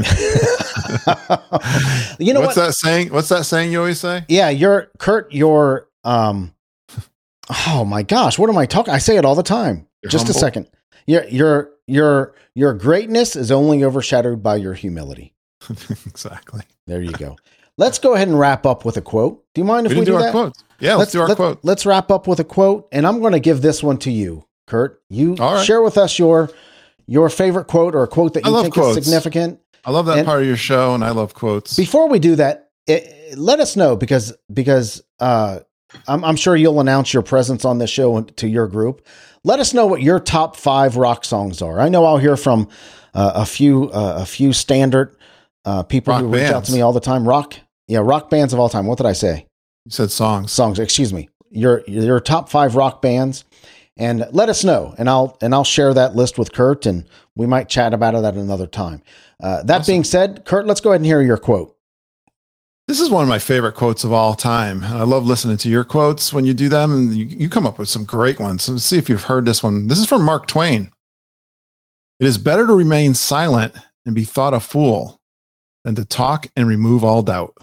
[2.20, 2.66] you know What's what?
[2.66, 3.08] that saying?
[3.12, 4.24] What's that saying you always say?
[4.28, 5.32] Yeah, you're Kurt.
[5.32, 6.54] You're um.
[7.66, 8.94] Oh my gosh, what am I talking?
[8.94, 9.86] I say it all the time.
[10.02, 10.68] You're just a second.
[11.06, 15.34] Your your your your greatness is only overshadowed by your humility.
[16.06, 16.62] exactly.
[16.86, 17.36] There you go.
[17.76, 19.44] Let's go ahead and wrap up with a quote.
[19.54, 20.30] Do you mind if We we, do, do, our that?
[20.30, 20.62] quotes.
[20.78, 21.60] Yeah, let's, do our let- quote.
[21.62, 24.46] Let's wrap up with a quote, and I'm going to give this one to you,
[24.66, 25.02] Kurt.
[25.10, 25.64] You right.
[25.64, 26.50] share with us your
[27.06, 28.98] your favorite quote or a quote that you think quotes.
[28.98, 29.60] is significant.
[29.84, 31.76] I love that and- part of your show, and I love quotes.
[31.76, 35.60] Before we do that, it, let us know because because uh,
[36.06, 39.06] I'm, I'm sure you'll announce your presence on this show to your group.
[39.42, 41.80] Let us know what your top five rock songs are.
[41.80, 42.68] I know I'll hear from
[43.14, 45.16] uh, a few uh, a few standard
[45.64, 47.28] uh, people Rock who reach out to me all the time.
[47.28, 47.54] Rock,
[47.86, 48.86] yeah, rock bands of all time.
[48.86, 49.46] What did I say?
[49.84, 50.50] you said songs.
[50.50, 50.78] Songs.
[50.78, 51.28] Excuse me.
[51.50, 53.44] Your your top five rock bands,
[53.96, 57.04] and let us know, and I'll and I'll share that list with Kurt, and
[57.36, 59.02] we might chat about it at another time.
[59.42, 59.92] Uh, that Awesome.
[59.92, 61.76] being said, Kurt, let's go ahead and hear your quote.
[62.86, 64.82] This is one of my favorite quotes of all time.
[64.84, 67.66] And I love listening to your quotes when you do them, and you, you come
[67.66, 68.68] up with some great ones.
[68.68, 69.86] Let's see if you've heard this one.
[69.86, 70.90] This is from Mark Twain.
[72.20, 73.74] It is better to remain silent
[74.04, 75.20] and be thought a fool
[75.84, 77.56] than to talk and remove all doubt.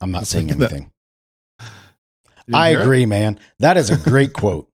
[0.00, 0.72] I'm not saying look at that.
[0.72, 0.92] anything.
[2.52, 2.82] I hear it?
[2.82, 3.38] agree, man.
[3.58, 4.68] That is a great quote.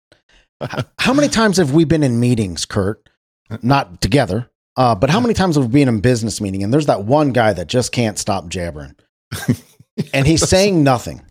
[0.99, 3.07] How many times have we been in meetings, Kurt?
[3.49, 6.63] Uh, not together, uh, but how many times have we been in a business meeting
[6.63, 8.95] and there's that one guy that just can't stop jabbering
[10.13, 11.21] and he's saying nothing,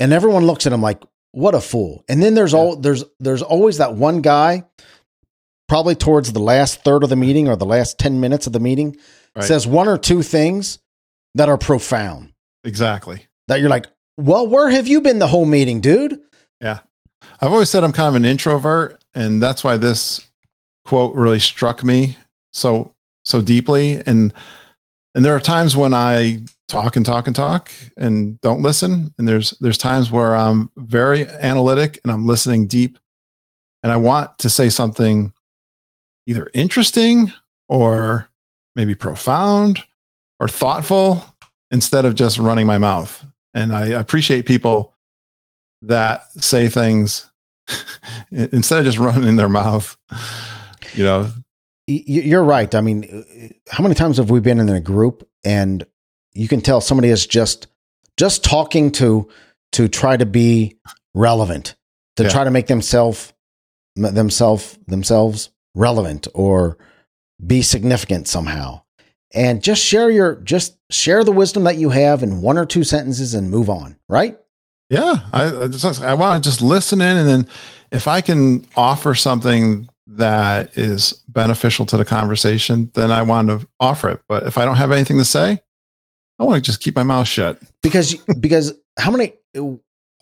[0.00, 1.02] and everyone looks at him like,
[1.32, 4.64] "What a fool!" And then there's all there's there's always that one guy,
[5.68, 8.60] probably towards the last third of the meeting or the last ten minutes of the
[8.60, 8.96] meeting,
[9.36, 9.44] Right.
[9.44, 10.78] says one or two things
[11.34, 12.32] that are profound
[12.64, 13.26] Exactly.
[13.48, 16.20] that you're like, "Well, where have you been the whole meeting, dude?"
[16.60, 16.80] Yeah.
[17.40, 20.26] I've always said I'm kind of an introvert, and that's why this
[20.84, 22.16] quote really struck me
[22.52, 22.94] so
[23.24, 24.02] so deeply.
[24.06, 24.32] And
[25.14, 29.14] and there are times when I talk and talk and talk and don't listen.
[29.18, 32.98] And there's there's times where I'm very analytic and I'm listening deep,
[33.82, 35.32] and I want to say something
[36.26, 37.32] either interesting
[37.68, 38.28] or
[38.76, 39.82] maybe profound
[40.40, 41.24] or thoughtful
[41.70, 43.24] instead of just running my mouth.
[43.54, 44.94] And I appreciate people
[45.82, 47.30] that say things
[48.30, 49.96] instead of just running their mouth.
[50.94, 51.30] You know,
[51.90, 52.74] You're right.
[52.74, 55.86] I mean, how many times have we been in a group and
[56.34, 57.66] you can tell somebody is just
[58.18, 59.28] just talking to
[59.72, 60.76] to try to be
[61.14, 61.76] relevant,
[62.16, 62.28] to Yeah.
[62.28, 63.32] try to make themselves
[63.96, 66.76] themselves themselves relevant or
[67.44, 68.82] be significant somehow.
[69.34, 72.84] And just share your just share the wisdom that you have in one or two
[72.84, 74.38] sentences and move on, right?
[74.90, 77.48] yeah, I I, just, I want to just listen in, and then
[77.92, 83.68] if I can offer something that is beneficial to the conversation, then I want to
[83.78, 84.20] offer it.
[84.28, 85.60] But if I don't have anything to say,
[86.38, 87.60] I want to just keep my mouth shut.
[87.82, 89.34] because because how many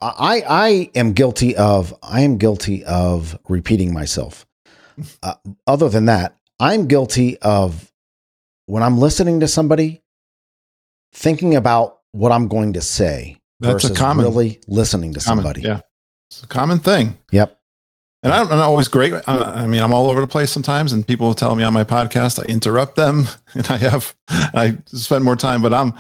[0.01, 4.47] I I am guilty of I am guilty of repeating myself.
[5.23, 5.35] Uh,
[5.67, 7.93] other than that, I'm guilty of
[8.67, 10.03] when I'm listening to somebody
[11.13, 15.45] thinking about what I'm going to say That's a versus common- really listening to Common,
[15.45, 15.61] somebody.
[15.63, 15.81] yeah,
[16.31, 17.19] it's a common thing.
[17.31, 17.59] Yep.
[18.27, 19.13] And I'm not always great.
[19.13, 21.85] I, I mean, I'm all over the place sometimes, and people tell me on my
[21.85, 25.63] podcast, I interrupt them, and I have I spend more time.
[25.63, 25.95] But I'm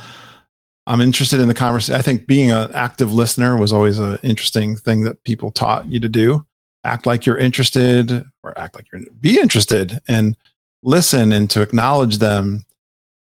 [0.88, 1.94] I'm interested in the conversation.
[1.94, 6.00] I think being an active listener was always an interesting thing that people taught you
[6.00, 6.44] to do.
[6.82, 10.36] Act like you're interested, or act like you're be interested, and
[10.82, 12.64] listen and to acknowledge them,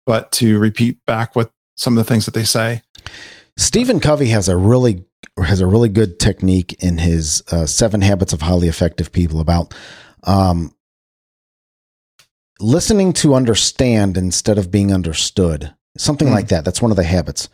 [0.05, 2.83] but to repeat back what some of the things that they say.
[3.57, 5.07] Stephen Covey has a really
[5.43, 9.75] has a really good technique in his uh, Seven Habits of Highly Effective People about
[10.25, 10.75] um,
[12.61, 15.75] listening to understand instead of being understood.
[15.97, 16.33] Something Mm.
[16.33, 16.65] like that.
[16.65, 17.49] That's one of the habits.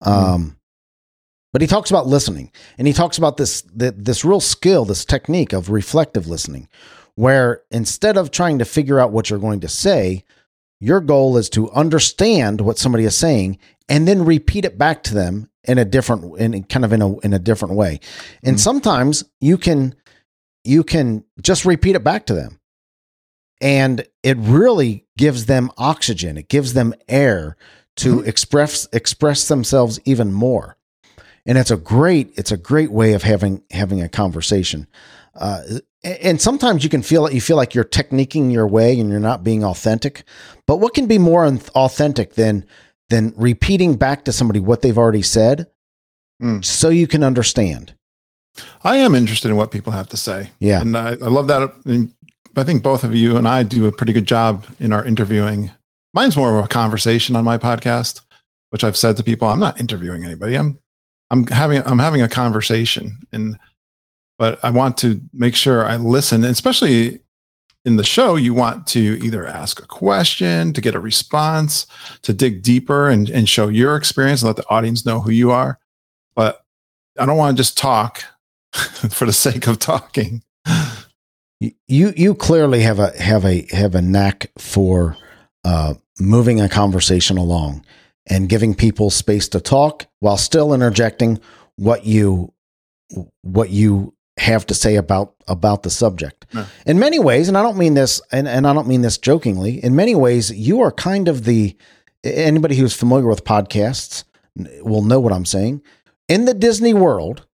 [0.00, 0.56] Um,
[1.52, 5.04] But he talks about listening, and he talks about this th- this real skill, this
[5.04, 6.66] technique of reflective listening,
[7.14, 10.24] where instead of trying to figure out what you're going to say,
[10.80, 15.14] your goal is to understand what somebody is saying and then repeat it back to
[15.14, 18.00] them in a different in kind of in a in a different way.
[18.42, 18.60] And Mhm.
[18.60, 19.94] sometimes you can
[20.64, 22.58] you can just repeat it back to them.
[23.60, 26.36] And it really gives them oxygen.
[26.36, 27.56] It gives them air
[27.96, 30.76] to express express themselves even more.
[31.46, 34.86] And it's a great it's a great way of having having a conversation.
[35.34, 35.62] Uh,
[36.04, 39.44] and sometimes you can feel you feel like you're techniquing your way and you're not
[39.44, 40.24] being authentic.
[40.66, 42.64] But what can be more authentic than
[43.12, 45.66] than repeating back to somebody what they've already said,
[46.42, 46.64] Mm.
[46.64, 47.94] so you can understand?
[48.82, 50.50] I am interested in what people have to say.
[50.58, 50.80] Yeah.
[50.80, 51.72] And I, I love that.
[51.84, 52.12] And
[52.56, 55.70] I think both of you and I do a pretty good job in our interviewing.
[56.14, 58.22] Mine's more of a conversation on my podcast,
[58.70, 60.56] which I've said to people, I'm not interviewing anybody.
[60.56, 60.78] I'm
[61.30, 63.18] I'm having I'm having a conversation.
[63.32, 63.56] And
[64.36, 67.20] but I want to make sure I listen, especially
[67.84, 71.86] in the show, you want to either ask a question to get a response,
[72.22, 75.50] to dig deeper and, and show your experience and let the audience know who you
[75.50, 75.78] are.
[76.34, 76.64] But
[77.18, 78.24] I don't want to just talk
[78.72, 80.42] for the sake of talking.
[81.60, 85.16] you you clearly have a have a have a knack for
[85.64, 87.84] uh, moving a conversation along
[88.26, 91.40] and giving people space to talk while still interjecting
[91.76, 92.52] what you
[93.42, 96.41] what you have to say about about the subject.
[96.86, 99.82] In many ways, and I don't mean this and, and I don't mean this jokingly,
[99.82, 101.76] in many ways you are kind of the
[102.24, 104.24] anybody who's familiar with podcasts
[104.82, 105.82] will know what I'm saying.
[106.28, 107.46] In the Disney world,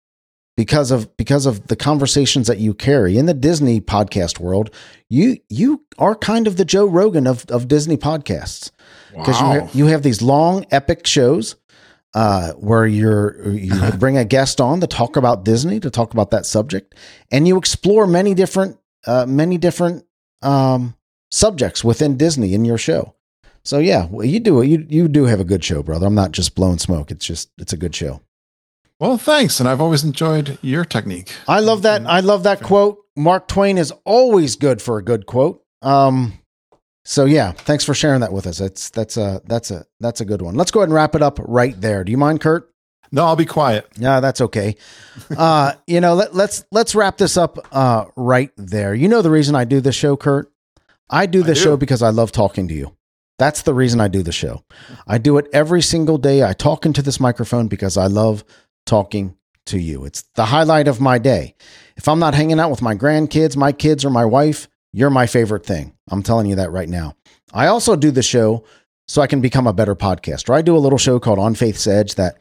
[0.56, 4.72] because of because of the conversations that you carry in the Disney podcast world,
[5.10, 8.72] you you are kind of the Joe Rogan of of Disney podcasts.
[9.12, 11.56] Because you ha- you have these long epic shows
[12.14, 16.32] uh, where you're you bring a guest on to talk about Disney to talk about
[16.32, 16.96] that subject,
[17.32, 18.78] and you explore many different
[19.08, 20.06] uh, many different
[20.42, 20.96] um,
[21.32, 23.16] subjects within Disney in your show.
[23.64, 26.08] So yeah, well, you do you you do have a good show, brother.
[26.08, 27.12] I'm not just blowing smoke.
[27.12, 28.22] It's just it's a good show.
[29.00, 29.60] Well, thanks.
[29.60, 31.32] And I've always enjoyed your technique.
[31.48, 32.06] I love that.
[32.08, 32.98] I love that quote.
[33.16, 35.64] Mark Twain is always good for a good quote.
[35.82, 36.40] Um,
[37.06, 38.58] so yeah, thanks for sharing that with us.
[38.58, 40.56] That's that's a that's a that's a good one.
[40.56, 42.04] Let's go ahead and wrap it up right there.
[42.04, 42.72] Do you mind, Kurt?
[43.12, 43.88] No, I'll be quiet.
[43.98, 44.76] Yeah, that's okay.
[45.36, 48.94] Uh, you know, let, let's let's wrap this up uh, right there.
[48.94, 50.52] You know the reason I do this show, Kurt.
[51.10, 51.64] I do this do.
[51.64, 52.96] show because I love talking to you.
[53.40, 54.64] That's the reason I do the show.
[55.06, 56.44] I do it every single day.
[56.44, 58.44] I talk into this microphone because I love
[58.86, 59.36] talking
[59.68, 60.06] to you.
[60.06, 61.56] It's the highlight of my day.
[61.96, 65.28] If I'm not hanging out with my grandkids, my kids, or my wife, you're my
[65.28, 65.96] favorite thing.
[66.10, 67.16] I'm telling you that right now.
[67.54, 68.64] I also do the show
[69.08, 70.54] so I can become a better podcaster.
[70.54, 72.38] I do a little show called On Faith's Edge that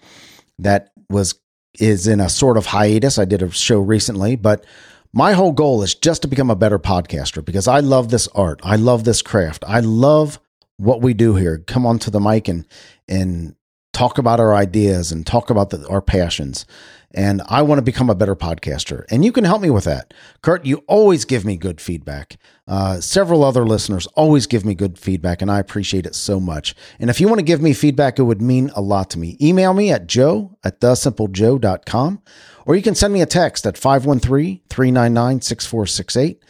[0.58, 1.38] that was
[1.78, 3.18] is in a sort of hiatus.
[3.18, 4.64] I did a show recently, but
[5.12, 8.60] my whole goal is just to become a better podcaster because I love this art.
[8.62, 9.64] I love this craft.
[9.66, 10.40] I love
[10.78, 11.58] what we do here.
[11.58, 12.66] Come onto the mic and
[13.08, 13.54] and
[13.92, 16.66] talk about our ideas and talk about the, our passions.
[17.16, 19.06] And I want to become a better podcaster.
[19.10, 20.12] And you can help me with that.
[20.42, 22.36] Kurt, you always give me good feedback.
[22.68, 26.74] Uh, several other listeners always give me good feedback, and I appreciate it so much.
[27.00, 29.38] And if you want to give me feedback, it would mean a lot to me.
[29.40, 32.22] Email me at joe at thesimplejoe.com,
[32.66, 36.42] or you can send me a text at 513 399 6468.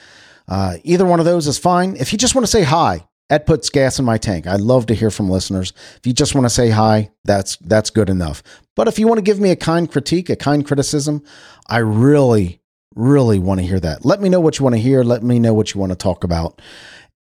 [0.49, 1.97] Uh, Either one of those is fine.
[1.97, 4.47] If you just want to say hi, that puts gas in my tank.
[4.47, 5.73] I love to hear from listeners.
[5.97, 8.43] If you just want to say hi, that's that's good enough.
[8.77, 11.23] But if you want to give me a kind critique, a kind criticism,
[11.69, 12.61] I really,
[12.95, 14.05] really want to hear that.
[14.05, 15.03] Let me know what you want to hear.
[15.03, 16.61] Let me know what you want to talk about.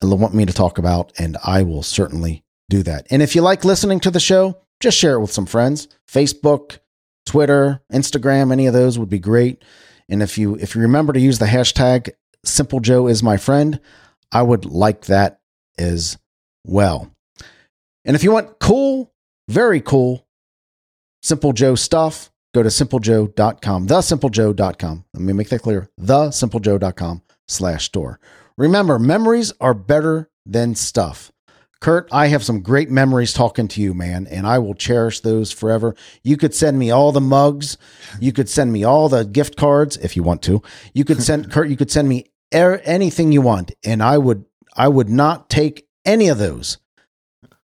[0.04, 3.06] Want me to talk about, and I will certainly do that.
[3.12, 5.88] And if you like listening to the show, just share it with some friends.
[6.10, 6.80] Facebook,
[7.28, 9.64] Twitter, Instagram, any of those would be great.
[10.10, 12.10] And if you if you remember to use the hashtag
[12.44, 13.80] Simple Joe is my friend,
[14.32, 15.41] I would like that
[15.78, 16.18] as
[16.66, 17.12] well.
[18.06, 19.14] And if you want cool,
[19.48, 20.26] very cool,
[21.24, 25.06] Simple Joe stuff, go to simplejoe.com, thesimplejoe.com.
[25.14, 25.90] Let me make that clear.
[26.02, 28.20] Thesimplejoe.com slash store.
[28.58, 31.32] Remember, memories are better than stuff.
[31.80, 35.52] Kurt, I have some great memories talking to you, man, and I will cherish those
[35.52, 35.96] forever.
[36.24, 37.78] You could send me all the mugs.
[38.20, 40.62] You could send me all the gift cards if you want to.
[40.94, 44.46] You could send Kurt, you could send me er- anything you want, and I would
[44.76, 46.78] I would not take any of those,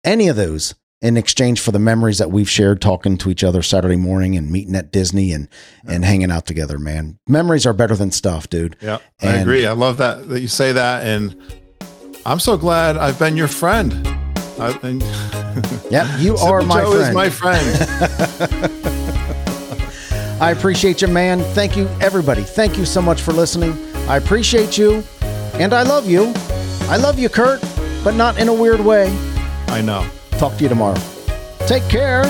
[0.04, 3.60] any of those in exchange for the memories that we've shared talking to each other
[3.60, 5.48] Saturday morning and meeting at Disney and
[5.86, 7.18] and hanging out together, man.
[7.28, 8.76] Memories are better than stuff, dude.
[8.80, 9.66] Yeah, I agree.
[9.66, 11.36] I love that that you say that, and
[12.24, 13.92] I'm so glad I've been your friend.
[14.58, 15.02] I, and
[15.90, 17.08] Yeah, you are my Joe friend.
[17.08, 18.80] is my friend.
[20.40, 21.40] I appreciate you, man.
[21.54, 22.42] Thank you, everybody.
[22.42, 23.72] Thank you so much for listening.
[24.08, 25.04] I appreciate you,
[25.54, 26.32] and I love you.
[26.88, 27.60] I love you, Kurt,
[28.04, 29.08] but not in a weird way.
[29.68, 30.06] I know.
[30.32, 31.00] Talk to you tomorrow.
[31.66, 32.24] Take care.